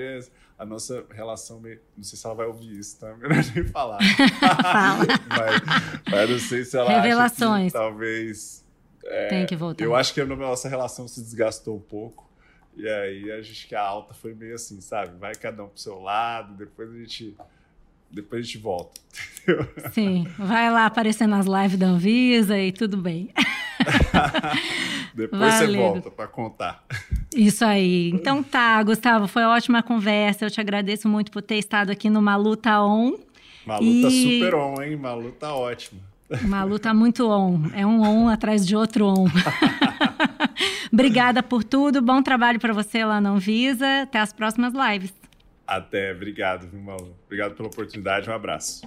a 0.58 0.64
nossa 0.64 1.04
relação, 1.10 1.60
meio... 1.60 1.80
não 1.96 2.04
sei 2.04 2.18
se 2.18 2.26
ela 2.26 2.34
vai 2.34 2.46
ouvir 2.46 2.78
isso, 2.78 2.98
tá? 3.00 3.14
Melhor 3.18 3.42
nem 3.54 3.64
falar. 3.68 3.98
Fala. 4.40 5.06
mas, 5.28 5.62
mas 6.10 6.30
não 6.30 6.38
sei 6.38 6.64
se 6.64 6.76
ela 6.76 7.00
Revelações. 7.00 7.72
que 7.72 7.78
talvez... 7.78 8.64
É, 9.04 9.28
Tem 9.28 9.46
que 9.46 9.56
voltar. 9.56 9.82
Eu 9.82 9.94
acho 9.94 10.12
que 10.12 10.20
a 10.20 10.26
nossa 10.26 10.68
relação 10.68 11.08
se 11.08 11.22
desgastou 11.22 11.76
um 11.76 11.80
pouco. 11.80 12.30
E 12.76 12.88
aí 12.88 13.32
a 13.32 13.42
gente 13.42 13.66
que 13.66 13.74
a 13.74 13.82
alta 13.82 14.14
foi 14.14 14.34
meio 14.34 14.54
assim, 14.54 14.80
sabe? 14.80 15.18
Vai 15.18 15.34
cada 15.34 15.64
um 15.64 15.68
pro 15.68 15.78
seu 15.78 16.00
lado, 16.00 16.54
depois 16.54 16.90
a 16.90 16.98
gente 16.98 17.36
depois 18.10 18.42
a 18.42 18.44
gente 18.44 18.58
volta. 18.58 19.00
Entendeu? 19.42 19.68
Sim, 19.92 20.26
vai 20.38 20.70
lá 20.70 20.86
aparecer 20.86 21.26
nas 21.26 21.46
lives 21.46 21.78
da 21.78 21.86
Anvisa 21.86 22.58
e 22.58 22.72
tudo 22.72 22.96
bem. 22.96 23.30
depois 25.14 25.54
você 25.54 25.66
Valeu. 25.66 25.80
volta 25.80 26.10
para 26.10 26.26
contar. 26.26 26.84
Isso 27.34 27.64
aí. 27.64 28.10
Então 28.10 28.42
tá, 28.42 28.82
Gustavo, 28.82 29.26
foi 29.26 29.42
ótima 29.44 29.82
conversa. 29.82 30.46
Eu 30.46 30.50
te 30.50 30.60
agradeço 30.60 31.08
muito 31.08 31.30
por 31.30 31.42
ter 31.42 31.56
estado 31.56 31.90
aqui 31.90 32.08
no 32.10 32.20
Malu 32.20 32.56
Tá 32.56 32.84
On. 32.84 33.12
Malu 33.66 33.80
tá 34.02 34.08
E- 34.08 34.40
super 34.40 34.54
on, 34.54 34.82
hein? 34.82 34.96
Malu 34.96 35.32
tá 35.32 35.54
ótimo. 35.54 36.00
Malu 36.42 36.78
tá 36.78 36.94
muito 36.94 37.28
on. 37.28 37.70
É 37.74 37.84
um 37.84 38.02
on 38.02 38.28
atrás 38.28 38.64
de 38.66 38.76
outro 38.76 39.06
on. 39.06 39.26
Obrigada 40.92 41.42
por 41.42 41.64
tudo. 41.64 42.00
Bom 42.02 42.22
trabalho 42.22 42.58
para 42.60 42.72
você 42.72 43.04
lá 43.04 43.20
na 43.20 43.30
Anvisa. 43.30 44.02
Até 44.02 44.18
as 44.20 44.32
próximas 44.32 44.72
lives. 44.72 45.12
Até, 45.70 46.10
obrigado, 46.12 46.68
viu, 46.68 46.80
Malu? 46.80 47.16
Obrigado 47.26 47.54
pela 47.54 47.68
oportunidade, 47.68 48.28
um 48.28 48.32
abraço. 48.32 48.82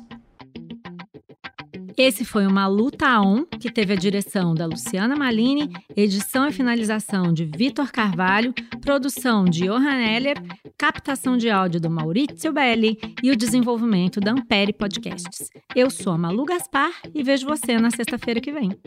Esse 1.98 2.26
foi 2.26 2.46
uma 2.46 2.68
Luta 2.68 3.22
On, 3.22 3.46
que 3.46 3.72
teve 3.72 3.94
a 3.94 3.96
direção 3.96 4.54
da 4.54 4.66
Luciana 4.66 5.16
Malini, 5.16 5.72
edição 5.96 6.46
e 6.46 6.52
finalização 6.52 7.32
de 7.32 7.46
Vitor 7.46 7.90
Carvalho, 7.90 8.54
produção 8.82 9.46
de 9.46 9.66
Johan 9.66 10.02
Heller, 10.02 10.36
captação 10.78 11.38
de 11.38 11.50
áudio 11.50 11.80
do 11.80 11.90
Maurizio 11.90 12.52
Belli 12.52 12.98
e 13.24 13.32
o 13.32 13.36
desenvolvimento 13.38 14.20
da 14.20 14.32
Ampere 14.32 14.74
Podcasts. 14.74 15.50
Eu 15.74 15.90
sou 15.90 16.12
a 16.12 16.18
Malu 16.18 16.44
Gaspar 16.44 16.92
e 17.16 17.24
vejo 17.24 17.48
você 17.48 17.78
na 17.78 17.92
sexta-feira 17.92 18.42
que 18.42 18.52
vem. 18.52 18.78